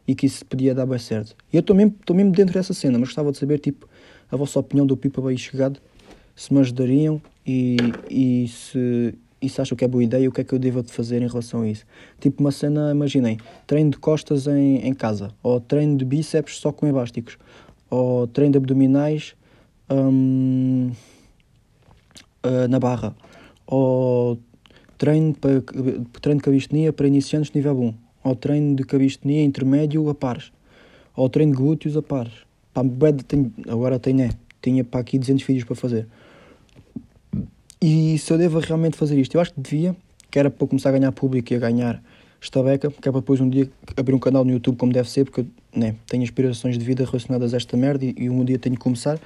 e 0.06 0.14
que 0.14 0.26
isso 0.26 0.44
podia 0.46 0.74
dar 0.74 0.86
bem 0.86 0.98
certo. 0.98 1.36
E 1.52 1.56
eu 1.56 1.60
estou 1.60 1.74
mesmo, 1.74 1.94
mesmo 2.14 2.32
dentro 2.32 2.54
dessa 2.54 2.72
cena, 2.72 2.98
mas 2.98 3.08
gostava 3.08 3.32
de 3.32 3.38
saber 3.38 3.58
tipo 3.58 3.88
a 4.30 4.36
vossa 4.36 4.58
opinião 4.60 4.86
do 4.86 4.96
Pipa 4.96 5.20
bem 5.20 5.36
chegado, 5.36 5.80
se 6.36 6.52
me 6.52 6.60
ajudariam 6.60 7.20
e, 7.46 7.76
e 8.10 8.48
se 8.48 9.14
e 9.40 9.48
se 9.48 9.60
acham 9.60 9.76
que 9.76 9.84
é 9.84 9.88
boa 9.88 10.02
ideia, 10.02 10.28
o 10.28 10.32
que 10.32 10.40
é 10.40 10.44
que 10.44 10.52
eu 10.52 10.58
devo 10.58 10.82
de 10.82 10.92
fazer 10.92 11.22
em 11.22 11.28
relação 11.28 11.62
a 11.62 11.68
isso? 11.68 11.84
Tipo 12.20 12.42
uma 12.42 12.50
cena, 12.50 12.90
imaginem, 12.90 13.38
treino 13.66 13.90
de 13.90 13.98
costas 13.98 14.46
em, 14.46 14.78
em 14.78 14.92
casa, 14.92 15.30
ou 15.42 15.60
treino 15.60 15.96
de 15.96 16.04
bíceps 16.04 16.56
só 16.56 16.72
com 16.72 16.86
elásticos, 16.86 17.38
ou 17.88 18.26
treino 18.26 18.52
de 18.52 18.58
abdominais 18.58 19.34
hum, 19.90 20.90
uh, 22.44 22.68
na 22.68 22.80
barra, 22.80 23.14
ou 23.66 24.38
treino, 24.96 25.34
para, 25.34 25.62
treino 26.20 26.38
de 26.40 26.44
cabistenia 26.44 26.92
para 26.92 27.06
iniciantes 27.06 27.52
nível 27.52 27.78
1, 27.80 27.94
ou 28.24 28.34
treino 28.34 28.74
de 28.74 28.82
cabistenia 28.82 29.44
intermédio 29.44 30.08
a 30.08 30.14
pares, 30.14 30.52
ou 31.14 31.28
treino 31.28 31.52
de 31.52 31.58
glúteos 31.58 31.96
a 31.96 32.02
pares. 32.02 32.34
Pá, 32.74 32.82
agora 33.68 33.98
tenho, 33.98 34.22
é, 34.22 34.30
tinha 34.60 34.84
para 34.84 35.00
aqui 35.00 35.18
200 35.18 35.44
vídeos 35.44 35.64
para 35.64 35.76
fazer. 35.76 36.08
E 37.80 38.18
se 38.18 38.32
eu 38.32 38.38
devo 38.38 38.58
realmente 38.58 38.96
fazer 38.96 39.18
isto? 39.18 39.36
Eu 39.36 39.40
acho 39.40 39.54
que 39.54 39.60
devia, 39.60 39.94
que 40.30 40.38
era 40.38 40.50
para 40.50 40.66
começar 40.66 40.88
a 40.88 40.92
ganhar 40.92 41.12
público 41.12 41.52
e 41.52 41.56
a 41.56 41.58
ganhar 41.60 42.02
esta 42.42 42.62
beca, 42.62 42.90
que 42.90 43.08
é 43.08 43.12
para 43.12 43.20
depois 43.20 43.40
um 43.40 43.48
dia 43.48 43.70
abrir 43.96 44.14
um 44.14 44.18
canal 44.18 44.44
no 44.44 44.50
YouTube 44.50 44.76
como 44.76 44.92
deve 44.92 45.08
ser, 45.08 45.24
porque 45.24 45.42
eu 45.42 45.46
né, 45.74 45.94
tenho 46.06 46.24
aspirações 46.24 46.76
de 46.76 46.84
vida 46.84 47.04
relacionadas 47.04 47.54
a 47.54 47.56
esta 47.56 47.76
merda 47.76 48.04
e, 48.04 48.14
e 48.16 48.30
um 48.30 48.44
dia 48.44 48.58
tenho 48.58 48.74
que 48.74 48.80
começar. 48.80 49.18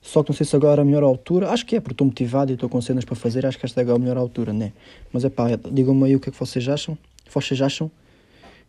Só 0.00 0.22
que 0.22 0.30
não 0.30 0.36
sei 0.36 0.46
se 0.46 0.56
agora 0.56 0.80
é 0.80 0.82
a 0.82 0.84
melhor 0.84 1.02
altura. 1.02 1.50
Acho 1.50 1.66
que 1.66 1.76
é, 1.76 1.80
porque 1.80 1.92
estou 1.92 2.06
motivado 2.06 2.50
e 2.50 2.54
estou 2.54 2.68
com 2.68 2.80
cenas 2.80 3.04
para 3.04 3.16
fazer. 3.16 3.44
Acho 3.44 3.58
que 3.58 3.66
esta 3.66 3.82
é 3.82 3.90
a 3.90 3.98
melhor 3.98 4.16
altura, 4.16 4.52
né? 4.52 4.72
Mas 5.12 5.24
é 5.24 5.28
pá, 5.28 5.48
digam-me 5.70 6.04
aí 6.04 6.16
o 6.16 6.20
que 6.20 6.28
é 6.28 6.32
que 6.32 6.38
vocês 6.38 6.66
acham. 6.68 6.96
Vocês 7.28 7.60
acham? 7.60 7.90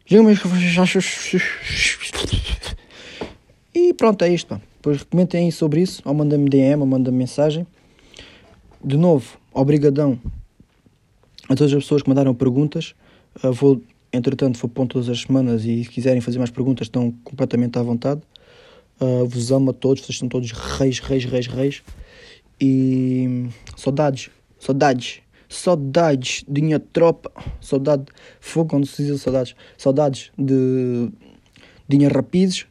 Digam-me 0.05 0.33
o 0.33 0.37
que 0.37 0.47
vocês 0.47 0.77
acham. 0.77 1.01
E 3.73 3.93
pronto, 3.93 4.23
é 4.23 4.29
isto, 4.29 4.47
pá. 4.47 4.61
Depois 4.77 5.03
comentem 5.03 5.45
aí 5.45 5.51
sobre 5.51 5.81
isso, 5.81 6.01
ou 6.03 6.13
mandem-me 6.13 6.49
DM, 6.49 6.81
ou 6.81 6.87
mandem-me 6.87 7.19
mensagem 7.19 7.67
de 8.84 8.97
novo, 8.97 9.38
obrigadão 9.53 10.19
a 11.49 11.55
todas 11.55 11.73
as 11.73 11.84
pessoas 11.84 12.01
que 12.01 12.09
mandaram 12.09 12.34
perguntas. 12.34 12.93
Uh, 13.43 13.51
vou, 13.51 13.82
entretanto, 14.11 14.57
vou 14.59 14.69
pôr 14.69 14.88
todas 14.88 15.09
as 15.09 15.21
semanas 15.21 15.65
e 15.65 15.84
se 15.84 15.89
quiserem 15.89 16.21
fazer 16.21 16.38
mais 16.38 16.51
perguntas 16.51 16.86
estão 16.86 17.11
completamente 17.23 17.78
à 17.78 17.82
vontade. 17.82 18.21
Uh, 18.99 19.25
vos 19.25 19.51
amo 19.51 19.71
a 19.71 19.73
todos, 19.73 20.03
vocês 20.03 20.17
são 20.17 20.28
todos 20.28 20.51
reis, 20.51 20.99
reis, 20.99 21.25
reis, 21.25 21.47
reis. 21.47 21.84
E 22.59 23.47
saudades, 23.75 24.30
saudades, 24.59 25.21
saudades 25.47 26.43
de 26.47 26.61
minha 26.61 26.80
tropa, 26.80 27.32
saudade, 27.61 28.05
fogo 28.39 28.71
quando 28.71 28.88
se 28.88 29.05
diz 29.05 29.21
saudades, 29.21 29.55
saudades 29.78 30.32
de, 30.38 31.09
de 31.88 31.97
minha 31.97 32.09
rapizes, 32.09 32.65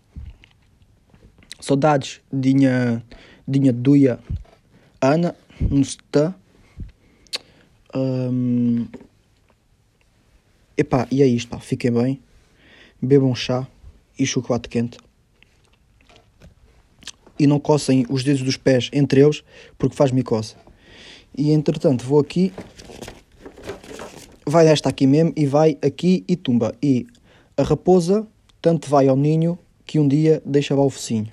saudades 1.61 2.21
de 2.33 2.55
minha, 2.55 3.03
de 3.47 3.61
minha 3.61 3.73
duia 3.73 4.19
Ana, 5.01 5.37
está. 5.61 6.35
Um, 7.95 8.87
epá, 10.77 11.07
e 11.11 11.23
é 11.23 11.27
isto, 11.27 11.49
pá. 11.49 11.59
Fiquem 11.59 11.91
bem. 11.91 12.21
Bebam 13.01 13.35
chá 13.35 13.67
e 14.19 14.27
chocolate 14.27 14.69
quente. 14.69 14.99
E 17.39 17.47
não 17.47 17.61
coçem 17.61 18.07
os 18.09 18.25
dedos 18.25 18.43
dos 18.43 18.57
pés 18.57 18.91
entre 18.93 19.21
eles, 19.21 19.45
porque 19.77 19.97
faz-me 19.97 20.23
coça. 20.23 20.57
E 21.37 21.51
entretanto, 21.53 22.05
vou 22.05 22.19
aqui. 22.19 22.53
Vai 24.47 24.69
esta 24.69 24.89
aqui 24.89 25.07
mesmo 25.07 25.33
e 25.37 25.45
vai 25.45 25.77
aqui 25.83 26.25
e 26.27 26.37
tumba. 26.37 26.75
E 26.83 27.07
a 27.57 27.63
raposa 27.63 28.27
tanto 28.63 28.89
vai 28.89 29.09
ao 29.09 29.17
ninho 29.17 29.59
que 29.85 29.99
um 29.99 30.09
dia 30.09 30.43
deixa 30.45 30.75
o 30.75 30.91
focinho. 30.91 31.29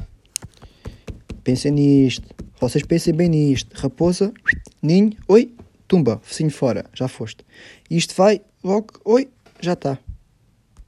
Pensem 1.44 1.72
nisto. 1.72 2.43
Vocês 2.64 2.86
pensem 2.86 3.14
bem 3.14 3.28
nisto. 3.28 3.76
Raposa, 3.76 4.34
ninho, 4.82 5.12
oi, 5.28 5.54
tumba, 5.86 6.22
focinho 6.24 6.50
fora, 6.50 6.86
já 6.94 7.10
foste. 7.10 7.44
Isto 7.92 8.16
vai, 8.16 8.40
logo, 8.64 9.02
oi, 9.04 9.28
já 9.60 9.74
está. 9.74 10.00